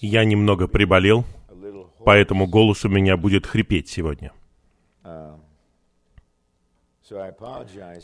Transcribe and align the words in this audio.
Я 0.00 0.24
немного 0.24 0.68
приболел, 0.68 1.24
поэтому 2.04 2.46
голос 2.46 2.84
у 2.84 2.88
меня 2.88 3.16
будет 3.16 3.46
хрипеть 3.46 3.88
сегодня. 3.88 4.32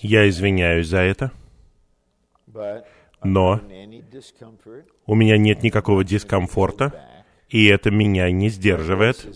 Я 0.00 0.28
извиняюсь 0.28 0.86
за 0.86 1.00
это, 1.00 1.32
но 3.22 3.60
у 5.06 5.14
меня 5.14 5.38
нет 5.38 5.62
никакого 5.62 6.04
дискомфорта, 6.04 7.24
и 7.48 7.66
это 7.66 7.90
меня 7.90 8.30
не 8.30 8.48
сдерживает. 8.48 9.26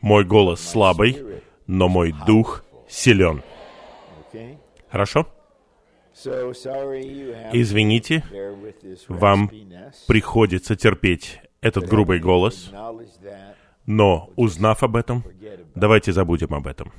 Мой 0.00 0.24
голос 0.24 0.60
слабый, 0.60 1.42
но 1.66 1.88
мой 1.88 2.14
дух 2.26 2.64
силен. 2.88 3.42
Хорошо? 4.88 5.26
Извините, 7.52 8.24
вам 9.08 9.50
приходится 10.06 10.76
терпеть 10.76 11.40
этот 11.60 11.86
грубый 11.88 12.20
голос, 12.20 12.70
но 13.86 14.30
узнав 14.36 14.82
об 14.82 14.96
этом, 14.96 15.24
давайте 15.74 16.12
забудем 16.12 16.54
об 16.54 16.66
этом. 16.66 16.92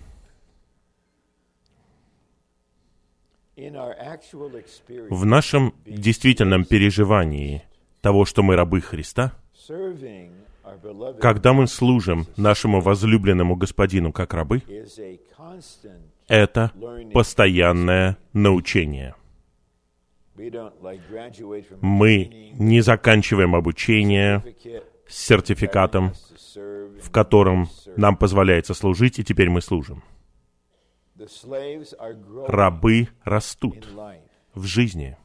В 3.56 5.26
нашем 5.26 5.76
действительном 5.86 6.66
переживании 6.66 7.64
того, 8.02 8.26
что 8.26 8.42
мы 8.42 8.56
рабы 8.56 8.82
Христа, 8.82 9.34
когда 11.20 11.54
мы 11.54 11.68
служим 11.68 12.28
нашему 12.38 12.82
возлюбленному 12.82 13.56
Господину 13.56 14.12
как 14.12 14.34
рабы, 14.34 14.62
это 16.28 16.72
постоянное 17.14 18.18
научение. 18.34 19.16
Мы 21.82 22.52
не 22.54 22.82
заканчиваем 22.82 23.56
обучение 23.56 24.44
с 25.08 25.18
сертификатом, 25.26 26.14
в 26.56 27.12
котором 27.12 27.68
нам 27.98 28.16
позволяется 28.16 28.74
служить, 28.74 29.20
и 29.20 29.24
теперь 29.24 29.50
мы 29.50 29.62
служим. 29.62 30.04
Рабы 32.48 33.10
растут 33.24 33.88
в 34.56 34.66
жизни 34.66 35.18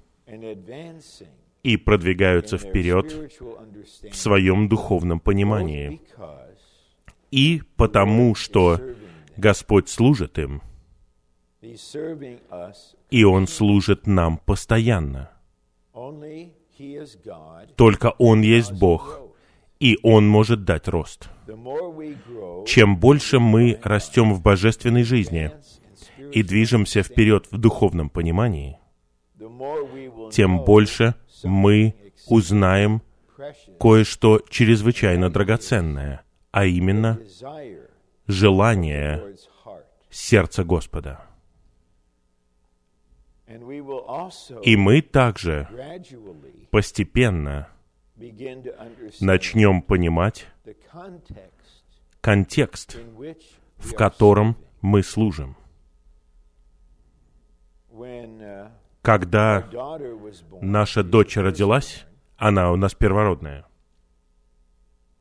и 1.67 1.77
продвигаются 1.77 2.59
вперед 2.59 3.35
в 4.09 4.15
своем 4.15 4.69
духовном 4.69 5.19
понимании. 5.19 6.01
И 7.33 7.61
потому, 7.75 8.37
что 8.37 8.81
Господь 9.37 9.89
служит 9.89 10.39
им, 10.39 10.63
и 13.11 13.25
Он 13.25 13.49
служит 13.49 14.07
нам 14.07 14.39
постоянно. 14.39 15.33
Только 17.75 18.11
Он 18.19 18.43
есть 18.43 18.73
Бог, 18.73 19.21
и 19.81 19.99
Он 20.05 20.29
может 20.29 20.65
дать 20.65 20.87
рост. 20.87 21.29
Чем 22.67 22.97
больше 22.97 23.41
мы 23.41 23.81
растем 23.83 24.33
в 24.35 24.41
божественной 24.41 25.03
жизни 25.03 25.51
и 26.33 26.45
движемся 26.45 27.03
вперед 27.03 27.49
в 27.51 27.59
духовном 27.59 28.09
понимании, 28.09 28.79
тем 30.31 30.65
больше 30.65 31.17
мы 31.45 31.95
узнаем 32.29 33.03
кое-что 33.79 34.41
чрезвычайно 34.49 35.31
драгоценное, 35.31 36.23
а 36.51 36.65
именно 36.65 37.21
желание 38.27 39.37
сердца 40.11 40.65
Господа. 40.65 41.27
И 44.63 44.77
мы 44.77 45.03
также 45.03 45.69
постепенно 46.71 47.69
начнем 49.21 49.83
понимать 49.83 50.47
контекст, 52.21 52.97
в 53.77 53.93
котором 53.93 54.57
мы 54.81 55.03
служим. 55.03 55.57
Когда 59.07 59.65
наша 60.61 61.05
дочь 61.05 61.37
родилась, 61.37 62.05
она 62.37 62.73
у 62.73 62.77
нас 62.77 62.93
первородная. 62.93 63.65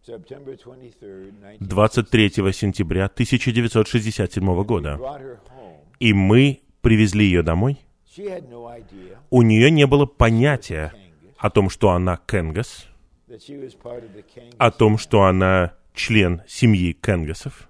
23 0.07 2.29
сентября 2.51 3.05
1967 3.05 4.63
года. 4.63 4.99
И 5.99 6.13
мы 6.13 6.61
привезли 6.81 7.25
ее 7.25 7.43
домой. 7.43 7.77
У 9.29 9.43
нее 9.43 9.69
не 9.69 9.85
было 9.85 10.07
понятия 10.07 10.91
о 11.37 11.51
том, 11.51 11.69
что 11.69 11.91
она 11.91 12.19
Кенгас, 12.25 12.87
о 14.57 14.71
том, 14.71 14.97
что 14.97 15.25
она 15.25 15.75
член 15.93 16.41
семьи 16.47 16.91
Кенгасов. 16.91 17.69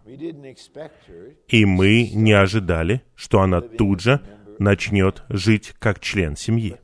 И 1.49 1.65
мы 1.65 2.09
не 2.13 2.31
ожидали, 2.31 3.01
что 3.15 3.41
она 3.41 3.59
тут 3.59 3.99
же 3.99 4.21
начнет 4.59 5.23
жить 5.29 5.73
как 5.79 5.99
член 5.99 6.35
семьи. 6.35 6.77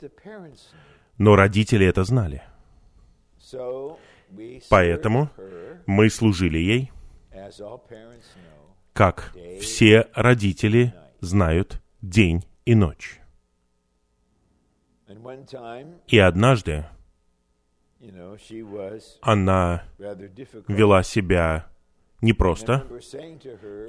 Но 1.18 1.36
родители 1.36 1.86
это 1.86 2.04
знали. 2.04 2.44
Поэтому 4.70 5.30
мы 5.86 6.10
служили 6.10 6.58
ей, 6.58 6.92
как 8.94 9.34
все 9.60 10.08
родители 10.14 10.94
знают 11.20 11.82
день 12.02 12.46
и 12.66 12.76
ночь. 12.76 13.20
И 16.08 16.18
однажды 16.18 16.86
она 19.22 19.84
вела 20.68 21.04
себя 21.04 21.68
непросто. 22.22 22.86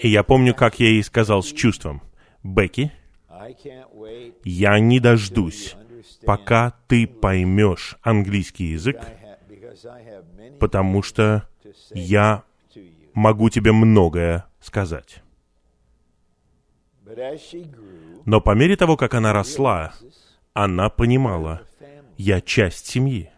И 0.00 0.09
я 0.09 0.22
помню, 0.22 0.54
как 0.54 0.81
я 0.81 0.88
ей 0.88 1.03
сказал 1.03 1.43
с 1.43 1.53
чувством, 1.53 2.03
«Бекки, 2.43 2.93
я 4.44 4.78
не 4.78 5.00
дождусь, 5.00 5.76
пока 6.25 6.75
ты 6.88 7.06
поймешь 7.06 7.97
английский 8.03 8.66
язык, 8.72 9.00
потому 10.59 11.03
что 11.03 11.48
я 11.91 12.44
могу 13.15 13.50
тебе 13.50 13.72
многое 13.72 14.47
сказать». 14.60 15.22
Но 18.25 18.41
по 18.41 18.54
мере 18.54 18.76
того, 18.76 18.97
как 18.97 19.15
она 19.15 19.32
росла, 19.32 19.93
она 20.54 20.88
понимала, 20.88 21.62
я 22.16 22.41
часть 22.41 22.87
семьи. 22.87 23.31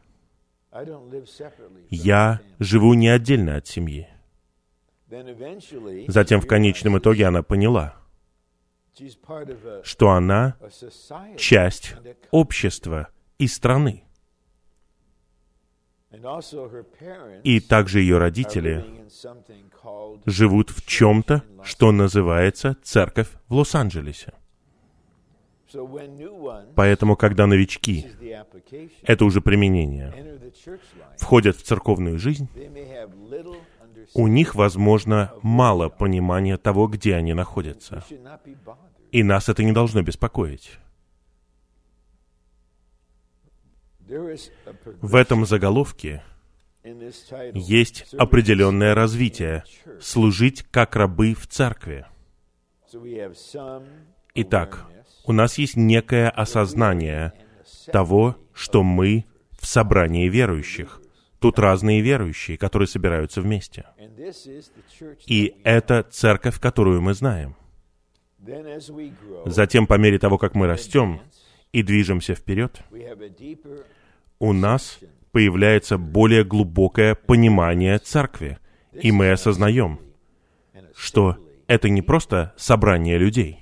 Я 1.90 2.40
живу 2.58 2.94
не 2.94 3.08
отдельно 3.08 3.56
от 3.56 3.66
семьи. 3.66 4.08
Затем 6.08 6.40
в 6.40 6.46
конечном 6.46 6.98
итоге 6.98 7.26
она 7.26 7.42
поняла, 7.42 7.96
что 9.82 10.10
она 10.10 10.56
часть 11.36 11.94
общества 12.30 13.08
и 13.38 13.46
страны. 13.46 14.04
И 17.42 17.60
также 17.60 18.00
ее 18.00 18.18
родители 18.18 18.84
живут 20.26 20.70
в 20.70 20.86
чем-то, 20.86 21.42
что 21.64 21.92
называется 21.92 22.76
церковь 22.82 23.28
в 23.48 23.54
Лос-Анджелесе. 23.54 24.32
Поэтому, 26.76 27.16
когда 27.16 27.46
новички, 27.46 28.06
это 29.02 29.24
уже 29.24 29.40
применение, 29.40 30.14
входят 31.18 31.56
в 31.56 31.62
церковную 31.62 32.18
жизнь, 32.18 32.48
у 34.14 34.28
них, 34.28 34.54
возможно, 34.54 35.32
мало 35.42 35.88
понимания 35.88 36.56
того, 36.56 36.86
где 36.86 37.16
они 37.16 37.34
находятся. 37.34 38.04
И 39.10 39.22
нас 39.22 39.48
это 39.48 39.62
не 39.62 39.72
должно 39.72 40.02
беспокоить. 40.02 40.78
В 45.00 45.14
этом 45.14 45.44
заголовке 45.46 46.22
есть 47.54 48.14
определенное 48.14 48.94
развитие— 48.94 49.64
служить 50.00 50.62
как 50.70 50.94
рабы 50.96 51.34
в 51.34 51.46
церкви. 51.46 52.06
Итак, 54.34 54.84
у 55.24 55.32
нас 55.32 55.58
есть 55.58 55.76
некое 55.76 56.28
осознание 56.28 57.32
того, 57.90 58.36
что 58.52 58.82
мы 58.82 59.24
в 59.58 59.66
собрании 59.66 60.28
верующих. 60.28 61.00
Тут 61.44 61.58
разные 61.58 62.00
верующие, 62.00 62.56
которые 62.56 62.88
собираются 62.88 63.42
вместе. 63.42 63.84
И 65.26 65.54
это 65.62 66.02
церковь, 66.02 66.58
которую 66.58 67.02
мы 67.02 67.12
знаем. 67.12 67.54
Затем, 69.44 69.86
по 69.86 69.98
мере 69.98 70.18
того, 70.18 70.38
как 70.38 70.54
мы 70.54 70.66
растем 70.66 71.20
и 71.70 71.82
движемся 71.82 72.34
вперед, 72.34 72.80
у 74.38 74.54
нас 74.54 74.98
появляется 75.32 75.98
более 75.98 76.44
глубокое 76.44 77.14
понимание 77.14 77.98
церкви, 77.98 78.56
и 78.94 79.12
мы 79.12 79.30
осознаем, 79.30 80.00
что 80.96 81.36
это 81.66 81.90
не 81.90 82.00
просто 82.00 82.54
собрание 82.56 83.18
людей. 83.18 83.60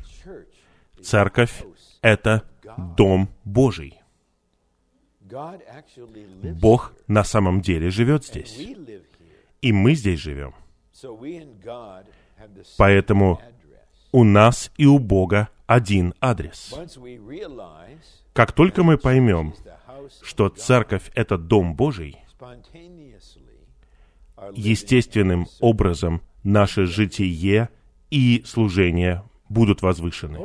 Церковь— 1.03 1.65
это 2.01 2.49
Дом 2.97 3.29
Божий. 3.43 4.02
Бог 6.61 6.95
на 7.07 7.25
самом 7.25 7.61
деле 7.61 7.91
живет 7.91 8.25
здесь. 8.25 8.59
И 9.61 9.73
мы 9.73 9.95
здесь 9.95 10.21
живем. 10.21 10.55
Поэтому 12.77 13.41
у 14.13 14.25
нас 14.25 14.71
и 14.77 14.87
у 14.87 14.99
Бога 14.99 15.49
один 15.67 16.15
адрес. 16.21 16.75
Как 18.33 18.53
только 18.53 18.83
мы 18.83 18.99
поймем, 18.99 19.55
что 20.21 20.49
церковь— 20.49 21.11
это 21.15 21.39
Дом 21.39 21.75
Божий, 21.75 22.19
естественным 24.55 25.47
образом 25.61 26.23
наше 26.43 26.87
житие 26.87 27.69
и 28.11 28.43
служение 28.45 29.23
будут 29.49 29.83
возвышены. 29.83 30.41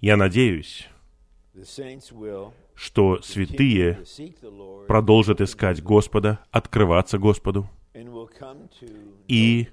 Я 0.00 0.16
надеюсь, 0.16 0.88
что 2.74 3.20
святые 3.22 4.04
продолжат 4.86 5.40
искать 5.40 5.82
Господа, 5.82 6.40
открываться 6.50 7.18
Господу 7.18 7.68
и 9.28 9.68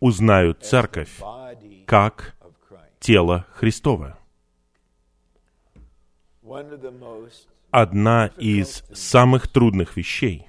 узнают 0.00 0.64
церковь 0.64 1.20
как 1.86 2.36
тело 2.98 3.46
Христова. 3.52 4.18
Одна 7.70 8.26
из 8.38 8.84
самых 8.92 9.48
трудных 9.48 9.96
вещей, 9.96 10.48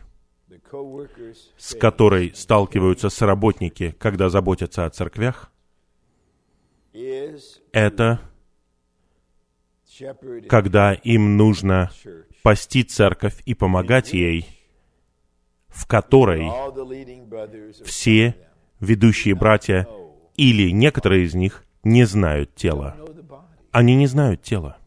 с 1.58 1.76
которой 1.76 2.34
сталкиваются 2.36 3.10
соработники, 3.10 3.96
когда 4.00 4.30
заботятся 4.30 4.86
о 4.86 4.90
церквях, 4.90 5.52
это 7.72 8.20
когда 10.48 10.94
им 10.94 11.38
нужно 11.38 11.92
пасти 12.44 12.84
церковь 12.84 13.42
и 13.46 13.54
помогать 13.54 14.14
ей, 14.14 14.48
в 15.68 15.86
которой 15.86 16.50
все 17.84 18.36
ведущие 18.80 19.36
братья 19.36 19.88
или 20.36 20.72
некоторые 20.72 21.26
из 21.26 21.34
них 21.34 21.64
не 21.84 22.06
знают 22.06 22.56
тела. 22.56 22.96
Они 23.72 23.96
не 23.96 24.08
знают 24.08 24.44
тела. 24.44 24.78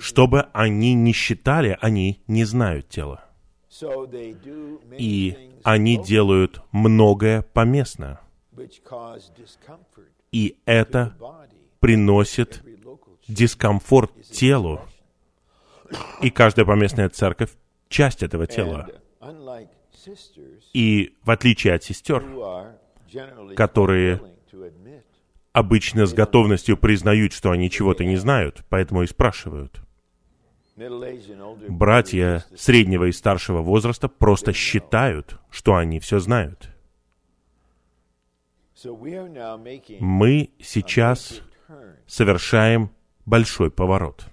Что 0.00 0.26
бы 0.26 0.42
они 0.52 0.94
ни 0.94 1.12
считали, 1.12 1.76
они 1.80 2.22
не 2.26 2.44
знают 2.44 2.88
тела. 2.88 3.24
И 4.98 5.54
они 5.62 6.02
делают 6.02 6.62
многое 6.72 7.42
поместно. 7.42 8.20
И 10.32 10.58
это 10.66 11.16
приносит 11.80 12.62
дискомфорт 13.28 14.10
телу. 14.30 14.80
И 16.22 16.30
каждая 16.30 16.66
поместная 16.66 17.08
церковь— 17.08 17.50
часть 17.88 18.22
этого 18.22 18.46
тела. 18.46 18.88
И 20.72 21.14
в 21.22 21.30
отличие 21.30 21.74
от 21.74 21.84
сестер, 21.84 22.24
которые 23.56 24.20
обычно 25.52 26.06
с 26.06 26.12
готовностью 26.12 26.76
признают, 26.76 27.32
что 27.32 27.50
они 27.50 27.70
чего-то 27.70 28.04
не 28.04 28.16
знают, 28.16 28.64
поэтому 28.68 29.02
и 29.02 29.06
спрашивают. 29.06 29.80
Братья 31.68 32.44
среднего 32.56 33.06
и 33.06 33.12
старшего 33.12 33.62
возраста 33.62 34.08
просто 34.08 34.52
считают, 34.52 35.38
что 35.50 35.74
они 35.74 35.98
все 35.98 36.20
знают. 36.20 36.70
Мы 39.98 40.50
сейчас 40.60 41.42
совершаем 42.06 42.90
большой 43.28 43.70
поворот. 43.70 44.26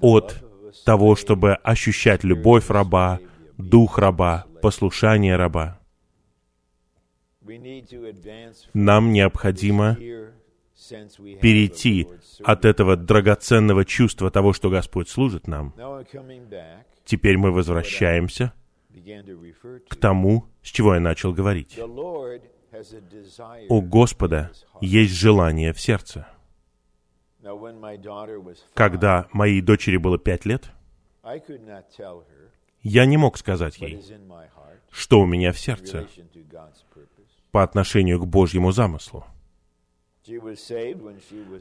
От 0.00 0.44
того, 0.84 1.16
чтобы 1.16 1.54
ощущать 1.54 2.24
любовь 2.24 2.68
раба, 2.70 3.20
дух 3.56 3.98
раба, 3.98 4.46
послушание 4.62 5.36
раба. 5.36 5.80
Нам 8.74 9.12
необходимо 9.12 9.96
перейти 11.40 12.06
от 12.44 12.64
этого 12.64 12.96
драгоценного 12.96 13.84
чувства 13.84 14.30
того, 14.30 14.52
что 14.52 14.70
Господь 14.70 15.08
служит 15.08 15.46
нам. 15.46 15.74
Теперь 17.04 17.38
мы 17.38 17.50
возвращаемся 17.52 18.52
к 19.88 19.96
тому, 19.96 20.46
с 20.62 20.68
чего 20.68 20.94
я 20.94 21.00
начал 21.00 21.32
говорить. 21.32 21.78
У 23.68 23.82
Господа 23.82 24.52
есть 24.80 25.14
желание 25.14 25.72
в 25.72 25.80
сердце. 25.80 26.26
Когда 28.74 29.28
моей 29.32 29.60
дочери 29.60 29.96
было 29.96 30.18
пять 30.18 30.44
лет, 30.44 30.70
я 32.82 33.06
не 33.06 33.16
мог 33.16 33.38
сказать 33.38 33.78
ей, 33.78 34.02
что 34.90 35.20
у 35.20 35.26
меня 35.26 35.52
в 35.52 35.58
сердце 35.58 36.06
по 37.50 37.62
отношению 37.62 38.20
к 38.20 38.26
Божьему 38.26 38.72
замыслу. 38.72 39.24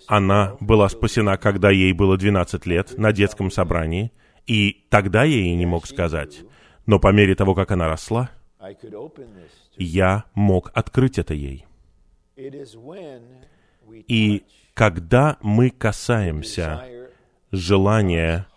Она 0.07 0.57
была 0.59 0.89
спасена, 0.89 1.37
когда 1.37 1.71
ей 1.71 1.93
было 1.93 2.17
12 2.17 2.65
лет, 2.65 2.97
на 2.97 3.11
детском 3.11 3.49
собрании, 3.49 4.11
и 4.45 4.85
тогда 4.89 5.23
я 5.23 5.37
ей 5.37 5.55
не 5.55 5.65
мог 5.65 5.87
сказать. 5.87 6.41
Но 6.85 6.99
по 6.99 7.11
мере 7.11 7.35
того, 7.35 7.55
как 7.55 7.71
она 7.71 7.87
росла, 7.87 8.29
я 9.77 10.25
мог 10.33 10.71
открыть 10.73 11.17
это 11.17 11.33
ей. 11.33 11.65
И 14.07 14.43
когда 14.73 15.37
мы 15.41 15.69
касаемся 15.69 16.83
желания 17.51 18.47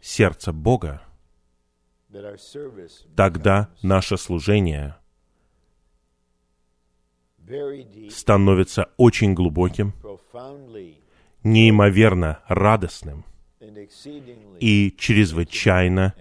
сердца 0.00 0.52
Бога, 0.52 1.02
тогда 3.16 3.68
наше 3.82 4.16
служение 4.16 4.96
становится 8.10 8.90
очень 8.96 9.34
глубоким, 9.34 9.92
неимоверно 11.42 12.42
радостным 12.46 13.24
и 14.60 14.94
чрезвычайно 14.96 16.14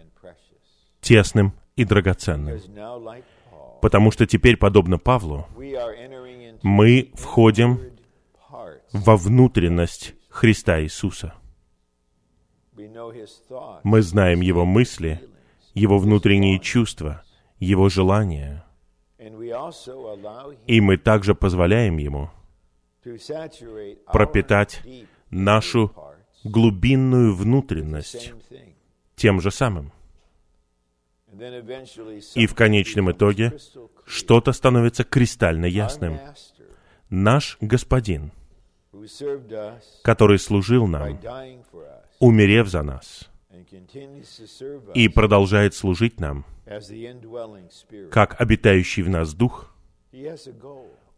тесным 1.01 1.53
и 1.77 1.85
драгоценным. 1.85 2.59
Потому 3.81 4.11
что 4.11 4.25
теперь, 4.25 4.57
подобно 4.57 4.97
Павлу, 4.97 5.47
мы 6.63 7.11
входим 7.13 7.79
во 8.91 9.15
внутренность 9.15 10.15
Христа 10.29 10.81
Иисуса. 10.81 11.33
Мы 13.83 14.01
знаем 14.01 14.41
Его 14.41 14.65
мысли, 14.65 15.21
Его 15.73 15.99
внутренние 15.99 16.59
чувства, 16.59 17.23
Его 17.59 17.89
желания. 17.89 18.65
И 20.67 20.81
мы 20.81 20.97
также 20.97 21.35
позволяем 21.35 21.97
Ему 21.97 22.29
пропитать 24.11 24.81
нашу 25.29 25.93
глубинную 26.43 27.35
внутренность 27.35 28.33
тем 29.15 29.41
же 29.41 29.51
самым. 29.51 29.91
И 32.35 32.47
в 32.47 32.55
конечном 32.55 33.11
итоге 33.11 33.57
что-то 34.05 34.51
становится 34.53 35.03
кристально 35.03 35.65
ясным. 35.65 36.19
Наш 37.09 37.57
Господин, 37.61 38.31
который 40.03 40.39
служил 40.39 40.87
нам, 40.87 41.19
умерев 42.19 42.67
за 42.67 42.83
нас, 42.83 43.29
и 44.93 45.07
продолжает 45.07 45.73
служить 45.73 46.19
нам, 46.19 46.45
как 48.11 48.39
обитающий 48.41 49.03
в 49.03 49.09
нас 49.09 49.33
Дух, 49.33 49.73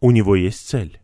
у 0.01 0.11
него 0.11 0.35
есть 0.35 0.67
цель. 0.67 0.99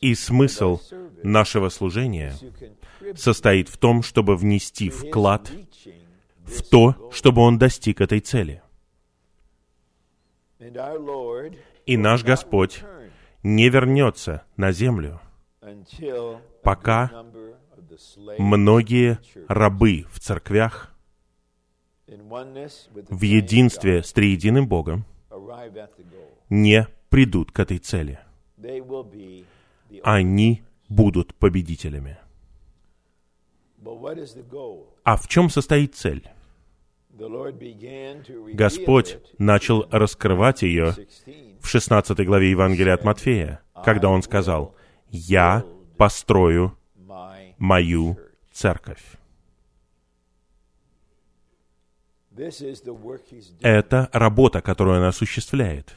И 0.00 0.14
смысл 0.14 0.80
нашего 1.22 1.68
служения 1.70 2.34
состоит 3.16 3.68
в 3.68 3.78
том, 3.78 4.02
чтобы 4.02 4.36
внести 4.36 4.90
вклад 4.90 5.50
в 6.46 6.62
то, 6.62 7.10
чтобы 7.12 7.42
он 7.42 7.58
достиг 7.58 8.00
этой 8.00 8.20
цели. 8.20 8.62
И 11.86 11.96
наш 11.96 12.24
Господь 12.24 12.82
не 13.42 13.68
вернется 13.68 14.44
на 14.56 14.72
землю, 14.72 15.20
пока 16.62 17.24
многие 18.38 19.18
рабы 19.48 20.06
в 20.10 20.20
церквях 20.20 20.94
в 22.06 23.22
единстве 23.22 24.02
с 24.02 24.12
триединым 24.12 24.68
Богом 24.68 25.04
не 26.48 26.86
придут 27.08 27.52
к 27.52 27.60
этой 27.60 27.78
цели. 27.78 28.18
Они 30.02 30.62
будут 30.88 31.34
победителями. 31.34 32.18
А 35.04 35.16
в 35.16 35.28
чем 35.28 35.50
состоит 35.50 35.94
цель? 35.94 36.28
Господь 38.54 39.18
начал 39.38 39.86
раскрывать 39.90 40.62
ее 40.62 40.94
в 41.60 41.66
16 41.66 42.26
главе 42.26 42.50
Евангелия 42.50 42.94
от 42.94 43.04
Матфея, 43.04 43.60
когда 43.84 44.08
Он 44.08 44.22
сказал, 44.22 44.74
«Я 45.10 45.64
построю 45.96 46.76
мою 47.58 48.18
церковь. 48.52 49.02
Это 53.62 54.10
работа, 54.12 54.60
которую 54.60 54.98
он 54.98 55.04
осуществляет. 55.04 55.94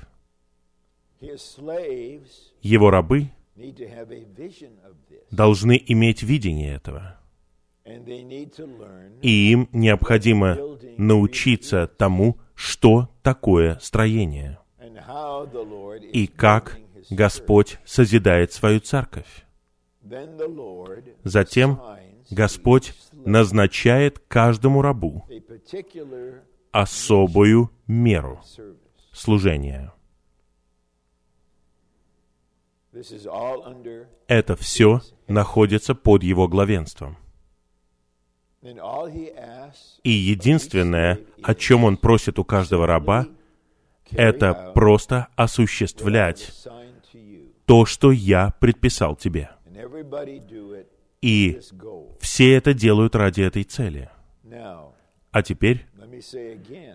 Его 2.62 2.90
рабы 2.90 3.30
должны 5.32 5.84
иметь 5.88 6.24
видение 6.24 6.76
этого. 6.76 7.19
И 9.22 9.52
им 9.52 9.70
необходимо 9.72 10.58
научиться 10.98 11.88
тому, 11.88 12.38
что 12.56 13.10
такое 13.22 13.78
строение, 13.80 14.60
и 16.14 16.28
как 16.28 16.78
Господь 17.10 17.80
созидает 17.86 18.52
свою 18.52 18.80
церковь. 18.80 19.46
Затем 21.24 21.82
Господь 22.30 22.94
назначает 23.14 24.20
каждому 24.20 24.82
рабу 24.82 25.26
особую 26.72 27.72
меру 27.88 28.42
служения. 29.12 29.94
Это 34.28 34.56
все 34.56 35.02
находится 35.28 35.96
под 35.96 36.24
его 36.24 36.48
главенством. 36.48 37.18
И 38.62 40.12
единственное, 40.12 41.20
о 41.44 41.56
чем 41.56 41.84
он 41.84 41.98
просит 41.98 42.40
у 42.40 42.44
каждого 42.44 42.86
раба, 42.88 43.28
это 44.12 44.72
просто 44.74 45.28
осуществлять 45.36 46.52
то, 47.66 47.86
что 47.86 48.12
я 48.12 48.52
предписал 48.60 49.16
тебе. 49.16 49.50
И 51.22 51.60
все 52.20 52.56
это 52.56 52.74
делают 52.74 53.16
ради 53.16 53.42
этой 53.42 53.64
цели. 53.64 54.10
А 55.32 55.44
теперь 55.44 55.86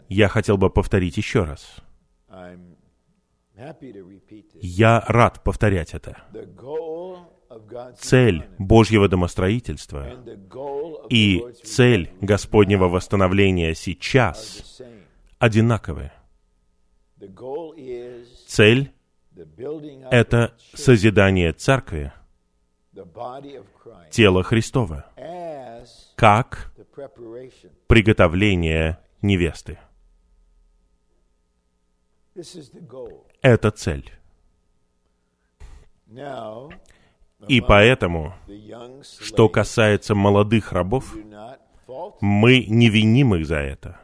я 0.09 0.29
хотел 0.29 0.59
бы 0.59 0.71
повторить 0.71 1.17
еще 1.17 1.45
раз. 1.45 1.77
Я 4.61 5.05
рад 5.07 5.45
повторять 5.45 5.95
это. 5.95 6.25
Цель 7.99 8.47
Божьего 8.59 9.09
домостроительства 9.09 10.09
и 11.09 11.45
цель 11.63 12.11
Господнего 12.21 12.89
восстановления 12.89 13.75
сейчас 13.75 14.81
одинаковые. 15.39 16.13
Цель— 18.47 18.93
это 20.11 20.57
созидание 20.75 21.53
церкви, 21.53 22.13
тела 24.11 24.43
Христова, 24.43 25.07
как 26.17 26.73
приготовление 27.89 28.99
невесты. 29.23 29.79
Это 33.43 33.71
цель. 33.71 34.11
И 37.49 37.61
поэтому, 37.61 38.35
что 39.21 39.49
касается 39.49 40.15
молодых 40.15 40.73
рабов, 40.73 41.15
мы 42.21 42.65
не 42.67 42.89
виним 42.89 43.35
их 43.35 43.47
за 43.47 43.57
это, 43.57 44.01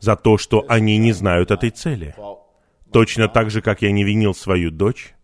за 0.00 0.16
то, 0.16 0.38
что 0.38 0.64
они 0.68 0.98
не 0.98 1.12
знают 1.12 1.50
этой 1.50 1.70
цели. 1.70 2.14
Точно 2.92 3.28
так 3.28 3.50
же, 3.50 3.60
как 3.60 3.82
я 3.82 3.92
не 3.92 4.04
винил 4.04 4.34
свою 4.34 4.70
дочь 4.70 5.14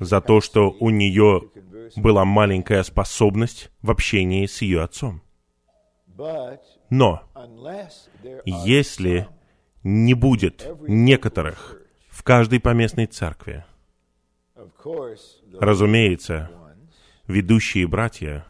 за 0.00 0.20
то, 0.20 0.40
что 0.40 0.74
у 0.80 0.90
нее 0.90 1.50
была 1.96 2.24
маленькая 2.24 2.82
способность 2.82 3.70
в 3.82 3.90
общении 3.90 4.46
с 4.46 4.62
ее 4.62 4.82
отцом. 4.82 5.22
Но 6.90 7.22
если 8.44 9.28
не 9.82 10.14
будет 10.14 10.66
некоторых 10.86 11.80
в 12.08 12.22
каждой 12.22 12.60
поместной 12.60 13.06
церкви, 13.06 13.64
разумеется, 15.58 16.50
ведущие 17.26 17.86
братья, 17.86 18.46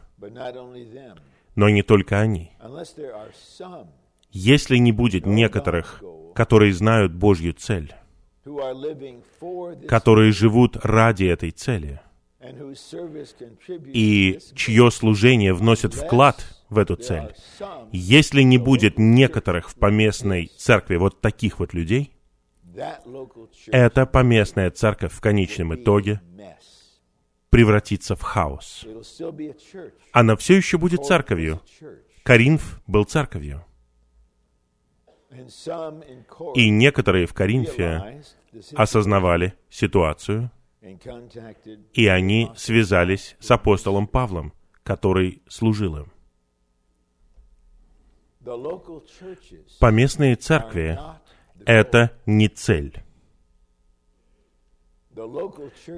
но 1.55 1.69
не 1.69 1.83
только 1.83 2.19
они. 2.19 2.51
Если 4.31 4.77
не 4.77 4.91
будет 4.91 5.25
некоторых, 5.25 6.03
которые 6.35 6.73
знают 6.73 7.13
Божью 7.13 7.53
цель, 7.53 7.93
которые 9.87 10.31
живут 10.31 10.77
ради 10.83 11.25
этой 11.25 11.51
цели, 11.51 12.01
и 13.93 14.39
чье 14.55 14.91
служение 14.91 15.53
вносит 15.53 15.93
вклад 15.93 16.45
в 16.69 16.77
эту 16.77 16.95
цель. 16.95 17.33
Если 17.91 18.43
не 18.43 18.57
будет 18.57 18.97
некоторых 18.97 19.69
в 19.69 19.75
поместной 19.75 20.49
церкви 20.57 20.95
вот 20.95 21.19
таких 21.19 21.59
вот 21.59 21.73
людей, 21.73 22.13
эта 23.67 24.05
поместная 24.05 24.71
церковь 24.71 25.13
в 25.13 25.21
конечном 25.21 25.75
итоге 25.75 26.21
превратится 27.49 28.15
в 28.15 28.21
хаос. 28.21 28.85
Она 30.11 30.35
все 30.35 30.55
еще 30.55 30.77
будет 30.77 31.05
церковью. 31.05 31.61
Коринф 32.23 32.81
был 32.87 33.05
церковью. 33.05 33.65
И 36.55 36.69
некоторые 36.69 37.25
в 37.25 37.33
Коринфе 37.33 38.23
осознавали 38.75 39.53
ситуацию, 39.69 40.51
и 41.93 42.07
они 42.07 42.51
связались 42.55 43.35
с 43.39 43.51
апостолом 43.51 44.07
Павлом, 44.07 44.53
который 44.83 45.41
служил 45.47 45.97
им. 45.97 46.11
Поместные 49.79 50.35
церкви— 50.35 50.99
это 51.65 52.11
не 52.25 52.47
цель. 52.47 53.03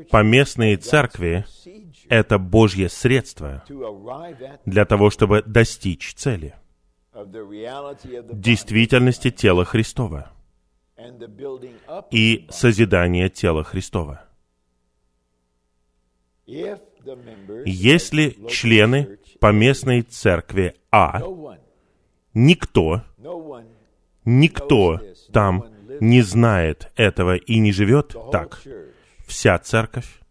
Поместные 0.10 0.77
церкви— 0.77 1.46
это 2.10 2.39
Божье 2.39 2.89
средство 2.89 3.63
для 4.65 4.86
того, 4.86 5.10
чтобы 5.10 5.44
достичь 5.46 6.13
цели 6.15 6.56
действительности 7.13 9.32
тела 9.32 9.65
Христова 9.65 10.32
и 12.10 12.48
созидания 12.50 13.30
тела 13.30 13.63
Христова. 13.63 14.25
Если 17.65 18.38
члены 18.48 19.20
поместной 19.39 20.01
церкви 20.03 20.75
А, 20.91 21.22
никто, 22.34 23.03
никто 24.25 25.00
там 25.31 25.65
не 26.00 26.21
знает 26.21 26.91
этого 26.95 27.35
и 27.35 27.59
не 27.59 27.71
живет 27.71 28.15
так, 28.31 28.61
вся 29.25 29.57
церковь 29.59 30.21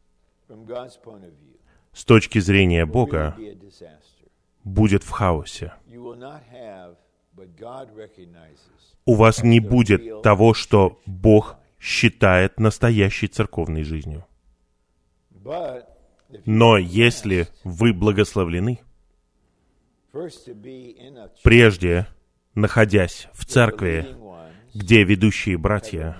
с 1.92 2.04
точки 2.04 2.38
зрения 2.38 2.86
Бога 2.86 3.36
будет 4.64 5.02
в 5.04 5.10
хаосе. 5.10 5.72
У 9.06 9.14
вас 9.14 9.42
не 9.42 9.60
будет 9.60 10.22
того, 10.22 10.54
что 10.54 11.00
Бог 11.06 11.56
считает 11.78 12.60
настоящей 12.60 13.28
церковной 13.28 13.82
жизнью. 13.82 14.26
Но 16.44 16.76
если 16.76 17.48
вы 17.64 17.92
благословлены, 17.92 18.80
прежде, 21.42 22.06
находясь 22.54 23.28
в 23.32 23.46
церкви, 23.46 24.06
где 24.74 25.04
ведущие 25.04 25.58
братья 25.58 26.16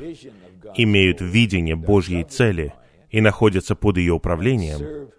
имеют 0.76 1.20
видение 1.20 1.76
Божьей 1.76 2.24
цели 2.24 2.74
и 3.10 3.20
находятся 3.20 3.74
под 3.74 3.96
ее 3.96 4.14
управлением 4.14 5.10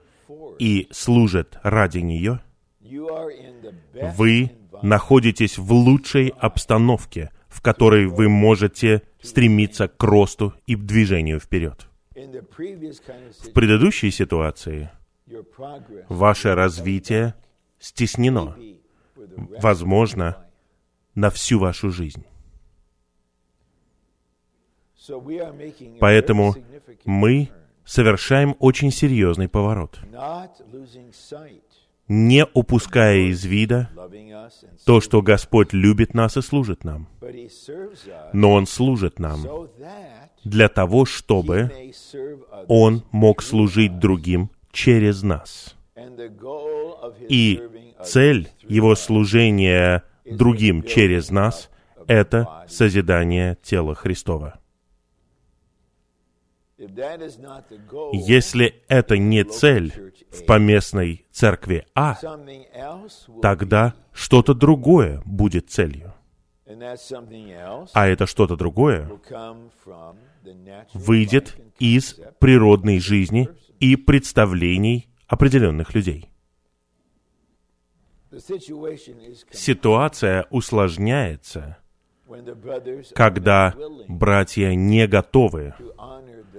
и 0.60 0.88
служат 0.92 1.60
ради 1.64 2.00
нее, 2.00 2.42
вы 4.18 4.52
находитесь 4.82 5.58
в 5.58 5.72
лучшей 5.72 6.34
обстановке, 6.38 7.32
в 7.48 7.62
которой 7.62 8.08
вы 8.08 8.30
можете 8.30 9.04
стремиться 9.22 9.88
к 9.88 10.04
росту 10.04 10.54
и 10.66 10.76
движению 10.76 11.40
вперед. 11.40 11.88
В 12.16 13.52
предыдущей 13.54 14.12
ситуации 14.12 14.90
ваше 16.10 16.56
развитие 16.56 17.36
стеснено, 17.80 18.56
возможно, 19.60 20.46
на 21.16 21.30
всю 21.30 21.60
вашу 21.60 21.92
жизнь. 21.92 22.26
Поэтому 26.00 26.56
мы 27.06 27.50
совершаем 27.86 28.56
очень 28.60 28.92
серьезный 28.92 29.48
поворот, 29.48 30.00
не 32.08 32.46
упуская 32.54 33.30
из 33.30 33.46
вида 33.46 33.90
то, 34.86 35.02
что 35.02 35.22
Господь 35.22 35.74
любит 35.74 36.14
нас 36.14 36.38
и 36.38 36.42
служит 36.42 36.84
нам. 36.84 37.08
Но 38.34 38.54
Он 38.54 38.68
служит 38.68 39.20
нам 39.20 39.40
для 40.44 40.70
того, 40.70 41.06
чтобы 41.06 41.72
Он 42.68 43.04
мог 43.12 43.42
служить 43.42 43.98
другим 44.00 44.52
через 44.72 45.24
нас. 45.24 45.76
И 47.30 47.62
цель 48.04 48.50
его 48.68 48.96
служения 48.96 50.04
другим 50.26 50.84
через 50.84 51.30
нас— 51.32 51.70
это 52.08 52.66
созидание 52.68 53.58
тела 53.64 53.96
Христова. 53.96 54.61
Если 58.14 58.84
это 58.88 59.18
не 59.18 59.44
цель 59.44 60.14
в 60.32 60.46
поместной 60.46 61.26
церкви 61.32 61.86
А, 61.94 62.18
тогда 63.42 63.94
что-то 64.12 64.54
другое 64.54 65.22
будет 65.26 65.70
целью. 65.70 66.14
А 67.94 68.08
это 68.08 68.26
что-то 68.26 68.56
другое 68.56 69.12
выйдет 70.94 71.56
из 71.80 72.20
природной 72.40 73.00
жизни 73.00 73.50
и 73.80 73.96
представлений 73.96 75.10
определенных 75.28 75.94
людей. 75.94 76.30
Ситуация 79.52 80.48
усложняется, 80.50 81.78
когда 83.14 83.76
братья 84.08 84.74
не 84.74 85.08
готовы 85.08 85.74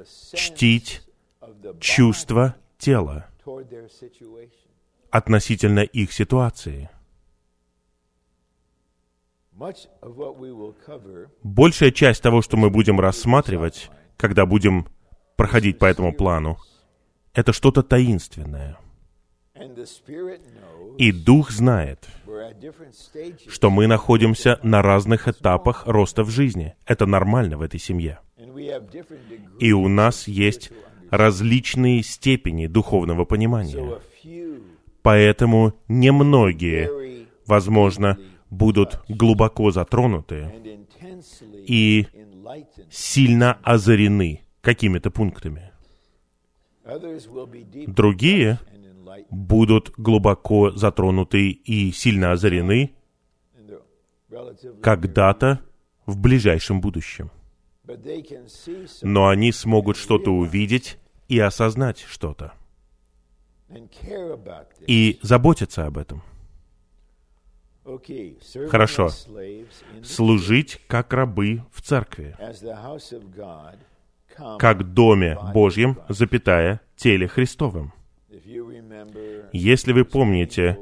чтить 0.04 1.02
чувства 1.80 2.56
тела 2.78 3.26
относительно 5.11 5.80
их 5.80 6.12
ситуации. 6.12 6.88
Большая 11.42 11.90
часть 11.90 12.23
того, 12.23 12.42
что 12.42 12.56
мы 12.56 12.71
будем 12.71 12.99
рассматривать, 12.99 13.90
когда 14.16 14.47
будем 14.47 14.88
проходить 15.37 15.78
по 15.78 15.85
этому 15.85 16.14
плану, 16.14 16.59
это 17.35 17.52
что-то 17.52 17.82
таинственное. 17.82 18.78
И 20.99 21.12
Дух 21.12 21.50
знает, 21.50 22.09
что 23.49 23.71
мы 23.71 23.87
находимся 23.87 24.59
на 24.62 24.83
разных 24.83 25.28
этапах 25.28 25.87
роста 25.87 26.25
в 26.25 26.31
жизни. 26.31 26.75
Это 26.87 27.07
нормально 27.07 27.59
в 27.59 27.62
этой 27.62 27.81
семье. 27.81 28.21
И 29.59 29.73
у 29.73 29.88
нас 29.88 30.28
есть 30.28 30.71
различные 31.11 32.02
степени 32.02 32.66
духовного 32.66 33.25
понимания. 33.25 34.00
Поэтому 35.02 35.75
немногие, 35.88 37.26
возможно, 37.47 38.19
будут 38.50 39.00
глубоко 39.09 39.71
затронуты 39.71 40.52
и 41.66 42.07
сильно 42.90 43.59
озарены 43.62 44.42
какими-то 44.61 45.11
пунктами. 45.11 45.73
Другие 47.87 48.59
будут 49.31 49.92
глубоко 49.97 50.71
затронуты 50.71 51.50
и 51.50 51.92
сильно 51.92 52.33
озарены 52.33 52.95
когда-то 54.83 55.61
в 56.07 56.19
ближайшем 56.19 56.81
будущем. 56.81 57.31
Но 59.02 59.28
они 59.28 59.52
смогут 59.52 59.97
что-то 59.97 60.31
увидеть 60.31 60.99
и 61.28 61.38
осознать 61.38 62.00
что-то. 62.00 62.54
И 64.87 65.19
заботиться 65.23 65.87
об 65.87 65.99
этом. 65.99 66.23
Хорошо. 68.69 69.09
Служить 70.04 70.81
как 70.87 71.12
рабы 71.12 71.64
в 71.73 71.83
церкви, 71.83 72.37
как 74.59 74.92
доме 74.95 75.38
Божьем, 75.52 75.99
запятая, 76.09 76.81
теле 76.97 77.26
Христовым. 77.26 77.92
Если 79.52 79.92
вы 79.92 80.04
помните 80.04 80.78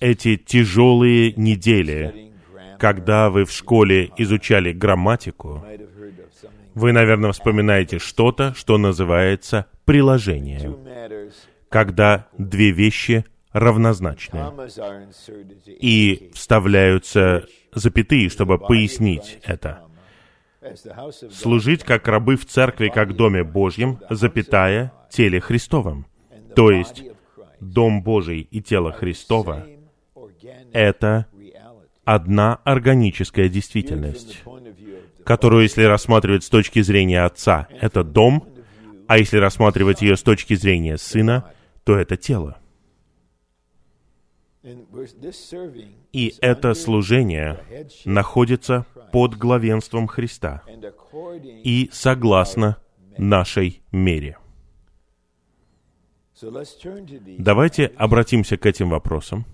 эти 0.00 0.36
тяжелые 0.36 1.32
недели, 1.34 2.32
когда 2.78 3.30
вы 3.30 3.44
в 3.44 3.52
школе 3.52 4.10
изучали 4.16 4.72
грамматику, 4.72 5.64
вы, 6.74 6.92
наверное, 6.92 7.32
вспоминаете 7.32 7.98
что-то, 7.98 8.54
что 8.54 8.78
называется 8.78 9.66
приложение, 9.84 10.76
когда 11.68 12.28
две 12.38 12.70
вещи 12.70 13.24
равнозначны 13.52 14.44
и 15.66 16.30
вставляются 16.34 17.46
запятые, 17.74 18.28
чтобы 18.28 18.58
пояснить 18.58 19.38
это. 19.44 19.80
Служить 21.32 21.84
как 21.84 22.06
рабы 22.06 22.36
в 22.36 22.46
церкви, 22.46 22.90
как 22.94 23.16
Доме 23.16 23.44
Божьем, 23.44 23.98
запятая, 24.10 24.92
теле 25.10 25.40
Христовом. 25.40 26.06
То 26.54 26.70
есть, 26.70 27.04
Дом 27.60 28.02
Божий 28.02 28.40
и 28.40 28.60
тело 28.60 28.92
Христова— 28.92 29.66
это 30.72 31.26
одна 32.04 32.60
органическая 32.64 33.48
действительность, 33.48 34.42
которую, 35.24 35.62
если 35.64 35.84
рассматривать 35.84 36.44
с 36.44 36.48
точки 36.48 36.80
зрения 36.80 37.22
Отца, 37.22 37.68
это 37.80 38.02
дом, 38.02 38.48
а 39.06 39.18
если 39.18 39.38
рассматривать 39.38 40.02
ее 40.02 40.16
с 40.16 40.22
точки 40.22 40.54
зрения 40.54 40.96
Сына, 40.96 41.52
то 41.84 41.96
это 41.96 42.16
тело. 42.16 42.58
И 46.12 46.34
это 46.40 46.74
служение 46.74 47.60
находится 48.04 48.86
под 49.12 49.36
главенством 49.36 50.06
Христа 50.06 50.62
и 51.64 51.88
согласно 51.92 52.76
нашей 53.16 53.82
мере. 53.90 54.36
Давайте 57.38 57.86
обратимся 57.96 58.56
к 58.56 58.66
этим 58.66 58.90
вопросам. 58.90 59.44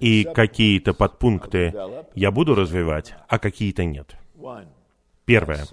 И 0.00 0.24
какие-то 0.24 0.92
подпункты 0.94 1.72
я 2.14 2.30
буду 2.30 2.54
развивать, 2.54 3.14
а 3.28 3.38
какие-то 3.38 3.84
нет. 3.84 4.16
Первое. 5.24 5.64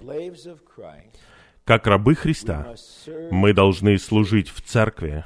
Как 1.64 1.86
рабы 1.86 2.14
Христа, 2.14 2.74
мы 3.30 3.52
должны 3.52 3.98
служить 3.98 4.48
в 4.48 4.62
церкви, 4.62 5.24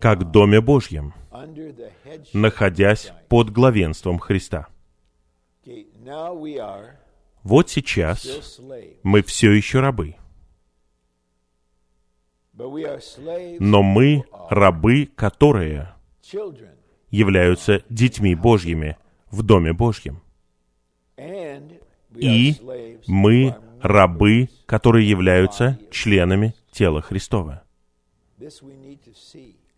как 0.00 0.30
Доме 0.30 0.60
Божьем, 0.60 1.14
находясь 2.32 3.12
под 3.28 3.50
главенством 3.50 4.18
Христа. 4.18 4.68
Вот 7.42 7.70
сейчас 7.70 8.60
мы 9.02 9.22
все 9.22 9.52
еще 9.52 9.80
рабы. 9.80 10.16
Но 12.58 13.82
мы 13.82 14.24
рабы, 14.50 15.06
которые 15.14 15.94
являются 17.10 17.82
детьми 17.88 18.34
Божьими 18.34 18.96
в 19.30 19.42
Доме 19.42 19.72
Божьем. 19.72 20.20
И 22.14 22.54
мы 23.06 23.56
рабы, 23.80 24.48
которые 24.66 25.08
являются 25.08 25.78
членами 25.90 26.54
тела 26.72 27.00
Христова. 27.00 27.62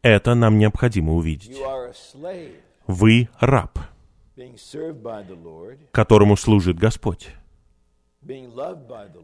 Это 0.02 0.34
нам 0.34 0.58
необходимо 0.58 1.12
увидеть. 1.14 1.58
Вы 2.86 3.28
раб, 3.38 3.78
которому 5.92 6.36
служит 6.36 6.78
Господь, 6.78 7.28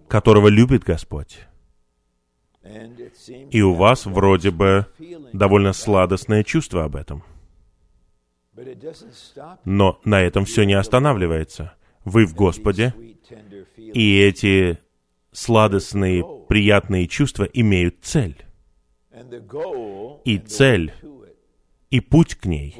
которого 0.08 0.48
любит 0.48 0.84
Господь. 0.84 1.46
И 3.50 3.62
у 3.62 3.74
вас 3.74 4.06
вроде 4.06 4.50
бы 4.50 4.86
довольно 5.32 5.72
сладостное 5.72 6.44
чувство 6.44 6.84
об 6.84 6.96
этом. 6.96 7.22
Но 9.64 10.00
на 10.04 10.22
этом 10.22 10.44
все 10.44 10.64
не 10.64 10.74
останавливается. 10.74 11.74
Вы 12.04 12.26
в 12.26 12.34
Господе, 12.34 12.94
и 13.76 14.18
эти 14.18 14.78
сладостные, 15.32 16.24
приятные 16.48 17.06
чувства 17.08 17.44
имеют 17.44 17.96
цель. 18.02 18.36
И 20.24 20.38
цель, 20.38 20.92
и 21.90 22.00
путь 22.00 22.34
к 22.34 22.46
ней 22.46 22.76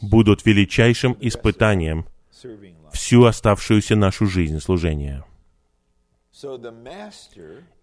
будут 0.00 0.44
величайшим 0.46 1.16
испытанием 1.20 2.06
всю 2.92 3.24
оставшуюся 3.24 3.96
нашу 3.96 4.26
жизнь 4.26 4.60
служения. 4.60 5.24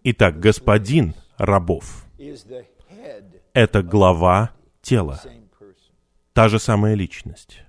Итак, 0.04 0.39
господин 0.39 1.13
рабов— 1.38 2.06
это 3.54 3.84
глава 3.84 4.52
тела, 4.82 5.21
та 6.34 6.47
же 6.50 6.60
самая 6.60 6.95
личность. 6.95 7.63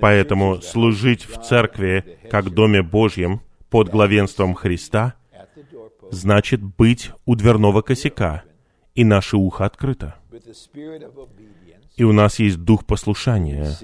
Поэтому 0.00 0.60
служить 0.60 1.24
в 1.24 1.42
церкви, 1.42 2.18
как 2.30 2.50
Доме 2.50 2.82
Божьем, 2.82 3.40
под 3.70 3.88
главенством 3.88 4.54
Христа, 4.54 5.14
значит 6.10 6.62
быть 6.62 7.10
у 7.24 7.34
дверного 7.34 7.82
косяка, 7.82 8.44
и 8.94 9.04
наше 9.04 9.36
ухо 9.36 9.64
открыто. 9.64 10.16
И 11.96 12.04
у 12.04 12.12
нас 12.12 12.38
есть 12.38 12.58
дух 12.58 12.84
послушания. 12.86 13.74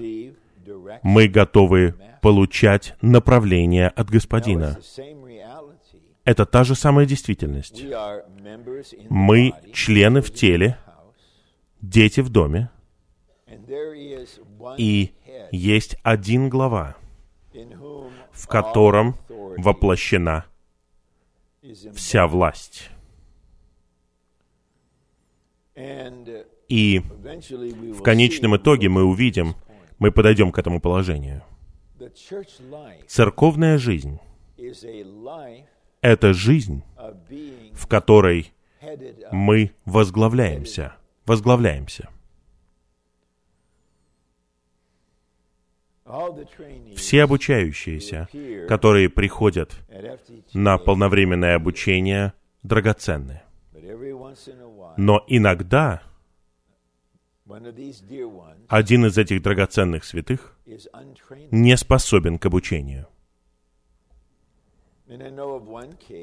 Мы 1.01 1.27
готовы 1.27 1.95
получать 2.23 2.95
направление 3.01 3.89
от 3.89 4.09
Господина. 4.09 4.79
Это 6.23 6.45
та 6.45 6.63
же 6.63 6.73
самая 6.73 7.05
действительность. 7.05 7.83
Мы 9.09 9.53
члены 9.73 10.21
в 10.21 10.33
теле, 10.33 10.77
дети 11.81 12.21
в 12.21 12.29
доме, 12.29 12.69
и 14.77 15.11
есть 15.51 15.97
один 16.01 16.47
глава, 16.47 16.95
в 18.31 18.47
котором 18.47 19.17
воплощена 19.57 20.45
вся 21.93 22.25
власть. 22.25 22.89
И 26.69 27.01
в 27.99 28.01
конечном 28.01 28.55
итоге 28.55 28.87
мы 28.87 29.03
увидим, 29.03 29.55
мы 29.99 30.09
подойдем 30.09 30.53
к 30.53 30.57
этому 30.57 30.79
положению. 30.79 31.43
Церковная 33.07 33.77
жизнь— 33.77 34.19
это 36.01 36.33
жизнь, 36.33 36.83
в 37.73 37.87
которой 37.87 38.53
мы 39.31 39.71
возглавляемся, 39.85 40.95
возглавляемся. 41.25 42.09
Все 46.95 47.23
обучающиеся, 47.23 48.27
которые 48.67 49.09
приходят 49.09 49.71
на 50.53 50.77
полновременное 50.77 51.55
обучение, 51.55 52.33
драгоценны. 52.61 53.41
Но 54.97 55.23
иногда 55.27 56.03
один 58.67 59.05
из 59.05 59.17
этих 59.17 59.41
драгоценных 59.41 60.03
святых 60.05 60.57
не 61.51 61.75
способен 61.77 62.37
к 62.39 62.45
обучению. 62.45 63.07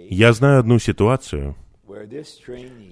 Я 0.08 0.32
знаю 0.32 0.60
одну 0.60 0.78
ситуацию, 0.78 1.56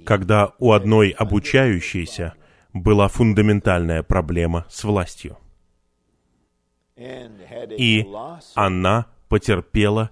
когда 0.04 0.52
у 0.58 0.72
одной 0.72 1.10
обучающейся 1.10 2.34
была 2.72 3.08
фундаментальная 3.08 4.02
проблема 4.02 4.66
с 4.68 4.84
властью. 4.84 5.38
И 6.96 8.06
она 8.54 9.06
потерпела 9.28 10.10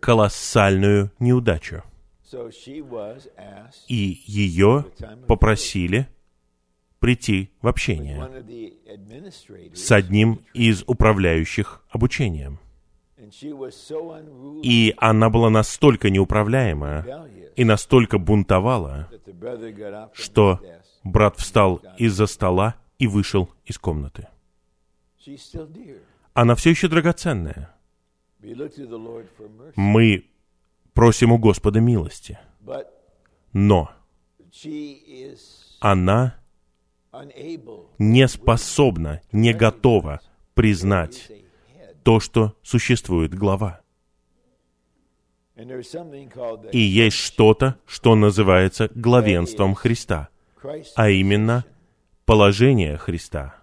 колоссальную 0.00 1.10
неудачу. 1.18 1.82
И 3.88 4.22
ее 4.26 4.86
попросили 5.26 6.08
прийти 6.98 7.50
в 7.60 7.68
общение 7.68 8.26
с 9.74 9.92
одним 9.92 10.40
из 10.54 10.82
управляющих 10.86 11.84
обучением. 11.90 12.58
И 14.62 14.94
она 14.98 15.30
была 15.30 15.50
настолько 15.50 16.10
неуправляемая 16.10 17.28
и 17.56 17.64
настолько 17.64 18.18
бунтовала, 18.18 19.08
что 20.12 20.60
брат 21.02 21.36
встал 21.36 21.82
из-за 21.98 22.26
стола 22.26 22.76
и 22.98 23.06
вышел 23.06 23.50
из 23.64 23.78
комнаты. 23.78 24.28
Она 26.34 26.54
все 26.54 26.70
еще 26.70 26.88
драгоценная. 26.88 27.74
Мы 29.76 30.30
просим 30.92 31.32
у 31.32 31.38
Господа 31.38 31.80
милости. 31.80 32.38
Но 33.52 33.90
она 35.80 36.38
не 37.98 38.28
способна, 38.28 39.20
не 39.32 39.52
готова 39.52 40.20
признать 40.54 41.30
то, 42.02 42.20
что 42.20 42.56
существует 42.62 43.34
глава. 43.34 43.80
И 46.72 46.78
есть 46.78 47.16
что-то, 47.16 47.78
что 47.86 48.14
называется 48.14 48.90
главенством 48.94 49.74
Христа, 49.74 50.28
а 50.94 51.08
именно 51.08 51.64
положение 52.26 52.98
Христа, 52.98 53.54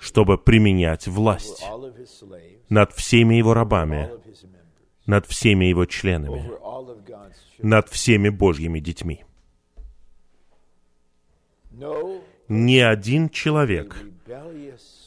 чтобы 0.00 0.38
применять 0.38 1.06
власть 1.06 1.64
над 2.68 2.92
всеми 2.92 3.36
его 3.36 3.54
рабами, 3.54 4.10
над 5.06 5.26
всеми 5.26 5.66
его 5.66 5.86
членами, 5.86 6.50
над 7.58 7.88
всеми 7.88 8.28
Божьими 8.28 8.80
детьми. 8.80 9.24
Ни 12.48 12.78
один 12.78 13.28
человек 13.28 13.96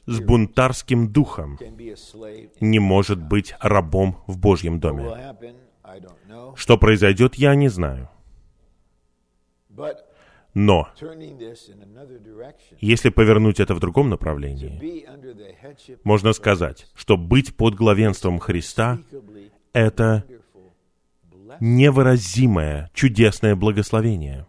с 0.06 0.20
бунтарским 0.20 1.12
духом 1.12 1.58
не 2.60 2.80
может 2.80 3.22
быть 3.22 3.56
рабом 3.60 4.18
в 4.28 4.38
Божьем 4.38 4.80
доме. 4.80 5.36
Что 6.56 6.78
произойдет, 6.78 7.36
я 7.36 7.56
не 7.56 7.70
знаю. 7.70 8.10
Но, 10.54 10.90
если 12.80 13.10
повернуть 13.10 13.60
это 13.60 13.76
в 13.76 13.80
другом 13.80 14.10
направлении, 14.10 15.06
можно 16.04 16.34
сказать, 16.34 16.88
что 16.96 17.18
быть 17.18 17.56
под 17.56 17.76
главенством 17.76 18.40
Христа— 18.40 19.00
это 19.74 20.26
невыразимое, 21.60 22.90
чудесное 22.94 23.56
благословение. 23.56 24.46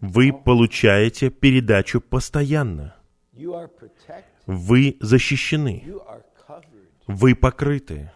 Вы 0.00 0.32
получаете 0.32 1.30
передачу 1.30 2.00
постоянно. 2.00 2.94
Вы 4.46 4.96
защищены. 5.00 5.84
Вы 7.06 7.34
покрыты. 7.34 8.10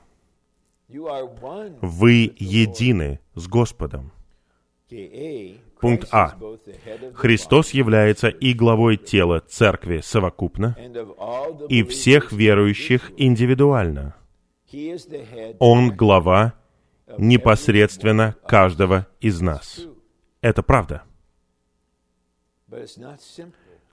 Вы 0.88 2.34
едины 2.38 3.20
с 3.34 3.46
Господом. 3.46 4.12
Пункт 5.80 6.08
А. 6.10 6.36
Христос 7.14 7.70
является 7.70 8.28
и 8.28 8.52
главой 8.52 8.96
тела 8.96 9.40
церкви 9.40 10.00
совокупно, 10.00 10.76
и 11.68 11.82
всех 11.84 12.32
верующих 12.32 13.12
индивидуально. 13.16 14.14
Он 15.58 15.90
глава 15.90 16.54
непосредственно 17.18 18.36
каждого 18.46 19.06
из 19.20 19.40
нас. 19.40 19.80
Это 20.40 20.62
правда. 20.62 21.02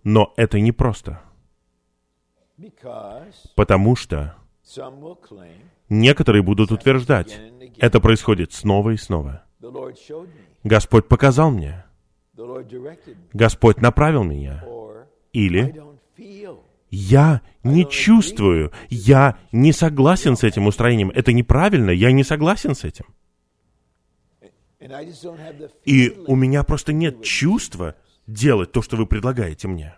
Но 0.03 0.33
это 0.37 0.59
не 0.59 0.71
просто. 0.71 1.21
Потому 3.55 3.95
что 3.95 4.35
некоторые 5.89 6.43
будут 6.43 6.71
утверждать, 6.71 7.39
это 7.77 7.99
происходит 7.99 8.53
снова 8.53 8.91
и 8.91 8.97
снова. 8.97 9.43
Господь 10.63 11.07
показал 11.07 11.51
мне. 11.51 11.85
Господь 13.33 13.81
направил 13.81 14.23
меня. 14.23 14.63
Или 15.33 15.75
я 16.89 17.41
не 17.63 17.85
чувствую, 17.89 18.71
я 18.89 19.37
не 19.51 19.73
согласен 19.73 20.37
с 20.37 20.43
этим 20.43 20.67
устроением. 20.67 21.11
Это 21.11 21.33
неправильно, 21.33 21.91
я 21.91 22.11
не 22.11 22.23
согласен 22.23 22.75
с 22.75 22.83
этим. 22.83 23.05
И 25.85 26.09
у 26.27 26.35
меня 26.35 26.63
просто 26.63 26.93
нет 26.93 27.23
чувства 27.23 27.95
делать 28.25 28.71
то, 28.71 28.81
что 28.81 28.95
вы 28.95 29.05
предлагаете 29.05 29.67
мне. 29.67 29.97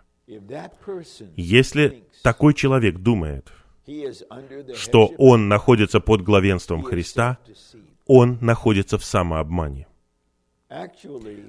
Если 1.36 2.04
такой 2.22 2.54
человек 2.54 2.98
думает, 2.98 3.52
что 4.74 5.06
он 5.18 5.48
находится 5.48 6.00
под 6.00 6.22
главенством 6.22 6.82
Христа, 6.82 7.38
он 8.06 8.38
находится 8.40 8.98
в 8.98 9.04
самообмане. 9.04 9.86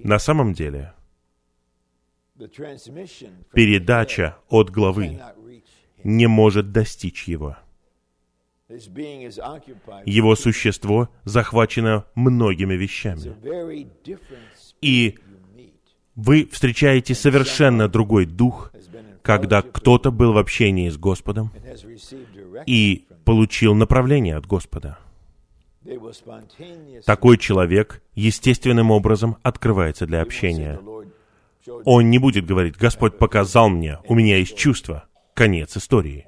На 0.04 0.19
самом 0.19 0.54
деле, 0.54 0.93
передача 3.54 4.38
от 4.49 4.69
главы 4.69 5.19
не 6.04 6.27
может 6.27 6.71
достичь 6.71 7.27
его. 7.27 7.58
Его 10.06 10.36
существо 10.36 11.10
захвачено 11.25 12.06
многими 12.15 12.73
вещами. 12.75 13.36
И 14.82 15.17
вы 16.15 16.47
встречаете 16.51 17.13
совершенно 17.15 17.88
другой 17.88 18.25
дух, 18.25 18.71
когда 19.21 19.62
кто-то 19.62 20.12
был 20.12 20.34
в 20.34 20.38
общении 20.38 20.89
с 20.89 20.97
Господом 20.97 21.51
и 22.65 23.06
получил 23.25 23.75
направление 23.75 24.36
от 24.36 24.45
Господа. 24.47 24.97
Такой 27.06 27.38
человек 27.38 28.01
естественным 28.13 28.91
образом 28.91 29.38
открывается 29.41 30.06
для 30.06 30.21
общения. 30.21 30.80
Он 31.86 32.10
не 32.10 32.17
будет 32.17 32.45
говорить, 32.45 32.78
Господь 32.78 33.17
показал 33.17 33.69
мне, 33.69 34.00
у 34.06 34.15
меня 34.15 34.38
есть 34.38 34.58
чувство. 34.58 35.06
Конец 35.34 35.78
истории. 35.78 36.28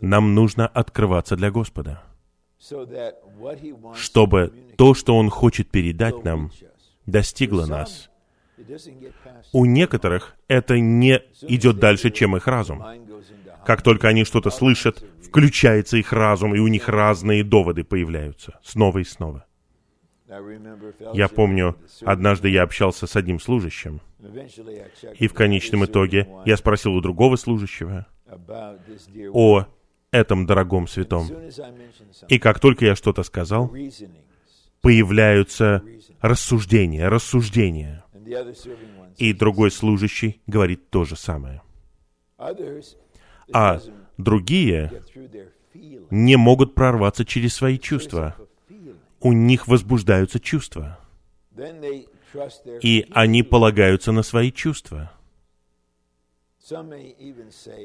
Нам 0.00 0.34
нужно 0.34 0.66
открываться 0.66 1.36
для 1.36 1.50
Господа, 1.50 2.02
чтобы 3.94 4.52
то, 4.76 4.94
что 4.94 5.16
Он 5.16 5.30
хочет 5.30 5.70
передать 5.70 6.24
нам, 6.24 6.50
достигло 7.04 7.66
нас. 7.66 8.10
У 9.52 9.64
некоторых 9.64 10.36
это 10.48 10.78
не 10.78 11.22
идет 11.42 11.78
дальше, 11.78 12.10
чем 12.10 12.36
их 12.36 12.46
разум. 12.46 12.82
Как 13.66 13.82
только 13.82 14.08
они 14.08 14.24
что-то 14.24 14.50
слышат, 14.50 15.04
включается 15.22 15.96
их 15.98 16.12
разум, 16.12 16.54
и 16.54 16.58
у 16.58 16.68
них 16.68 16.88
разные 16.88 17.44
доводы 17.44 17.84
появляются 17.84 18.58
снова 18.62 18.98
и 18.98 19.04
снова. 19.04 19.44
Я 21.14 21.28
помню, 21.28 21.76
однажды 22.02 22.48
я 22.48 22.62
общался 22.62 23.06
с 23.06 23.14
одним 23.16 23.38
служащим, 23.38 24.00
и 25.18 25.28
в 25.28 25.34
конечном 25.34 25.84
итоге 25.84 26.28
я 26.44 26.56
спросил 26.56 26.94
у 26.94 27.00
другого 27.00 27.36
служащего 27.36 28.06
о 29.32 29.66
этом 30.10 30.46
дорогом 30.46 30.88
святом. 30.88 31.28
И 32.28 32.38
как 32.38 32.58
только 32.58 32.86
я 32.86 32.96
что-то 32.96 33.22
сказал, 33.22 33.72
появляются 34.80 35.82
рассуждения, 36.20 37.08
рассуждения. 37.08 38.04
И 39.16 39.32
другой 39.32 39.70
служащий 39.70 40.42
говорит 40.46 40.90
то 40.90 41.04
же 41.04 41.16
самое. 41.16 41.62
А 43.52 43.80
другие 44.18 45.02
не 46.10 46.36
могут 46.36 46.74
прорваться 46.74 47.24
через 47.24 47.54
свои 47.54 47.78
чувства. 47.78 48.36
У 49.26 49.32
них 49.32 49.66
возбуждаются 49.66 50.38
чувства. 50.38 51.00
И 52.80 53.06
они 53.10 53.42
полагаются 53.42 54.12
на 54.12 54.22
свои 54.22 54.52
чувства. 54.52 55.10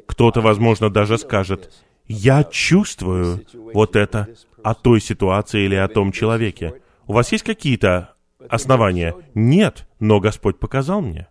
Кто-то, 0.06 0.42
возможно, 0.42 0.92
даже 0.92 1.18
скажет, 1.18 1.74
я 2.08 2.44
чувствую 2.44 3.44
вот 3.74 3.96
это 3.96 4.28
о 4.64 4.76
той 4.76 5.02
ситуации 5.02 5.66
или 5.66 5.74
о 5.74 5.88
том 5.88 6.12
человеке. 6.12 6.80
У 7.08 7.14
вас 7.14 7.32
есть 7.32 7.44
какие-то 7.44 8.14
основания? 8.48 9.16
Нет, 9.34 9.88
но 10.00 10.20
Господь 10.20 10.60
показал 10.60 11.02
мне. 11.02 11.28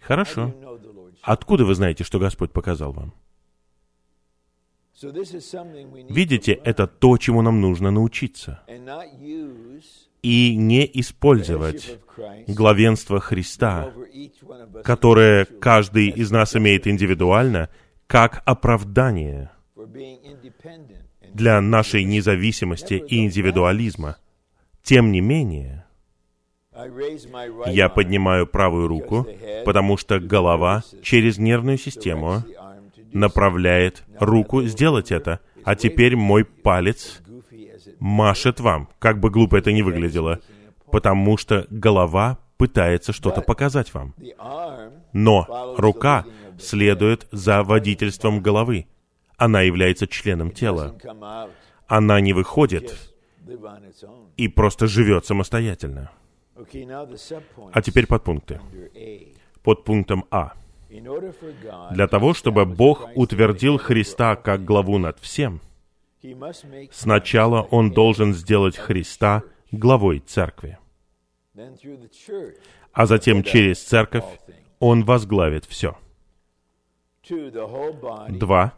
Хорошо. 0.00 0.54
Откуда 1.20 1.66
вы 1.66 1.74
знаете, 1.74 2.02
что 2.04 2.18
Господь 2.18 2.50
показал 2.50 2.92
вам? 2.92 3.12
Видите, 5.02 6.52
это 6.52 6.86
то, 6.86 7.16
чему 7.16 7.42
нам 7.42 7.60
нужно 7.60 7.90
научиться. 7.90 8.60
И 10.22 10.54
не 10.56 10.90
использовать 11.00 11.98
главенство 12.46 13.20
Христа, 13.20 13.92
которое 14.84 15.46
каждый 15.46 16.08
из 16.10 16.30
нас 16.30 16.54
имеет 16.54 16.86
индивидуально, 16.86 17.70
как 18.06 18.42
оправдание 18.44 19.50
для 21.32 21.60
нашей 21.60 22.04
независимости 22.04 22.94
и 22.94 23.24
индивидуализма. 23.24 24.16
Тем 24.82 25.12
не 25.12 25.20
менее, 25.20 25.86
я 27.66 27.88
поднимаю 27.88 28.46
правую 28.46 28.88
руку, 28.88 29.26
потому 29.64 29.96
что 29.96 30.20
голова 30.20 30.82
через 31.02 31.38
нервную 31.38 31.78
систему 31.78 32.44
направляет 33.12 34.04
руку 34.18 34.62
сделать 34.62 35.12
это. 35.12 35.40
А 35.64 35.74
теперь 35.74 36.16
мой 36.16 36.44
палец 36.44 37.20
машет 37.98 38.60
вам, 38.60 38.88
как 38.98 39.20
бы 39.20 39.30
глупо 39.30 39.56
это 39.56 39.72
ни 39.72 39.82
выглядело, 39.82 40.40
потому 40.90 41.36
что 41.36 41.66
голова 41.70 42.38
пытается 42.56 43.12
что-то 43.12 43.40
показать 43.40 43.92
вам. 43.94 44.14
Но 45.12 45.74
рука 45.76 46.24
следует 46.58 47.26
за 47.30 47.62
водительством 47.62 48.40
головы. 48.40 48.86
Она 49.36 49.62
является 49.62 50.06
членом 50.06 50.50
тела. 50.50 50.94
Она 51.86 52.20
не 52.20 52.32
выходит 52.32 53.14
и 54.36 54.48
просто 54.48 54.86
живет 54.86 55.24
самостоятельно. 55.26 56.10
А 57.72 57.82
теперь 57.82 58.06
подпункты. 58.06 58.60
Под 59.62 59.84
пунктом 59.84 60.24
А. 60.30 60.52
Для 60.90 62.08
того, 62.08 62.34
чтобы 62.34 62.64
Бог 62.64 63.08
утвердил 63.14 63.78
Христа 63.78 64.36
как 64.36 64.64
главу 64.64 64.98
над 64.98 65.18
всем, 65.20 65.60
сначала 66.90 67.62
Он 67.62 67.92
должен 67.92 68.34
сделать 68.34 68.76
Христа 68.76 69.42
главой 69.70 70.18
церкви. 70.18 70.78
А 72.92 73.06
затем 73.06 73.42
через 73.44 73.82
церковь 73.82 74.24
Он 74.80 75.04
возглавит 75.04 75.64
все. 75.64 75.96
Два. 78.28 78.74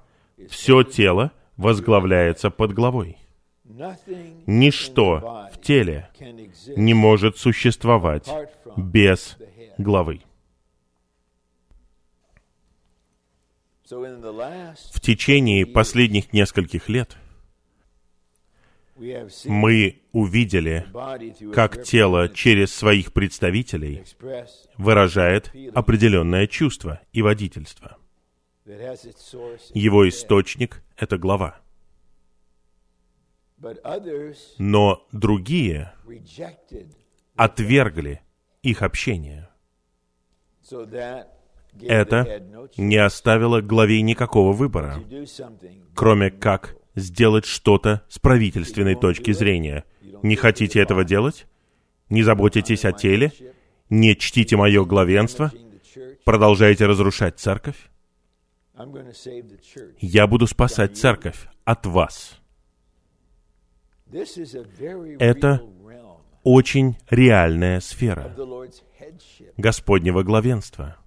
Все 0.49 0.83
тело 0.83 1.33
возглавляется 1.57 2.51
под 2.51 2.73
главой. 2.75 3.17
Ничто 4.47 5.49
в 5.53 5.61
теле 5.61 6.11
не 6.77 6.93
может 6.93 7.39
существовать 7.39 8.29
без 8.77 9.39
главы. 9.79 10.21
В 13.93 15.01
течение 15.01 15.67
последних 15.67 16.33
нескольких 16.33 16.89
лет 16.89 17.19
мы 19.45 20.01
увидели, 20.13 20.87
как 21.53 21.83
тело 21.83 22.31
через 22.31 22.75
своих 22.75 23.13
представителей 23.13 24.05
выражает 24.79 25.53
определенное 25.75 26.47
чувство 26.47 27.01
и 27.13 27.21
водительство. 27.21 27.99
Его 28.65 30.09
источник— 30.09 30.83
это 30.97 31.19
глава. 31.19 31.61
Но 34.59 35.07
другие 35.13 35.93
отвергли 37.37 38.23
их 38.63 38.81
общение 38.81 39.51
это 41.81 42.43
не 42.77 42.97
оставило 42.97 43.61
главе 43.61 44.03
никакого 44.03 44.53
выбора, 44.53 45.01
кроме 45.95 46.31
как 46.31 46.77
сделать 46.95 47.45
что-то 47.45 48.03
с 48.09 48.19
правительственной 48.19 48.95
точки 48.95 49.33
зрения. 49.33 49.85
Не 50.23 50.37
хотите 50.37 50.81
этого 50.81 51.05
делать? 51.05 51.47
Не 52.09 52.23
заботитесь 52.23 52.85
о 52.85 52.93
теле? 52.93 53.33
Не 53.89 54.17
чтите 54.17 54.57
мое 54.57 54.85
главенство? 54.85 55.51
Продолжаете 56.25 56.87
разрушать 56.87 57.39
церковь? 57.39 57.91
Я 59.99 60.27
буду 60.27 60.47
спасать 60.47 60.97
церковь 60.97 61.47
от 61.65 61.87
вас. 61.87 62.39
Это 65.19 65.63
очень 66.43 66.97
реальная 67.09 67.81
сфера 67.81 68.35
Господнего 69.57 70.23
главенства. 70.23 71.02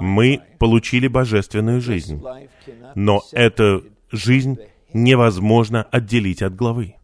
Мы 0.00 0.40
получили 0.58 1.08
божественную 1.08 1.80
жизнь, 1.80 2.22
но 2.94 3.22
эту 3.32 3.84
жизнь 4.10 4.58
невозможно 4.92 5.82
отделить 5.82 6.42
от 6.42 6.54
главы. 6.54 6.94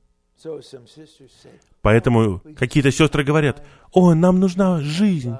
Поэтому 1.83 2.41
какие-то 2.57 2.91
сестры 2.91 3.25
говорят, 3.25 3.65
«О, 3.93 4.15
нам 4.15 4.41
нужна 4.41 4.81
жизнь, 4.81 5.35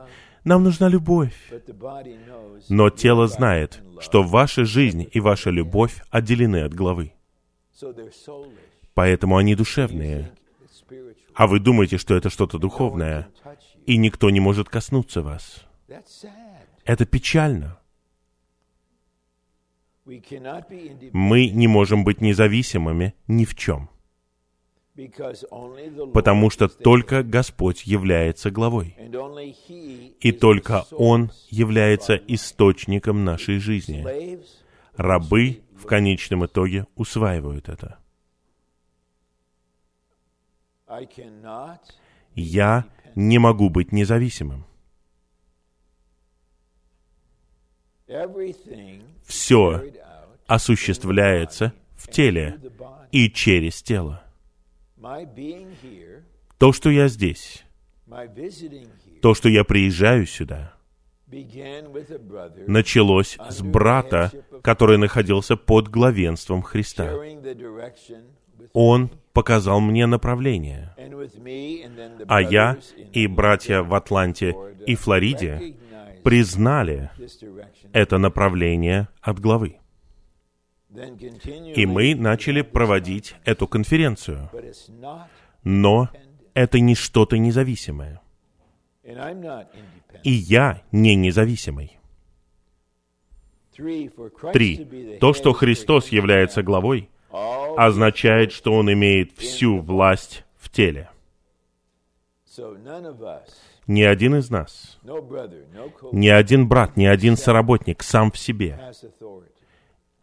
нам 0.45 0.63
нужна 0.63 0.89
любовь». 0.89 1.35
Но 2.69 2.91
тело 2.91 3.27
знает, 3.27 3.83
что 4.01 4.23
ваша 4.23 4.65
жизнь 4.65 5.09
и 5.11 5.21
ваша 5.21 5.51
любовь 5.51 6.03
отделены 6.11 6.63
от 6.63 6.75
главы. 6.75 7.13
Поэтому 8.95 9.37
они 9.37 9.55
душевные. 9.55 10.33
А 11.35 11.47
вы 11.47 11.59
думаете, 11.61 11.99
что 11.99 12.15
это 12.15 12.31
что-то 12.31 12.59
духовное, 12.59 13.29
и 13.87 13.97
никто 13.97 14.31
не 14.31 14.41
может 14.41 14.69
коснуться 14.69 15.23
вас. 15.23 15.67
Это 16.85 17.07
печально. 17.07 17.79
Мы 20.05 21.49
не 21.49 21.67
можем 21.67 22.05
быть 22.05 22.21
независимыми 22.21 23.15
ни 23.27 23.45
в 23.45 23.55
чем, 23.55 23.89
потому 26.13 26.51
что 26.51 26.69
только 26.69 27.23
Господь 27.23 27.85
является 27.85 28.51
главой, 28.51 28.97
и 30.21 30.33
только 30.33 30.85
Он 30.93 31.33
является 31.49 32.17
источником 32.17 33.25
нашей 33.25 33.59
жизни. 33.59 34.05
Рабы 34.97 35.63
в 35.75 35.87
конечном 35.87 36.47
итоге 36.47 36.87
усваивают 36.95 37.69
это. 37.69 37.99
Я 42.35 42.85
не 43.17 43.39
могу 43.39 43.71
быть 43.71 43.91
независимым. 43.91 44.65
Все 49.25 49.83
осуществляется 50.47 51.73
в 51.97 52.11
теле 52.11 52.61
и 53.11 53.31
через 53.31 53.83
тело. 53.83 54.23
То, 56.59 56.73
что 56.73 56.91
я 56.91 57.09
здесь, 57.09 57.65
то, 59.23 59.35
что 59.35 59.49
я 59.49 59.65
приезжаю 59.65 60.27
сюда, 60.27 60.75
началось 62.67 63.39
с 63.49 63.63
брата, 63.63 64.33
который 64.63 64.99
находился 64.99 65.57
под 65.57 65.89
главенством 65.89 66.63
Христа. 66.63 67.13
Он 68.73 69.11
показал 69.33 69.81
мне 69.81 70.07
направление. 70.07 70.95
А 72.29 72.41
я 72.41 72.79
и 73.13 73.27
братья 73.27 73.83
в 73.83 73.95
Атланте 73.95 74.55
и 74.87 74.95
Флориде 74.95 75.77
признали 76.25 77.11
это 77.93 78.19
направление 78.19 79.09
от 79.21 79.39
главы. 79.39 79.77
И 81.77 81.87
мы 81.87 82.15
начали 82.15 82.63
проводить 82.63 83.37
эту 83.45 83.69
конференцию. 83.69 84.51
Но 85.63 86.09
это 86.55 86.81
не 86.81 86.95
что-то 86.95 87.37
независимое. 87.37 88.21
И 90.23 90.31
я 90.31 90.83
не 90.93 91.15
независимый. 91.15 91.99
Три. 94.53 95.19
То, 95.21 95.35
что 95.35 95.53
Христос 95.53 96.09
является 96.09 96.63
главой, 96.63 97.11
означает, 97.77 98.53
что 98.53 98.73
Он 98.73 98.93
имеет 98.93 99.33
всю 99.37 99.81
власть 99.81 100.45
в 100.57 100.71
теле. 100.71 101.11
Ни 103.87 104.03
один 104.03 104.37
из 104.37 104.51
нас, 104.51 104.99
ни 106.13 106.29
один 106.29 106.69
брат, 106.69 106.97
ни 106.97 107.05
один 107.05 107.37
соработник 107.37 108.03
сам 108.03 108.31
в 108.31 108.39
себе 108.39 108.81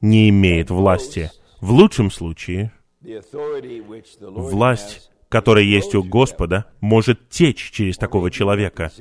не 0.01 0.29
имеет 0.29 0.69
власти. 0.69 1.31
В 1.59 1.71
лучшем 1.71 2.09
случае, 2.09 2.71
власть, 4.19 5.11
которая 5.29 5.63
есть 5.63 5.93
у 5.93 6.03
Господа, 6.03 6.65
может 6.81 7.29
течь 7.29 7.71
через 7.71 7.97
такого 7.97 8.31
человека, 8.31 8.91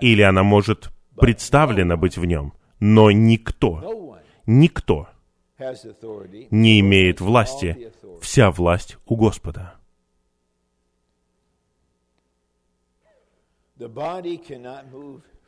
или 0.00 0.22
она 0.22 0.42
может 0.42 0.90
представлена 1.18 1.96
быть 1.96 2.18
в 2.18 2.24
нем, 2.26 2.52
но 2.80 3.10
никто, 3.10 4.18
никто 4.46 5.08
не 6.50 6.80
имеет 6.80 7.20
власти, 7.20 7.92
вся 8.20 8.50
власть 8.50 8.98
у 9.06 9.16
Господа. 9.16 9.74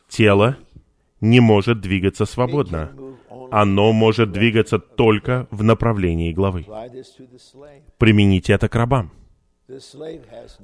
Тело 0.09 0.57
не 1.21 1.41
может 1.41 1.81
двигаться 1.81 2.27
свободно. 2.27 2.93
Оно 3.51 3.93
может 3.93 4.33
двигаться 4.33 4.79
только 4.79 5.47
в 5.51 5.63
направлении 5.63 6.33
главы. 6.33 6.67
Примените 7.99 8.53
это 8.53 8.69
к 8.69 8.75
рабам. 8.75 9.13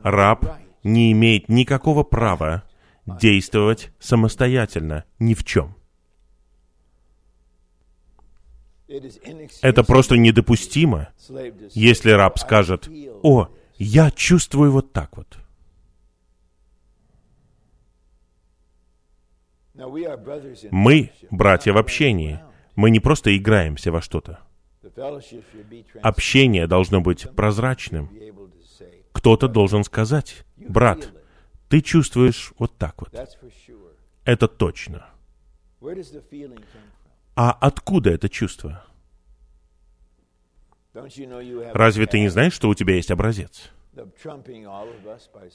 Раб 0.03 0.45
не 0.83 1.13
имеет 1.13 1.49
никакого 1.49 2.03
права 2.03 2.65
действовать 3.07 3.91
самостоятельно 3.99 5.05
ни 5.19 5.35
в 5.35 5.45
чем. 5.45 5.77
Это 9.63 9.85
просто 9.85 10.17
недопустимо, 10.17 11.11
если 11.73 12.11
раб 12.11 12.39
скажет, 12.39 12.89
«О, 13.23 13.49
я 13.79 14.11
чувствую 14.11 14.73
вот 14.73 14.93
так 14.93 15.17
вот». 15.17 15.40
Мы 20.71 21.11
братья 21.31 21.73
в 21.73 21.79
общении. 21.79 22.41
Мы 22.77 22.91
не 22.91 23.01
просто 23.01 23.37
играемся 23.37 23.91
во 23.93 24.01
что-то. 24.01 24.41
Общение 26.03 26.67
должно 26.67 27.01
быть 27.01 27.29
прозрачным. 27.35 28.11
Кто-то 29.13 29.49
должен 29.49 29.85
сказать, 29.85 30.45
брат, 30.57 31.11
ты 31.69 31.81
чувствуешь 31.81 32.53
вот 32.59 32.77
так 32.77 32.95
вот. 33.01 33.15
Это 34.25 34.49
точно. 34.49 35.07
А 37.35 37.53
откуда 37.53 38.11
это 38.11 38.29
чувство? 38.29 38.85
Разве 40.93 42.07
ты 42.07 42.21
не 42.21 42.29
знаешь, 42.29 42.53
что 42.53 42.69
у 42.69 42.75
тебя 42.75 42.95
есть 42.95 43.11
образец? 43.11 43.71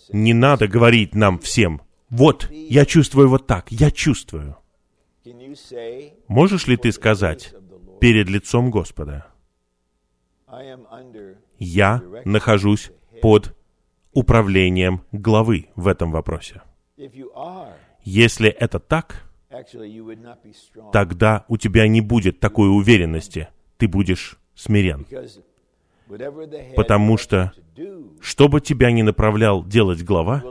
Не 0.09 0.33
надо 0.33 0.67
говорить 0.67 1.15
нам 1.15 1.39
всем, 1.39 1.81
вот, 2.09 2.49
я 2.51 2.85
чувствую 2.85 3.29
вот 3.29 3.47
так, 3.47 3.71
я 3.71 3.91
чувствую. 3.91 4.57
Можешь 6.27 6.67
ли 6.67 6.77
ты 6.77 6.91
сказать 6.91 7.53
перед 7.99 8.29
лицом 8.29 8.69
Господа, 8.69 9.27
я 11.57 12.01
нахожусь 12.25 12.91
под 13.21 13.55
управлением 14.13 15.01
главы 15.11 15.69
в 15.75 15.87
этом 15.87 16.11
вопросе? 16.11 16.61
Если 18.03 18.49
это 18.49 18.79
так, 18.79 19.23
тогда 20.91 21.45
у 21.47 21.57
тебя 21.57 21.87
не 21.87 22.01
будет 22.01 22.39
такой 22.39 22.69
уверенности, 22.69 23.49
ты 23.77 23.87
будешь 23.87 24.37
смирен. 24.53 25.05
Потому 26.75 27.17
что, 27.17 27.51
что 28.21 28.47
бы 28.47 28.61
тебя 28.61 28.91
ни 28.91 29.01
направлял 29.01 29.65
делать 29.65 30.03
глава, 30.03 30.43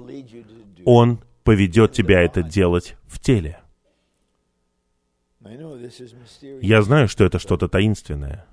он 0.85 1.21
поведет 1.45 1.93
тебя 1.93 2.23
это 2.23 2.43
делать 2.43 2.97
в 3.07 3.21
теле. 3.21 3.61
Я 6.63 6.83
знаю, 6.83 7.07
что 7.07 7.25
это 7.25 7.39
что-то 7.39 7.69
таинственное, 7.69 8.47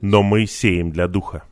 но 0.00 0.22
мы 0.22 0.46
сеем 0.46 0.90
для 0.90 1.06
духа. 1.06 1.44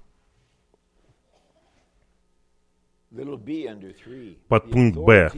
Подпункт 4.48 4.98
Б. 4.98 5.31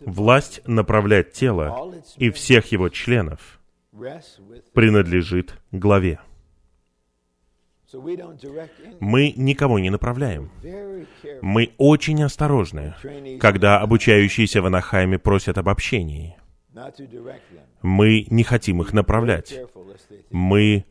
Власть 0.00 0.60
направлять 0.66 1.32
тело 1.32 1.94
и 2.16 2.30
всех 2.30 2.66
его 2.72 2.88
членов 2.88 3.60
принадлежит 4.72 5.54
главе. 5.72 6.20
Мы 9.00 9.32
никого 9.36 9.78
не 9.78 9.90
направляем. 9.90 10.50
Мы 11.42 11.72
очень 11.78 12.22
осторожны, 12.22 12.94
когда 13.40 13.80
обучающиеся 13.80 14.62
в 14.62 14.66
Анахайме 14.66 15.18
просят 15.18 15.58
об 15.58 15.68
общении. 15.68 16.36
Мы 17.82 18.26
не 18.30 18.44
хотим 18.44 18.80
их 18.82 18.92
направлять. 18.92 19.58
Мы 20.30 20.84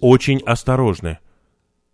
очень 0.00 0.40
осторожны. 0.40 1.18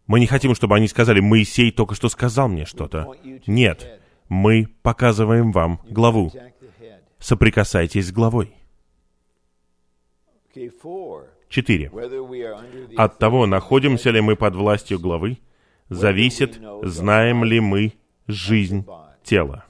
Мы 0.06 0.20
не 0.20 0.26
хотим, 0.26 0.54
чтобы 0.54 0.76
они 0.76 0.88
сказали, 0.88 1.20
Моисей 1.20 1.70
только 1.70 1.94
что 1.94 2.08
сказал 2.08 2.48
мне 2.48 2.64
что-то. 2.66 3.12
Нет, 3.46 4.00
мы 4.28 4.66
показываем 4.82 5.52
вам 5.52 5.80
главу. 5.88 6.32
Соприкасайтесь 7.18 8.08
с 8.08 8.12
главой. 8.12 8.54
4. 11.50 11.90
От 12.96 13.18
того, 13.18 13.46
находимся 13.46 14.10
ли 14.10 14.20
мы 14.20 14.36
под 14.36 14.54
властью 14.54 14.98
главы, 14.98 15.38
зависит, 15.88 16.60
знаем 16.82 17.44
ли 17.44 17.60
мы 17.60 17.92
жизнь 18.28 18.86
тела. 19.24 19.64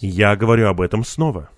Я 0.00 0.36
говорю 0.36 0.68
об 0.68 0.80
этом 0.80 1.04
снова. 1.04 1.48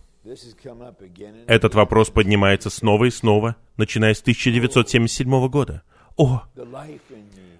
Этот 1.47 1.75
вопрос 1.75 2.11
поднимается 2.11 2.69
снова 2.69 3.07
и 3.07 3.11
снова, 3.11 3.57
начиная 3.77 4.13
с 4.13 4.21
1977 4.21 5.49
года. 5.49 5.83
О, 6.17 6.43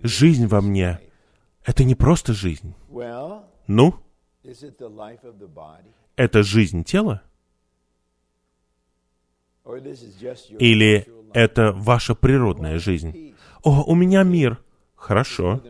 жизнь 0.03 0.47
во 0.47 0.61
мне— 0.61 1.01
это 1.65 1.85
не 1.85 1.95
просто 1.95 2.35
жизнь. 2.35 2.75
Ну, 3.67 3.95
это 6.17 6.43
жизнь 6.43 6.85
тела? 6.85 7.23
Или 10.59 11.07
это 11.33 11.73
ваша 11.73 12.15
природная 12.15 12.79
жизнь? 12.79 13.35
О, 13.63 13.83
у 13.85 13.95
меня 13.95 14.23
мир. 14.23 14.59
Хорошо. 14.95 15.63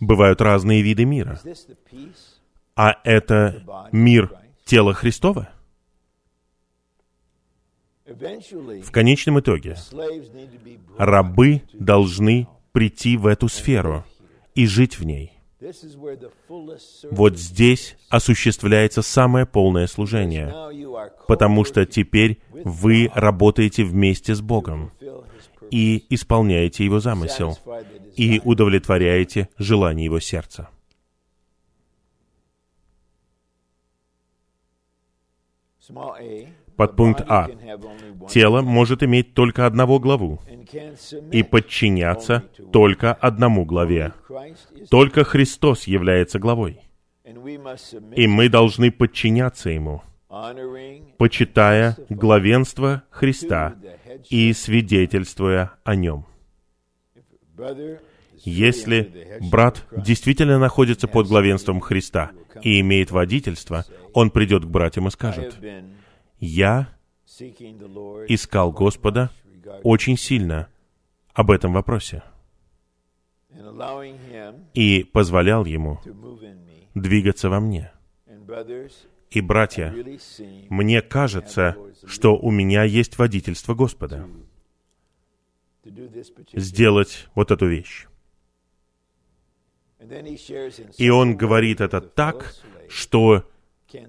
Бывают 0.00 0.40
разные 0.40 0.82
виды 0.82 1.04
мира. 1.04 1.40
А 2.76 2.96
это 3.04 3.88
мир 3.92 4.32
тела 4.64 4.94
Христова? 4.94 5.50
В 8.06 8.90
конечном 8.90 9.40
итоге, 9.40 9.76
рабы 10.98 11.62
должны 11.72 12.48
прийти 12.72 13.16
в 13.16 13.26
эту 13.26 13.48
сферу 13.48 14.04
и 14.54 14.66
жить 14.66 14.98
в 14.98 15.04
ней. 15.04 15.32
Вот 17.10 17.38
здесь 17.38 17.96
осуществляется 18.08 19.02
самое 19.02 19.46
полное 19.46 19.86
служение, 19.86 20.52
потому 21.28 21.64
что 21.64 21.84
теперь 21.84 22.40
вы 22.64 23.10
работаете 23.14 23.84
вместе 23.84 24.34
с 24.34 24.40
Богом 24.40 24.92
и 25.70 26.04
исполняете 26.10 26.84
Его 26.84 27.00
замысел, 27.00 27.58
и 28.16 28.40
удовлетворяете 28.44 29.48
желание 29.58 30.04
Его 30.06 30.20
сердца. 30.20 30.68
Подпункт 36.76 37.22
А. 37.28 37.48
Тело 38.28 38.62
может 38.62 39.02
иметь 39.02 39.34
только 39.34 39.66
одного 39.66 39.98
главу 39.98 40.40
и 41.32 41.42
подчиняться 41.42 42.44
только 42.72 43.12
одному 43.12 43.64
главе. 43.64 44.12
Только 44.88 45.24
Христос 45.24 45.84
является 45.84 46.38
главой. 46.38 46.80
И 48.16 48.26
мы 48.26 48.48
должны 48.48 48.90
подчиняться 48.90 49.70
Ему, 49.70 50.02
почитая 51.18 51.96
главенство 52.08 53.02
Христа 53.10 53.74
и 54.28 54.52
свидетельствуя 54.52 55.72
о 55.82 55.96
Нем. 55.96 56.24
Если 58.36 59.38
брат 59.50 59.84
действительно 59.90 60.58
находится 60.58 61.08
под 61.08 61.26
главенством 61.26 61.80
Христа 61.80 62.30
и 62.62 62.80
имеет 62.80 63.10
водительство, 63.10 63.84
он 64.14 64.30
придет 64.30 64.64
к 64.64 64.68
братьям 64.68 65.08
и 65.08 65.10
скажет, 65.10 65.58
«Я 66.38 66.88
искал 68.28 68.72
Господа 68.72 69.30
очень 69.82 70.16
сильно 70.16 70.68
об 71.34 71.50
этом 71.50 71.72
вопросе 71.72 72.22
и 74.74 75.04
позволял 75.12 75.64
Ему 75.64 76.00
двигаться 76.94 77.50
во 77.50 77.60
мне. 77.60 77.92
И, 79.30 79.40
братья, 79.40 79.94
мне 80.68 81.02
кажется, 81.02 81.76
что 82.04 82.36
у 82.36 82.50
меня 82.50 82.82
есть 82.82 83.16
водительство 83.18 83.74
Господа 83.74 84.28
сделать 86.52 87.28
вот 87.34 87.50
эту 87.50 87.66
вещь. 87.66 88.06
И 90.98 91.10
он 91.10 91.36
говорит 91.36 91.80
это 91.80 92.00
так, 92.00 92.54
что 92.88 93.48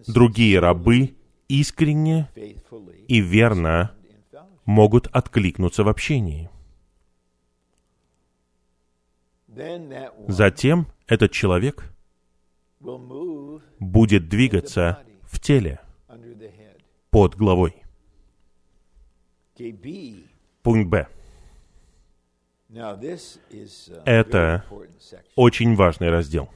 другие 0.08 0.60
рабы 0.60 1.16
искренне 1.48 2.30
и 3.08 3.20
верно 3.20 3.92
могут 4.66 5.08
откликнуться 5.08 5.84
в 5.84 5.90
общении. 5.90 6.50
Затем 10.28 10.88
этот 11.08 11.32
человек 11.32 11.92
будет 13.80 14.30
двигаться 14.30 15.04
теле 15.42 15.80
под 17.10 17.36
главой. 17.36 17.76
Пункт 20.64 20.90
Б. 20.90 21.08
Это 24.06 24.64
очень 25.36 25.76
важный 25.76 26.10
раздел. 26.10 26.50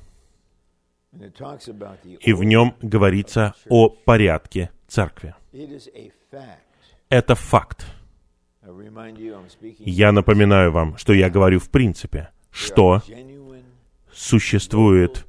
И 2.21 2.33
в 2.33 2.43
нем 2.43 2.75
говорится 2.81 3.53
о 3.69 3.89
порядке 3.89 4.71
церкви. 4.87 5.35
Это 7.09 7.35
факт. 7.35 7.85
Я 9.79 10.11
напоминаю 10.11 10.71
вам, 10.71 10.97
что 10.97 11.13
я 11.13 11.29
говорю 11.29 11.59
в 11.59 11.69
принципе, 11.69 12.29
что 12.51 13.01
существуют 14.11 15.25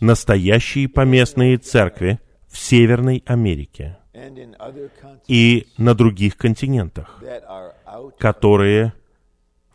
настоящие 0.00 0.88
поместные 0.88 1.58
церкви 1.58 2.20
в 2.48 2.58
Северной 2.58 3.22
Америке 3.26 3.98
и 5.26 5.68
на 5.76 5.94
других 5.94 6.36
континентах, 6.36 7.22
которые 8.18 8.92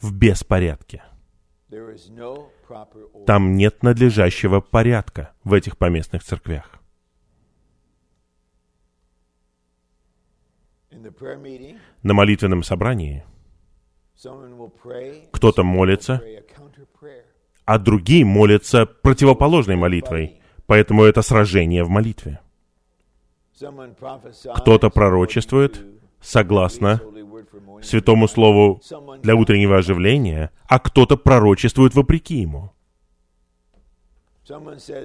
в 0.01 0.13
беспорядке. 0.13 1.03
Там 3.25 3.55
нет 3.55 3.83
надлежащего 3.83 4.59
порядка 4.59 5.33
в 5.43 5.53
этих 5.53 5.77
поместных 5.77 6.23
церквях. 6.23 6.79
На 12.01 12.13
молитвенном 12.13 12.63
собрании 12.63 13.25
кто-то 15.31 15.63
молится, 15.63 16.21
а 17.65 17.79
другие 17.79 18.25
молятся 18.25 18.85
противоположной 18.85 19.75
молитвой. 19.75 20.39
Поэтому 20.65 21.03
это 21.03 21.21
сражение 21.21 21.83
в 21.83 21.89
молитве. 21.89 22.39
Кто-то 24.55 24.89
пророчествует 24.89 25.85
согласно 26.21 27.01
Святому 27.81 28.27
Слову 28.27 28.81
для 29.21 29.35
утреннего 29.35 29.77
оживления, 29.77 30.51
а 30.67 30.79
кто-то 30.79 31.17
пророчествует 31.17 31.93
вопреки 31.93 32.35
ему. 32.35 32.71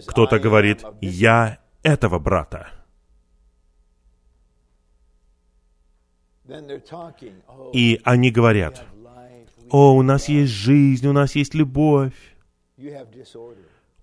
Кто-то 0.07 0.39
говорит, 0.39 0.85
я 1.01 1.59
этого 1.83 2.19
брата. 2.19 2.71
И 7.73 8.01
они 8.05 8.31
говорят, 8.31 8.85
о, 9.71 9.95
у 9.95 10.03
нас 10.03 10.29
есть 10.29 10.53
жизнь, 10.53 11.07
у 11.07 11.13
нас 11.13 11.35
есть 11.35 11.55
любовь. 11.55 12.15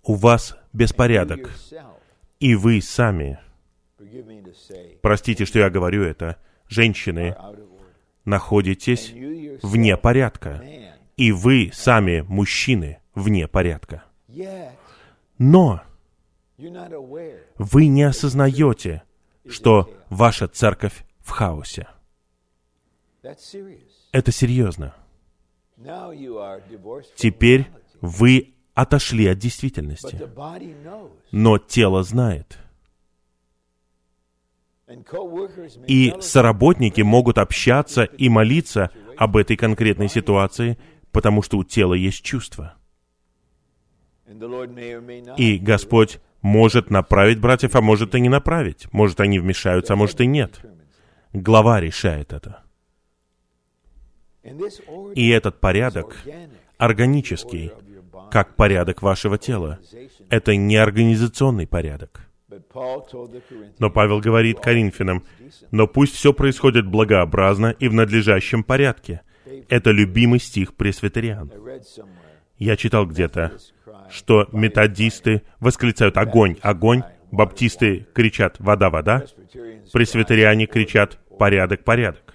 У 0.03 0.13
вас 0.13 0.55
беспорядок. 0.71 1.49
И 2.39 2.55
вы 2.55 2.81
сами, 2.81 3.39
простите, 5.01 5.45
что 5.45 5.59
я 5.59 5.69
говорю 5.69 6.03
это, 6.03 6.37
женщины, 6.67 7.35
находитесь 8.25 9.11
вне 9.61 9.97
порядка. 9.97 10.63
И 11.17 11.31
вы 11.31 11.71
сами, 11.73 12.21
мужчины, 12.21 12.99
вне 13.13 13.47
порядка. 13.47 14.03
Но 15.37 15.81
вы 17.57 17.87
не 17.87 18.03
осознаете, 18.03 19.03
что 19.47 19.93
ваша 20.09 20.47
церковь 20.47 21.05
в 21.19 21.29
хаосе. 21.29 21.87
Это 24.11 24.31
серьезно. 24.31 24.95
Теперь 27.15 27.67
вы 28.01 28.53
отошли 28.73 29.27
от 29.27 29.37
действительности. 29.37 30.21
Но 31.31 31.57
тело 31.57 32.03
знает. 32.03 32.59
И 35.87 36.13
соработники 36.21 37.01
могут 37.01 37.37
общаться 37.37 38.03
и 38.03 38.29
молиться 38.29 38.91
об 39.17 39.37
этой 39.37 39.57
конкретной 39.57 40.09
ситуации, 40.09 40.77
потому 41.11 41.41
что 41.41 41.57
у 41.57 41.63
тела 41.63 41.93
есть 41.93 42.23
чувства. 42.23 42.75
И 45.37 45.57
Господь 45.57 46.19
может 46.41 46.91
направить 46.91 47.39
братьев, 47.39 47.75
а 47.75 47.81
может 47.81 48.13
и 48.15 48.19
не 48.19 48.29
направить. 48.29 48.87
Может, 48.91 49.19
они 49.19 49.39
вмешаются, 49.39 49.93
а 49.93 49.95
может 49.95 50.21
и 50.21 50.27
нет. 50.27 50.59
Глава 51.33 51.79
решает 51.79 52.33
это. 52.33 52.63
И 55.15 55.29
этот 55.29 55.59
порядок 55.59 56.15
органический, 56.77 57.71
как 58.29 58.55
порядок 58.55 59.01
вашего 59.01 59.37
тела. 59.37 59.79
Это 60.29 60.55
не 60.55 60.75
организационный 60.75 61.65
порядок. 61.65 62.29
Но 63.79 63.89
Павел 63.89 64.19
говорит 64.19 64.59
Коринфянам, 64.59 65.23
«Но 65.71 65.87
пусть 65.87 66.15
все 66.15 66.33
происходит 66.33 66.85
благообразно 66.85 67.75
и 67.79 67.87
в 67.87 67.93
надлежащем 67.93 68.63
порядке». 68.63 69.21
Это 69.69 69.91
любимый 69.91 70.39
стих 70.39 70.73
пресвитериан. 70.75 71.51
Я 72.57 72.75
читал 72.75 73.05
где-то, 73.05 73.57
что 74.09 74.47
методисты 74.51 75.43
восклицают 75.59 76.17
«огонь, 76.17 76.57
огонь», 76.61 77.03
баптисты 77.31 78.07
кричат 78.13 78.59
«вода, 78.59 78.89
вода», 78.89 79.25
пресвитериане 79.93 80.65
кричат 80.65 81.19
«порядок, 81.37 81.83
порядок». 81.83 82.33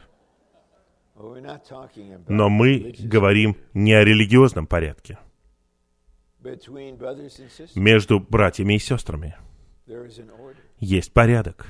Но 2.28 2.48
мы 2.48 2.94
говорим 2.98 3.56
не 3.74 3.92
о 3.92 4.04
религиозном 4.04 4.66
порядке. 4.66 5.18
Между 7.74 8.20
братьями 8.20 8.74
и 8.74 8.78
сестрами 8.78 9.36
есть 10.78 11.12
порядок. 11.12 11.66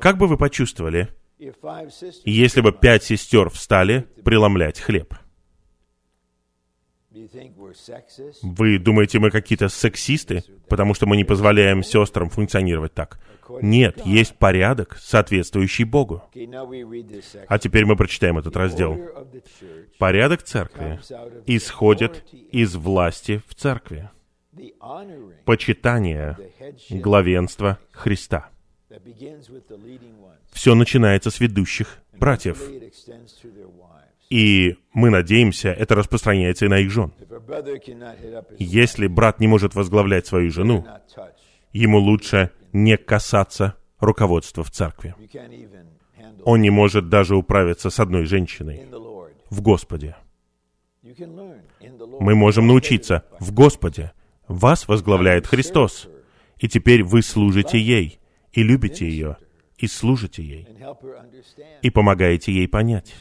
Как 0.00 0.18
бы 0.18 0.26
вы 0.26 0.36
почувствовали, 0.36 1.08
если 2.24 2.60
бы 2.60 2.72
пять 2.72 3.04
сестер 3.04 3.50
встали 3.50 4.06
преломлять 4.24 4.80
хлеб? 4.80 5.14
Вы 8.42 8.78
думаете, 8.78 9.18
мы 9.18 9.30
какие-то 9.30 9.68
сексисты, 9.68 10.44
потому 10.68 10.92
что 10.92 11.06
мы 11.06 11.16
не 11.16 11.24
позволяем 11.24 11.82
сестрам 11.82 12.28
функционировать 12.28 12.92
так? 12.92 13.18
Нет, 13.62 14.04
есть 14.04 14.36
порядок, 14.36 14.96
соответствующий 15.00 15.84
Богу. 15.84 16.22
А 17.48 17.58
теперь 17.58 17.86
мы 17.86 17.96
прочитаем 17.96 18.38
этот 18.38 18.56
раздел. 18.56 18.98
Порядок 19.98 20.42
церкви 20.42 21.00
исходит 21.46 22.24
из 22.52 22.74
власти 22.76 23.42
в 23.46 23.54
церкви. 23.54 24.10
Почитание 25.44 26.36
главенства 26.90 27.78
Христа. 27.92 28.50
Все 30.52 30.74
начинается 30.74 31.30
с 31.30 31.40
ведущих 31.40 31.98
братьев. 32.12 32.62
И 34.28 34.76
мы 34.92 35.10
надеемся, 35.10 35.68
это 35.68 35.94
распространяется 35.94 36.66
и 36.66 36.68
на 36.68 36.78
их 36.78 36.90
жен. 36.90 37.12
Если 38.58 39.06
брат 39.06 39.38
не 39.38 39.46
может 39.46 39.74
возглавлять 39.74 40.26
свою 40.26 40.50
жену, 40.50 40.84
ему 41.72 41.98
лучше 41.98 42.50
не 42.72 42.96
касаться 42.96 43.76
руководства 44.00 44.64
в 44.64 44.70
церкви. 44.70 45.14
Он 46.44 46.60
не 46.60 46.70
может 46.70 47.08
даже 47.08 47.36
управиться 47.36 47.90
с 47.90 48.00
одной 48.00 48.24
женщиной 48.24 48.86
в 49.50 49.62
Господе. 49.62 50.16
Мы 52.20 52.34
можем 52.34 52.66
научиться 52.66 53.24
в 53.38 53.52
Господе. 53.52 54.12
Вас 54.48 54.88
возглавляет 54.88 55.46
Христос. 55.46 56.08
И 56.58 56.68
теперь 56.68 57.02
вы 57.02 57.22
служите 57.22 57.78
ей 57.78 58.18
и 58.52 58.62
любите 58.62 59.08
ее. 59.08 59.36
и 59.78 59.86
служите 59.86 60.42
ей, 60.42 60.66
и 61.82 61.90
помогаете 61.90 62.52
ей 62.52 62.66
понять. 62.68 63.14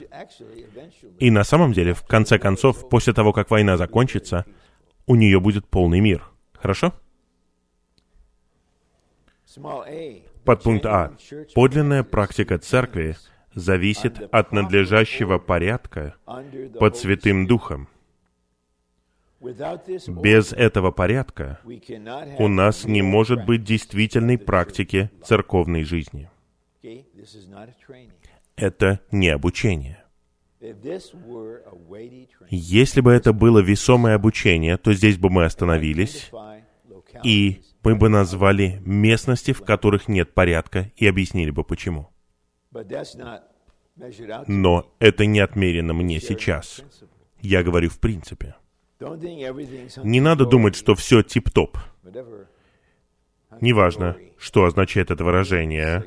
И 1.19 1.29
на 1.29 1.43
самом 1.43 1.73
деле, 1.73 1.93
в 1.93 2.03
конце 2.03 2.39
концов, 2.39 2.87
после 2.89 3.13
того, 3.13 3.33
как 3.33 3.51
война 3.51 3.77
закончится, 3.77 4.45
у 5.05 5.15
нее 5.15 5.39
будет 5.39 5.67
полный 5.67 5.99
мир. 5.99 6.23
Хорошо? 6.53 6.93
Подпункт 10.43 10.85
А. 10.85 11.13
Подлинная 11.53 12.03
практика 12.03 12.57
церкви 12.57 13.17
зависит 13.53 14.21
от 14.33 14.51
надлежащего 14.51 15.39
порядка 15.39 16.15
под 16.79 16.97
Святым 16.97 17.47
Духом. 17.47 17.87
Без 20.21 20.53
этого 20.53 20.91
порядка 20.91 21.59
у 22.39 22.47
нас 22.47 22.85
не 22.85 23.01
может 23.01 23.45
быть 23.45 23.63
действительной 23.63 24.37
практики 24.37 25.11
церковной 25.23 25.83
жизни. 25.83 26.29
Это 28.55 28.99
не 29.11 29.29
обучение. 29.29 30.03
Если 32.49 33.01
бы 33.01 33.11
это 33.11 33.33
было 33.33 33.59
весомое 33.59 34.15
обучение, 34.15 34.77
то 34.77 34.93
здесь 34.93 35.17
бы 35.17 35.29
мы 35.29 35.45
остановились, 35.45 36.31
и 37.23 37.61
мы 37.83 37.95
бы 37.95 38.09
назвали 38.09 38.81
местности, 38.85 39.51
в 39.51 39.61
которых 39.61 40.07
нет 40.07 40.33
порядка, 40.33 40.91
и 40.95 41.05
объяснили 41.07 41.51
бы 41.51 41.63
почему. 41.63 42.09
Но 44.47 44.91
это 44.99 45.25
не 45.25 45.39
отмерено 45.39 45.93
мне 45.93 46.19
сейчас. 46.19 46.81
Я 47.41 47.63
говорю 47.63 47.89
в 47.89 47.99
принципе. 47.99 48.55
Не 48.99 50.21
надо 50.21 50.45
думать, 50.45 50.75
что 50.75 50.95
все 50.95 51.21
тип-топ. 51.21 51.77
Неважно, 53.61 54.17
что 54.37 54.65
означает 54.65 55.11
это 55.11 55.23
выражение. 55.23 56.03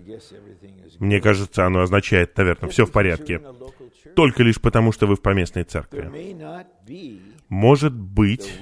Мне 0.98 1.20
кажется, 1.20 1.66
оно 1.66 1.80
означает, 1.80 2.36
наверное, 2.36 2.68
все 2.70 2.84
в 2.84 2.92
порядке. 2.92 3.40
Только 4.14 4.42
лишь 4.42 4.60
потому, 4.60 4.92
что 4.92 5.06
вы 5.06 5.16
в 5.16 5.22
поместной 5.22 5.64
церкви. 5.64 6.10
Может 7.48 7.94
быть, 7.94 8.52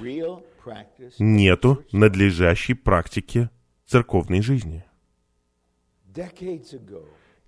нету 1.19 1.83
надлежащей 1.91 2.75
практики 2.75 3.49
церковной 3.85 4.41
жизни. 4.41 4.83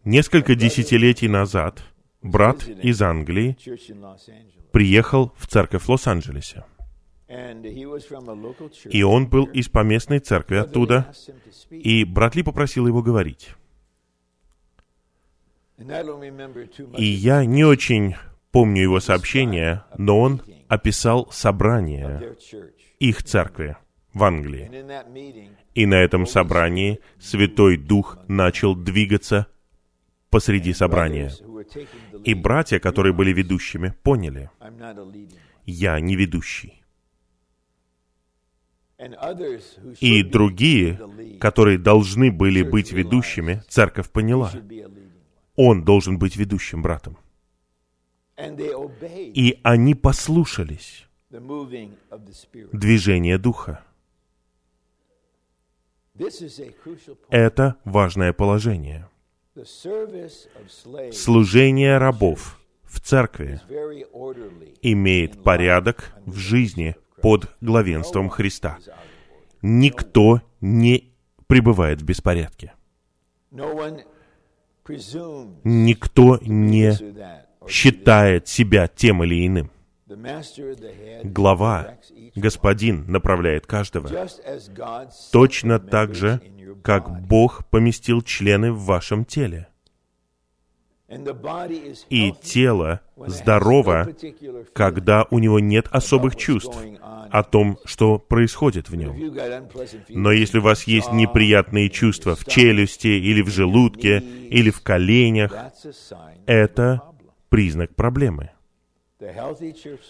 Несколько 0.03 0.55
десятилетий 0.55 1.27
назад 1.27 1.83
брат 2.21 2.67
из 2.67 3.01
Англии 3.01 3.57
приехал 4.71 5.33
в 5.37 5.47
церковь 5.47 5.83
в 5.83 5.89
Лос-Анджелесе. 5.89 6.63
И 8.85 9.03
он 9.03 9.27
был 9.27 9.45
из 9.45 9.69
поместной 9.69 10.19
церкви 10.19 10.55
оттуда, 10.57 11.13
и 11.69 12.03
брат 12.03 12.35
Ли 12.35 12.43
попросил 12.43 12.87
его 12.87 13.03
говорить. 13.03 13.49
И 16.97 17.05
я 17.05 17.45
не 17.45 17.63
очень 17.63 18.15
помню 18.51 18.81
его 18.81 18.99
сообщение, 18.99 19.83
но 19.97 20.19
он 20.19 20.41
описал 20.67 21.29
собрание 21.31 22.35
их 22.99 23.23
церкви 23.23 23.77
в 24.13 24.23
Англии. 24.23 24.69
И 25.75 25.85
на 25.85 25.95
этом 25.95 26.25
собрании 26.25 26.99
Святой 27.19 27.77
Дух 27.77 28.17
начал 28.27 28.75
двигаться 28.75 29.47
посреди 30.29 30.73
собрания. 30.73 31.31
И 32.23 32.33
братья, 32.33 32.79
которые 32.79 33.13
были 33.13 33.33
ведущими, 33.33 33.93
поняли, 34.03 34.49
я 35.65 35.99
не 35.99 36.15
ведущий. 36.15 36.83
И 40.01 40.23
другие, 40.23 40.99
которые 41.39 41.77
должны 41.77 42.31
были 42.31 42.63
быть 42.63 42.91
ведущими, 42.91 43.63
церковь 43.69 44.09
поняла, 44.09 44.51
он 45.55 45.83
должен 45.83 46.19
быть 46.19 46.35
ведущим 46.35 46.81
братом. 46.81 47.17
И 48.37 49.59
они 49.63 49.95
послушались 49.95 51.07
движения 52.73 53.37
Духа. 53.37 53.83
Это 57.29 57.77
важное 57.85 58.33
положение. 58.33 59.07
Служение 61.11 61.97
рабов 61.97 62.59
в 62.83 62.99
церкви 62.99 63.59
имеет 64.81 65.43
порядок 65.43 66.13
в 66.25 66.35
жизни 66.35 66.95
под 67.21 67.47
главенством 67.59 68.29
Христа. 68.29 68.77
Никто 69.61 70.41
не 70.61 71.13
пребывает 71.47 72.01
в 72.01 72.05
беспорядке. 72.05 72.73
Никто 75.63 76.39
не 76.41 76.93
считает 77.67 78.47
себя 78.47 78.87
тем 78.87 79.23
или 79.23 79.47
иным. 79.47 79.71
Глава, 81.23 81.97
Господин 82.35 83.05
направляет 83.07 83.65
каждого. 83.67 84.09
Точно 85.31 85.79
так 85.79 86.15
же, 86.15 86.41
как 86.83 87.21
Бог 87.27 87.65
поместил 87.69 88.21
члены 88.21 88.71
в 88.71 88.85
вашем 88.85 89.25
теле. 89.25 89.67
И 92.09 92.33
тело 92.43 93.01
здорово, 93.17 94.07
когда 94.73 95.25
у 95.31 95.39
него 95.39 95.59
нет 95.59 95.87
особых 95.89 96.35
чувств 96.35 96.77
о 97.31 97.43
том, 97.43 97.79
что 97.85 98.19
происходит 98.19 98.89
в 98.89 98.95
нем. 98.95 99.15
Но 100.09 100.31
если 100.31 100.59
у 100.59 100.61
вас 100.61 100.83
есть 100.83 101.11
неприятные 101.11 101.89
чувства 101.89 102.35
в 102.35 102.45
челюсти 102.45 103.07
или 103.07 103.41
в 103.41 103.49
желудке 103.49 104.19
или 104.19 104.69
в 104.69 104.81
коленях, 104.81 105.51
это 106.45 107.01
признак 107.49 107.95
проблемы. 107.95 108.51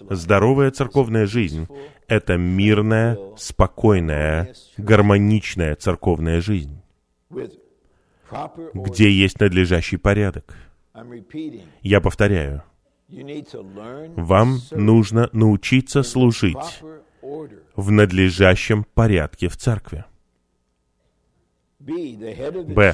Здоровая 0.10 0.72
церковная 0.72 1.26
жизнь— 1.26 1.68
это 2.08 2.38
мирная, 2.38 3.18
спокойная, 3.38 4.54
гармоничная 4.78 5.76
церковная 5.76 6.42
жизнь, 6.42 6.82
где 8.74 9.12
есть 9.12 9.40
надлежащий 9.40 9.98
порядок. 9.98 10.56
Я 11.82 12.02
повторяю, 12.02 12.64
вам 13.08 14.60
нужно 14.72 15.30
научиться 15.34 16.04
служить 16.04 16.84
в 17.76 17.92
надлежащем 17.92 18.84
порядке 18.84 19.48
в 19.50 19.58
церкви. 19.58 20.06
Б. 21.90 22.94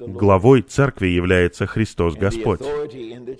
Главой 0.00 0.62
церкви 0.62 1.08
является 1.08 1.66
Христос 1.66 2.14
Господь, 2.14 2.60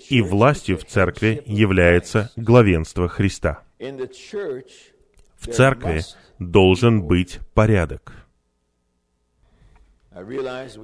и 0.09 0.21
властью 0.21 0.77
в 0.77 0.85
церкви 0.85 1.41
является 1.45 2.31
главенство 2.35 3.07
Христа. 3.07 3.63
В 3.79 5.47
церкви 5.47 6.01
должен 6.39 7.03
быть 7.03 7.39
порядок. 7.53 8.13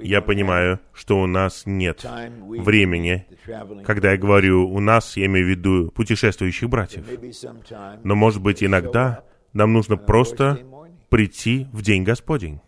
Я 0.00 0.22
понимаю, 0.22 0.80
что 0.94 1.20
у 1.20 1.26
нас 1.26 1.64
нет 1.66 2.06
времени. 2.40 3.26
Когда 3.84 4.12
я 4.12 4.16
говорю 4.16 4.68
«у 4.68 4.80
нас», 4.80 5.16
я 5.16 5.26
имею 5.26 5.46
в 5.46 5.50
виду 5.50 5.90
путешествующих 5.90 6.70
братьев. 6.70 7.04
Но, 8.02 8.14
может 8.14 8.40
быть, 8.40 8.62
иногда 8.62 9.24
нам 9.52 9.72
нужно 9.72 9.96
просто 9.96 10.58
прийти 11.10 11.66
в 11.72 11.82
День 11.82 12.04
Господень. 12.04 12.60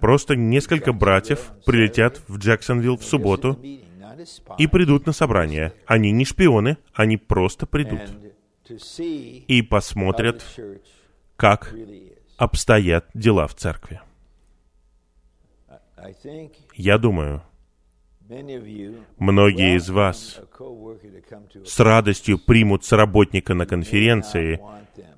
Просто 0.00 0.36
несколько 0.36 0.92
братьев 0.92 1.52
прилетят 1.64 2.20
в 2.26 2.38
Джексонвилл 2.38 2.96
в 2.96 3.04
субботу 3.04 3.58
и 4.58 4.66
придут 4.66 5.06
на 5.06 5.12
собрание. 5.12 5.72
Они 5.86 6.10
не 6.10 6.24
шпионы, 6.24 6.78
они 6.92 7.16
просто 7.16 7.66
придут. 7.66 8.00
И 9.48 9.62
посмотрят, 9.62 10.44
как 11.36 11.74
обстоят 12.36 13.08
дела 13.14 13.46
в 13.46 13.54
церкви. 13.54 14.00
Я 16.74 16.98
думаю, 16.98 17.42
многие 19.18 19.76
из 19.76 19.90
вас 19.90 20.40
с 21.64 21.80
радостью 21.80 22.38
примут 22.38 22.84
соработника 22.84 23.54
на 23.54 23.66
конференции, 23.66 24.60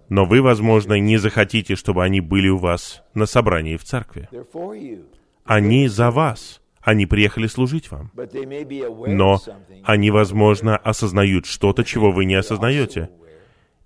но 0.08 0.24
вы, 0.24 0.42
возможно, 0.42 0.94
не 0.94 1.16
захотите, 1.16 1.76
чтобы 1.76 2.04
они 2.04 2.20
были 2.20 2.48
у 2.48 2.58
вас 2.58 3.02
на 3.14 3.26
собрании 3.26 3.76
в 3.76 3.84
церкви. 3.84 4.28
Они 5.44 5.88
за 5.88 6.10
вас. 6.10 6.60
Они 6.80 7.04
приехали 7.06 7.48
служить 7.48 7.90
вам. 7.90 8.12
Но 9.08 9.40
они, 9.82 10.10
возможно, 10.10 10.76
осознают 10.76 11.46
что-то, 11.46 11.82
чего 11.82 12.12
вы 12.12 12.24
не 12.26 12.36
осознаете. 12.36 13.10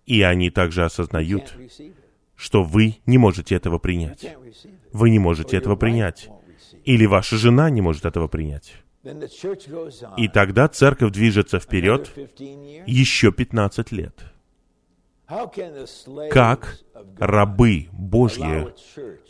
И 0.04 0.20
они 0.22 0.50
также 0.50 0.84
осознают, 0.84 1.56
что 2.36 2.62
вы 2.62 2.96
не 3.06 3.16
можете 3.16 3.54
этого 3.54 3.78
принять. 3.78 4.36
Вы 4.92 5.10
не 5.10 5.18
можете 5.18 5.56
этого 5.56 5.76
принять. 5.76 6.28
Или 6.84 7.06
ваша 7.06 7.36
жена 7.36 7.70
не 7.70 7.80
может 7.80 8.04
этого 8.04 8.28
принять. 8.28 8.74
И 10.18 10.28
тогда 10.28 10.68
церковь 10.68 11.12
движется 11.12 11.58
вперед 11.58 12.12
еще 12.86 13.32
15 13.32 13.92
лет. 13.92 14.29
Как 16.30 16.78
рабы 17.18 17.88
Божьи 17.92 18.66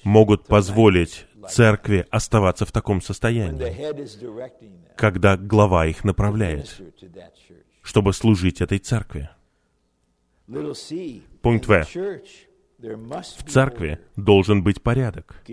могут 0.02 0.46
позволить 0.46 1.26
церкви 1.48 2.06
оставаться 2.10 2.64
в 2.64 2.72
таком 2.72 3.02
состоянии, 3.02 4.96
когда 4.96 5.36
глава 5.36 5.86
их 5.86 6.04
направляет, 6.04 6.80
чтобы 7.82 8.14
служить 8.14 8.62
этой 8.62 8.78
церкви? 8.78 9.28
Пункт 11.42 11.66
В. 11.66 11.86
В 12.78 13.50
церкви 13.50 13.98
должен 14.16 14.62
быть 14.62 14.82
порядок. 14.82 15.44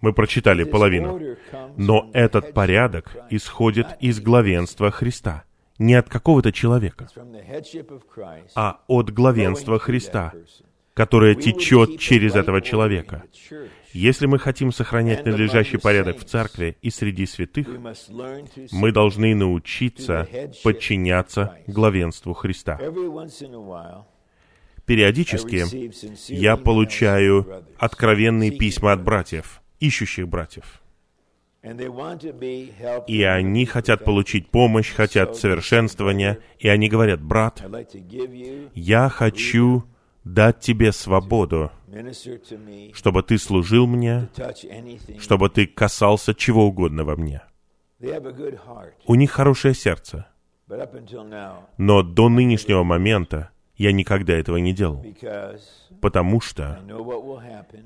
Мы 0.00 0.12
прочитали 0.12 0.62
половину. 0.62 1.36
Но 1.76 2.08
этот 2.12 2.52
порядок 2.52 3.16
исходит 3.28 3.88
из 3.98 4.20
главенства 4.20 4.92
Христа. 4.92 5.44
Не 5.80 5.94
от 5.94 6.10
какого-то 6.10 6.52
человека, 6.52 7.08
а 8.54 8.80
от 8.86 9.10
главенства 9.10 9.78
Христа, 9.78 10.34
которое 10.92 11.34
течет 11.34 11.98
через 11.98 12.34
этого 12.34 12.60
человека. 12.60 13.24
Если 13.94 14.26
мы 14.26 14.38
хотим 14.38 14.72
сохранять 14.72 15.24
надлежащий 15.24 15.78
порядок 15.78 16.18
в 16.18 16.24
церкви 16.24 16.76
и 16.82 16.90
среди 16.90 17.24
святых, 17.24 17.66
мы 18.72 18.92
должны 18.92 19.34
научиться 19.34 20.28
подчиняться 20.62 21.56
главенству 21.66 22.34
Христа. 22.34 22.78
Периодически 24.84 25.64
я 26.30 26.58
получаю 26.58 27.64
откровенные 27.78 28.50
письма 28.50 28.92
от 28.92 29.02
братьев, 29.02 29.62
ищущих 29.78 30.28
братьев. 30.28 30.79
И 31.62 33.22
они 33.22 33.66
хотят 33.66 34.04
получить 34.04 34.48
помощь, 34.48 34.92
хотят 34.92 35.36
совершенствования, 35.36 36.38
и 36.58 36.68
они 36.68 36.88
говорят, 36.88 37.20
брат, 37.20 37.62
я 38.74 39.08
хочу 39.10 39.84
дать 40.24 40.60
тебе 40.60 40.92
свободу, 40.92 41.70
чтобы 42.94 43.22
ты 43.22 43.38
служил 43.38 43.86
мне, 43.86 44.28
чтобы 45.18 45.50
ты 45.50 45.66
касался 45.66 46.34
чего 46.34 46.66
угодно 46.66 47.04
во 47.04 47.16
мне. 47.16 47.42
У 49.06 49.14
них 49.14 49.30
хорошее 49.30 49.74
сердце. 49.74 50.26
Но 51.76 52.02
до 52.02 52.28
нынешнего 52.28 52.84
момента 52.84 53.50
я 53.76 53.92
никогда 53.92 54.34
этого 54.34 54.58
не 54.58 54.72
делал, 54.72 55.04
потому 56.00 56.40
что 56.40 56.78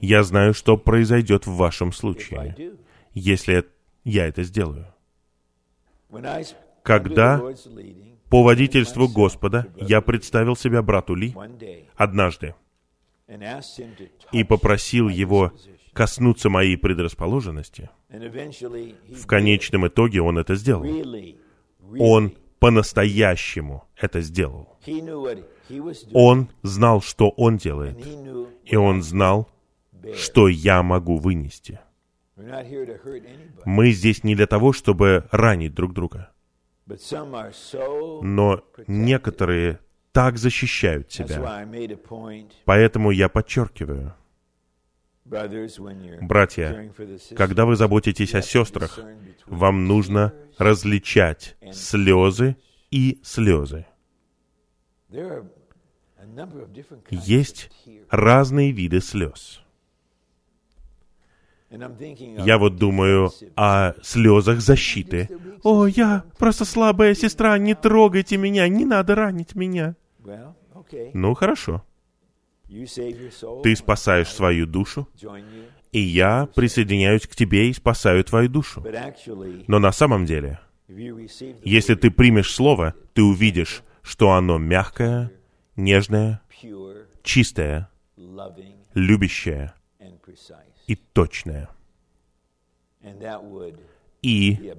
я 0.00 0.22
знаю, 0.22 0.54
что 0.54 0.76
произойдет 0.76 1.46
в 1.46 1.56
вашем 1.56 1.92
случае, 1.92 2.76
если 3.14 3.64
я 4.04 4.26
это 4.26 4.42
сделаю. 4.42 4.86
Когда 6.82 7.40
по 8.28 8.42
водительству 8.42 9.08
Господа 9.08 9.68
я 9.76 10.00
представил 10.00 10.56
себя 10.56 10.82
брату 10.82 11.14
Ли 11.14 11.34
однажды 11.96 12.54
и 14.32 14.44
попросил 14.44 15.08
его 15.08 15.52
коснуться 15.92 16.50
моей 16.50 16.76
предрасположенности, 16.76 17.88
в 18.08 19.26
конечном 19.26 19.86
итоге 19.86 20.20
он 20.20 20.38
это 20.38 20.56
сделал. 20.56 20.84
Он 21.98 22.34
по-настоящему 22.58 23.84
это 23.96 24.20
сделал. 24.20 24.78
Он 26.12 26.48
знал, 26.62 27.00
что 27.02 27.30
он 27.30 27.56
делает, 27.56 28.04
и 28.64 28.76
он 28.76 29.02
знал, 29.02 29.48
что 30.14 30.48
я 30.48 30.82
могу 30.82 31.18
вынести. 31.18 31.80
Мы 32.37 33.93
здесь 33.93 34.24
не 34.24 34.35
для 34.35 34.47
того, 34.47 34.72
чтобы 34.72 35.28
ранить 35.30 35.74
друг 35.74 35.93
друга. 35.93 36.30
Но 38.22 38.64
некоторые 38.87 39.80
так 40.12 40.37
защищают 40.37 41.12
себя. 41.12 41.66
Поэтому 42.64 43.11
я 43.11 43.28
подчеркиваю, 43.28 44.14
братья, 45.24 46.93
когда 47.37 47.64
вы 47.64 47.76
заботитесь 47.76 48.35
о 48.35 48.43
сестрах, 48.43 48.99
вам 49.47 49.87
нужно 49.87 50.35
различать 50.59 51.57
слезы 51.72 52.57
и 52.91 53.20
слезы. 53.22 53.87
Есть 57.11 57.70
разные 58.11 58.72
виды 58.72 59.01
слез. 59.01 59.63
Я 62.44 62.58
вот 62.58 62.76
думаю 62.76 63.30
о 63.56 63.94
слезах 64.02 64.60
защиты. 64.60 65.28
«О, 65.62 65.86
я 65.86 66.24
просто 66.38 66.64
слабая 66.64 67.14
сестра, 67.14 67.56
не 67.58 67.74
трогайте 67.74 68.36
меня, 68.36 68.68
не 68.68 68.84
надо 68.84 69.14
ранить 69.14 69.54
меня». 69.54 69.96
Ну, 71.14 71.34
хорошо. 71.34 71.84
Ты 73.62 73.76
спасаешь 73.76 74.28
свою 74.28 74.66
душу, 74.66 75.08
и 75.92 76.00
я 76.00 76.48
присоединяюсь 76.54 77.26
к 77.26 77.36
тебе 77.36 77.70
и 77.70 77.72
спасаю 77.72 78.24
твою 78.24 78.48
душу. 78.48 78.84
Но 79.68 79.78
на 79.78 79.92
самом 79.92 80.26
деле, 80.26 80.60
если 80.88 81.94
ты 81.94 82.10
примешь 82.10 82.52
слово, 82.52 82.94
ты 83.12 83.22
увидишь, 83.22 83.82
что 84.02 84.32
оно 84.32 84.58
мягкое, 84.58 85.30
нежное, 85.76 86.42
чистое, 87.22 87.88
любящее 88.94 89.72
и 90.87 90.97
точное. 90.97 91.68
И 94.22 94.72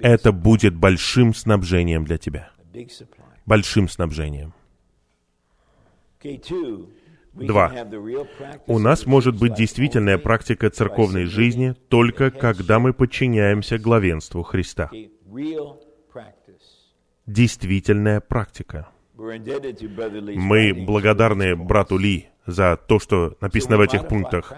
это 0.00 0.32
будет 0.32 0.74
большим 0.76 1.34
снабжением 1.34 2.04
для 2.04 2.18
тебя. 2.18 2.50
Большим 3.44 3.88
снабжением. 3.88 4.54
Два. 7.32 7.72
У 8.66 8.78
нас 8.78 9.04
может 9.06 9.38
быть 9.38 9.54
действительная 9.54 10.18
практика 10.18 10.70
церковной 10.70 11.26
жизни 11.26 11.74
только 11.88 12.30
когда 12.30 12.78
мы 12.78 12.94
подчиняемся 12.94 13.78
главенству 13.78 14.42
Христа. 14.42 14.90
Действительная 17.26 18.20
практика. 18.20 18.88
Мы 19.16 20.72
благодарны 20.74 21.56
брату 21.56 21.98
Ли 21.98 22.28
за 22.46 22.76
то, 22.76 22.98
что 22.98 23.36
написано 23.40 23.76
в 23.76 23.80
этих 23.80 24.06
пунктах. 24.08 24.54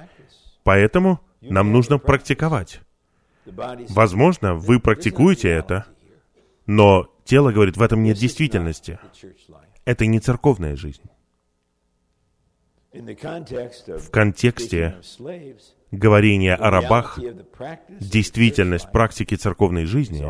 Поэтому 0.69 1.21
нам 1.41 1.73
нужно 1.73 1.97
практиковать. 1.97 2.83
Возможно, 3.47 4.53
вы 4.53 4.81
практикуете 4.81 5.49
это, 5.49 5.87
но 6.67 7.09
тело 7.25 7.53
говорит, 7.53 7.79
в 7.79 7.83
этом 7.83 8.03
нет 8.03 8.19
действительности. 8.19 8.99
Это 9.87 10.05
не 10.05 10.21
церковная 10.21 10.77
жизнь. 10.77 11.01
В 12.93 14.11
контексте 14.11 14.97
говорения 15.91 16.55
о 16.55 16.71
рабах, 16.71 17.19
действительность 17.89 18.93
практики 18.93 19.37
церковной 19.37 19.87
жизни 19.87 20.23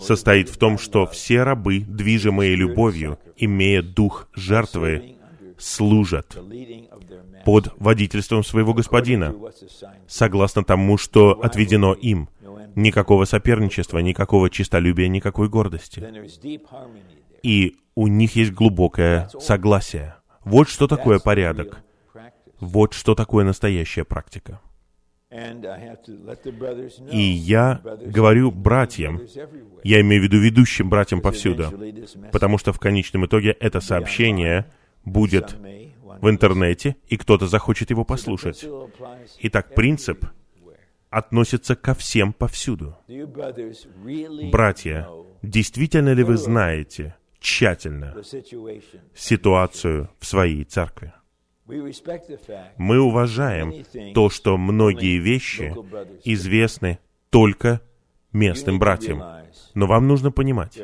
состоит 0.00 0.48
в 0.48 0.58
том, 0.58 0.78
что 0.78 1.06
все 1.06 1.44
рабы, 1.44 1.78
движимые 1.78 2.56
любовью, 2.56 3.20
имея 3.36 3.82
дух 3.82 4.26
жертвы, 4.34 5.16
служат 5.62 6.36
под 7.44 7.72
водительством 7.78 8.44
своего 8.44 8.74
господина, 8.74 9.34
согласно 10.06 10.64
тому, 10.64 10.98
что 10.98 11.40
отведено 11.40 11.94
им. 11.94 12.28
Никакого 12.74 13.24
соперничества, 13.24 13.98
никакого 13.98 14.50
честолюбия, 14.50 15.08
никакой 15.08 15.48
гордости. 15.48 16.02
И 17.42 17.76
у 17.94 18.06
них 18.06 18.36
есть 18.36 18.52
глубокое 18.52 19.28
согласие. 19.40 20.16
Вот 20.44 20.68
что 20.68 20.88
такое 20.88 21.18
порядок. 21.18 21.82
Вот 22.60 22.94
что 22.94 23.14
такое 23.14 23.44
настоящая 23.44 24.04
практика. 24.04 24.60
И 27.10 27.18
я 27.20 27.80
говорю 28.04 28.50
братьям, 28.50 29.22
я 29.82 30.00
имею 30.02 30.20
в 30.20 30.24
виду 30.24 30.38
ведущим 30.38 30.90
братьям 30.90 31.22
повсюду, 31.22 31.72
потому 32.30 32.58
что 32.58 32.72
в 32.72 32.78
конечном 32.78 33.26
итоге 33.26 33.52
это 33.52 33.80
сообщение 33.80 34.66
будет 35.04 35.56
в 36.20 36.28
интернете, 36.28 36.96
и 37.08 37.16
кто-то 37.16 37.46
захочет 37.46 37.90
его 37.90 38.04
послушать. 38.04 38.64
Итак, 39.40 39.74
принцип 39.74 40.24
относится 41.10 41.76
ко 41.76 41.94
всем 41.94 42.32
повсюду. 42.32 42.96
Братья, 44.50 45.08
действительно 45.42 46.12
ли 46.14 46.22
вы 46.22 46.36
знаете 46.36 47.16
тщательно 47.38 48.16
ситуацию 49.14 50.10
в 50.18 50.26
своей 50.26 50.64
церкви? 50.64 51.12
Мы 51.66 53.00
уважаем 53.00 53.84
то, 54.14 54.30
что 54.30 54.56
многие 54.56 55.18
вещи 55.18 55.74
известны 56.24 56.98
только 57.30 57.80
местным 58.32 58.78
братьям. 58.78 59.22
Но 59.74 59.86
вам 59.86 60.06
нужно 60.06 60.30
понимать, 60.30 60.78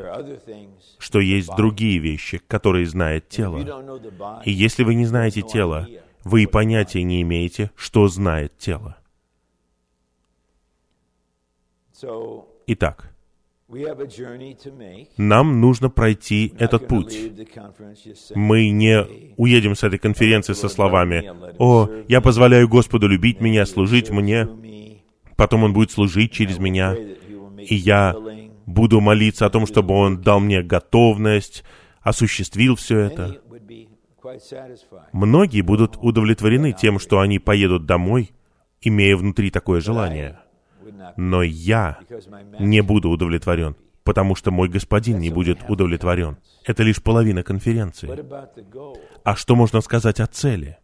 что 0.99 1.20
есть 1.20 1.49
другие 1.57 1.99
вещи, 1.99 2.40
которые 2.46 2.86
знает 2.86 3.28
тело. 3.28 4.40
И 4.44 4.51
если 4.51 4.82
вы 4.82 4.94
не 4.94 5.07
знаете 5.07 5.42
тело, 5.42 5.88
вы 6.24 6.44
и 6.44 6.46
понятия 6.46 7.03
не 7.03 7.22
имеете, 7.22 7.70
что 7.76 8.09
знает 8.09 8.57
тело. 8.59 8.96
Итак, 12.66 13.12
Нам 15.18 15.61
нужно 15.61 15.90
пройти 15.90 16.55
этот 16.59 16.88
путь. 16.88 17.32
Мы 18.34 18.70
не 18.70 19.07
уедем 19.36 19.74
с 19.74 19.82
этой 19.82 19.99
конференции 19.99 20.55
со 20.55 20.68
словами 20.70 21.30
«О, 21.59 21.88
я 22.09 22.22
позволяю 22.22 22.66
Господу 22.66 23.09
любить 23.09 23.40
меня, 23.40 23.66
служить 23.66 24.09
мне, 24.11 24.49
потом 25.36 25.64
Он 25.64 25.74
будет 25.74 25.90
служить 25.90 26.32
через 26.32 26.59
меня, 26.59 26.96
и 27.59 27.75
я 27.75 28.15
буду 28.67 29.01
молиться 29.01 29.47
о 29.47 29.51
том, 29.51 29.67
чтобы 29.67 29.95
Он 29.95 30.21
дал 30.21 30.41
мне 30.41 30.63
готовность, 30.63 31.65
осуществил 32.01 32.77
все 32.77 32.99
это». 33.01 33.41
Многие 35.13 35.63
будут 35.63 35.97
удовлетворены 36.01 36.73
тем, 36.73 36.99
что 36.99 37.21
они 37.21 37.39
поедут 37.39 37.87
домой, 37.87 38.33
имея 38.81 39.17
внутри 39.17 39.51
такое 39.51 39.81
желание. 39.81 40.39
Но 41.17 41.43
я 41.43 41.99
не 42.59 42.83
буду 42.83 43.11
удовлетворен, 43.11 43.77
потому 44.05 44.35
что 44.35 44.51
мой 44.51 44.69
господин 44.69 45.19
не 45.19 45.31
будет 45.31 45.59
удовлетворен. 45.69 46.39
Это 46.65 46.83
лишь 46.83 47.03
половина 47.03 47.43
конференции. 47.43 48.09
А 49.25 49.37
что 49.37 49.57
можно 49.57 49.81
сказать 49.81 50.21
о 50.21 50.27
цели? 50.27 50.79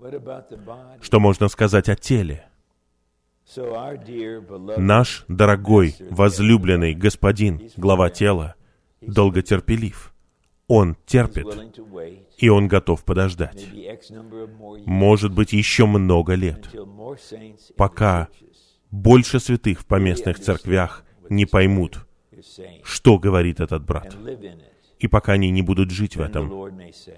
Что 1.00 1.20
можно 1.20 1.48
сказать 1.48 1.88
о 1.88 1.96
теле? 1.96 2.46
Наш 4.76 5.24
дорогой, 5.28 5.96
возлюбленный 6.10 6.94
господин, 6.94 7.70
глава 7.76 8.10
тела, 8.10 8.54
долготерпелив. 9.00 10.14
Он 10.66 10.96
терпит, 11.06 11.46
и 12.38 12.48
он 12.48 12.68
готов 12.68 13.04
подождать. 13.04 13.66
Может 14.86 15.32
быть, 15.32 15.52
еще 15.52 15.84
много 15.86 16.34
лет, 16.34 16.68
пока 17.76 18.28
больше 18.90 19.40
святых 19.40 19.80
в 19.80 19.86
поместных 19.86 20.40
церквях 20.40 21.04
не 21.28 21.44
поймут, 21.44 22.06
что 22.82 23.18
говорит 23.18 23.60
этот 23.60 23.84
брат. 23.84 24.16
И 24.98 25.06
пока 25.06 25.32
они 25.32 25.50
не 25.50 25.60
будут 25.60 25.90
жить 25.90 26.16
в 26.16 26.20
этом, 26.20 26.72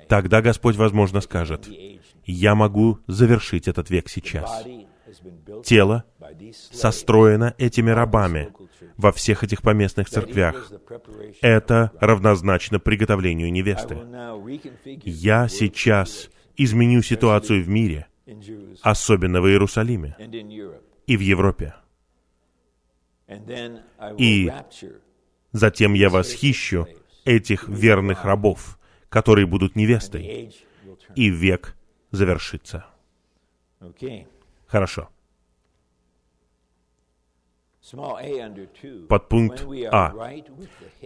тогда 0.08 0.42
Господь, 0.42 0.74
возможно, 0.76 1.20
скажет, 1.20 1.68
«Я 2.24 2.56
могу 2.56 2.98
завершить 3.06 3.68
этот 3.68 3.90
век 3.90 4.08
сейчас». 4.08 4.64
Тело 5.64 6.04
состроено 6.72 7.54
этими 7.58 7.90
рабами 7.90 8.52
во 8.96 9.12
всех 9.12 9.44
этих 9.44 9.62
поместных 9.62 10.08
церквях. 10.08 10.72
Это 11.40 11.92
равнозначно 12.00 12.78
приготовлению 12.78 13.52
невесты. 13.52 13.98
Я 15.04 15.48
сейчас 15.48 16.30
изменю 16.56 17.02
ситуацию 17.02 17.62
в 17.62 17.68
мире, 17.68 18.06
особенно 18.82 19.40
в 19.40 19.46
Иерусалиме 19.48 20.16
и 21.06 21.16
в 21.16 21.20
Европе. 21.20 21.74
И 24.18 24.52
затем 25.52 25.94
я 25.94 26.10
восхищу 26.10 26.86
этих 27.24 27.68
верных 27.68 28.24
рабов, 28.24 28.78
которые 29.08 29.46
будут 29.46 29.76
невестой, 29.76 30.52
и 31.14 31.28
век 31.28 31.76
завершится. 32.10 32.86
Хорошо. 34.66 35.08
Подпункт 39.08 39.64
А. 39.92 40.12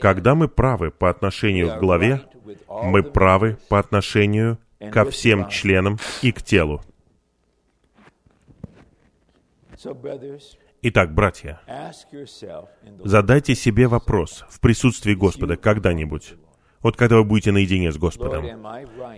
Когда 0.01 0.35
мы 0.35 0.49
правы 0.49 0.91
по 0.91 1.11
отношению 1.11 1.77
к 1.77 1.79
главе, 1.79 2.23
мы 2.69 3.03
правы 3.03 3.59
по 3.69 3.79
отношению 3.79 4.59
ко 4.91 5.05
всем 5.05 5.49
членам 5.49 5.99
и 6.23 6.33
к 6.33 6.43
телу. 6.43 6.81
Итак, 10.83 11.15
братья, 11.15 11.61
задайте 13.05 13.55
себе 13.55 13.87
вопрос 13.87 14.45
в 14.49 14.61
присутствии 14.61 15.15
Господа 15.15 15.57
когда-нибудь. 15.59 16.35
Вот 16.81 16.97
когда 16.97 17.17
вы 17.17 17.25
будете 17.25 17.53
наедине 17.53 17.93
с 17.93 17.99
Господом. 17.99 18.47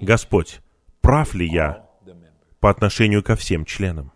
Господь, 0.01 0.61
прав 1.01 1.34
ли 1.34 1.47
я 1.47 1.88
по 2.59 2.70
отношению 2.70 3.22
ко 3.22 3.36
всем 3.36 3.64
членам? 3.64 4.12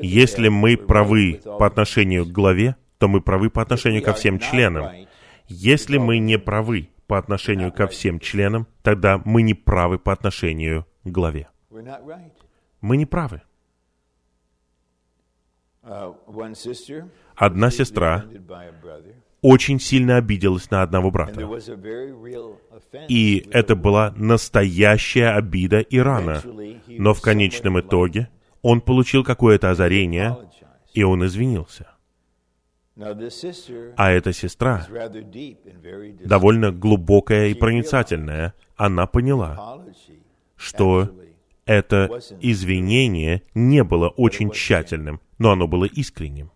Если 0.00 0.48
мы 0.48 0.76
правы 0.76 1.40
по 1.44 1.66
отношению 1.66 2.24
к 2.24 2.32
главе, 2.32 2.76
то 2.98 3.08
мы 3.08 3.20
правы 3.20 3.50
по 3.50 3.60
отношению 3.60 4.02
ко 4.02 4.12
всем 4.12 4.38
членам. 4.38 5.06
Если 5.48 5.98
мы 5.98 6.18
не 6.18 6.38
правы 6.38 6.88
по 7.06 7.18
отношению 7.18 7.72
ко 7.72 7.86
всем 7.88 8.20
членам, 8.20 8.66
тогда 8.82 9.20
мы 9.24 9.42
не 9.42 9.54
правы 9.54 9.98
по 9.98 10.12
отношению 10.12 10.86
к 11.04 11.08
главе. 11.08 11.48
Мы 12.80 12.96
не 12.96 13.06
правы. 13.06 13.42
Одна 17.34 17.70
сестра 17.70 18.24
очень 19.42 19.80
сильно 19.80 20.16
обиделась 20.16 20.70
на 20.70 20.82
одного 20.82 21.10
брата. 21.10 21.40
И 23.08 23.48
это 23.50 23.74
была 23.74 24.12
настоящая 24.16 25.34
обида 25.34 25.80
и 25.80 25.98
рана. 25.98 26.40
Но 26.86 27.12
в 27.12 27.20
конечном 27.20 27.80
итоге 27.80 28.28
он 28.62 28.80
получил 28.80 29.24
какое-то 29.24 29.70
озарение, 29.70 30.38
и 30.94 31.02
он 31.02 31.26
извинился. 31.26 31.88
А 33.96 34.10
эта 34.10 34.32
сестра, 34.32 34.86
довольно 36.24 36.70
глубокая 36.70 37.48
и 37.48 37.54
проницательная, 37.54 38.54
она 38.76 39.06
поняла, 39.06 39.82
что 40.56 41.10
это 41.64 42.20
извинение 42.40 43.42
не 43.54 43.82
было 43.82 44.08
очень 44.08 44.50
тщательным, 44.50 45.20
но 45.38 45.52
оно 45.52 45.66
было 45.66 45.84
искренним. 45.84 46.52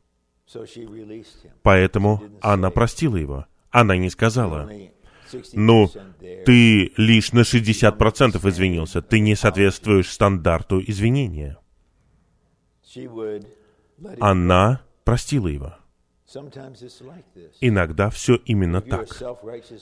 Поэтому 1.62 2.22
она 2.40 2.70
простила 2.70 3.16
его. 3.16 3.46
Она 3.70 3.96
не 3.96 4.10
сказала, 4.10 4.70
ну, 5.54 5.90
ты 6.44 6.92
лишь 6.96 7.32
на 7.32 7.40
60% 7.40 8.48
извинился, 8.48 9.02
ты 9.02 9.20
не 9.20 9.34
соответствуешь 9.34 10.10
стандарту 10.10 10.80
извинения 10.80 11.58
она 14.20 14.82
простила 15.04 15.48
его. 15.48 15.74
Иногда 17.60 18.10
все 18.10 18.36
именно 18.36 18.80
так. 18.80 19.08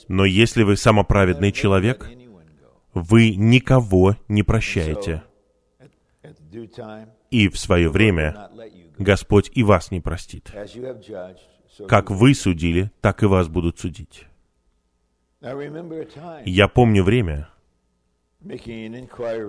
Но 0.07 0.25
если 0.25 0.63
вы 0.63 0.77
самоправедный 0.77 1.51
человек, 1.51 2.09
вы 2.93 3.35
никого 3.35 4.15
не 4.27 4.43
прощаете. 4.43 5.23
И 7.31 7.49
в 7.49 7.57
свое 7.57 7.89
время 7.89 8.49
Господь 8.97 9.51
и 9.53 9.63
вас 9.63 9.91
не 9.91 10.01
простит. 10.01 10.51
Как 11.87 12.09
вы 12.09 12.33
судили, 12.33 12.91
так 13.01 13.23
и 13.23 13.25
вас 13.25 13.47
будут 13.47 13.79
судить. 13.79 14.25
Я 16.45 16.67
помню 16.67 17.03
время, 17.03 17.49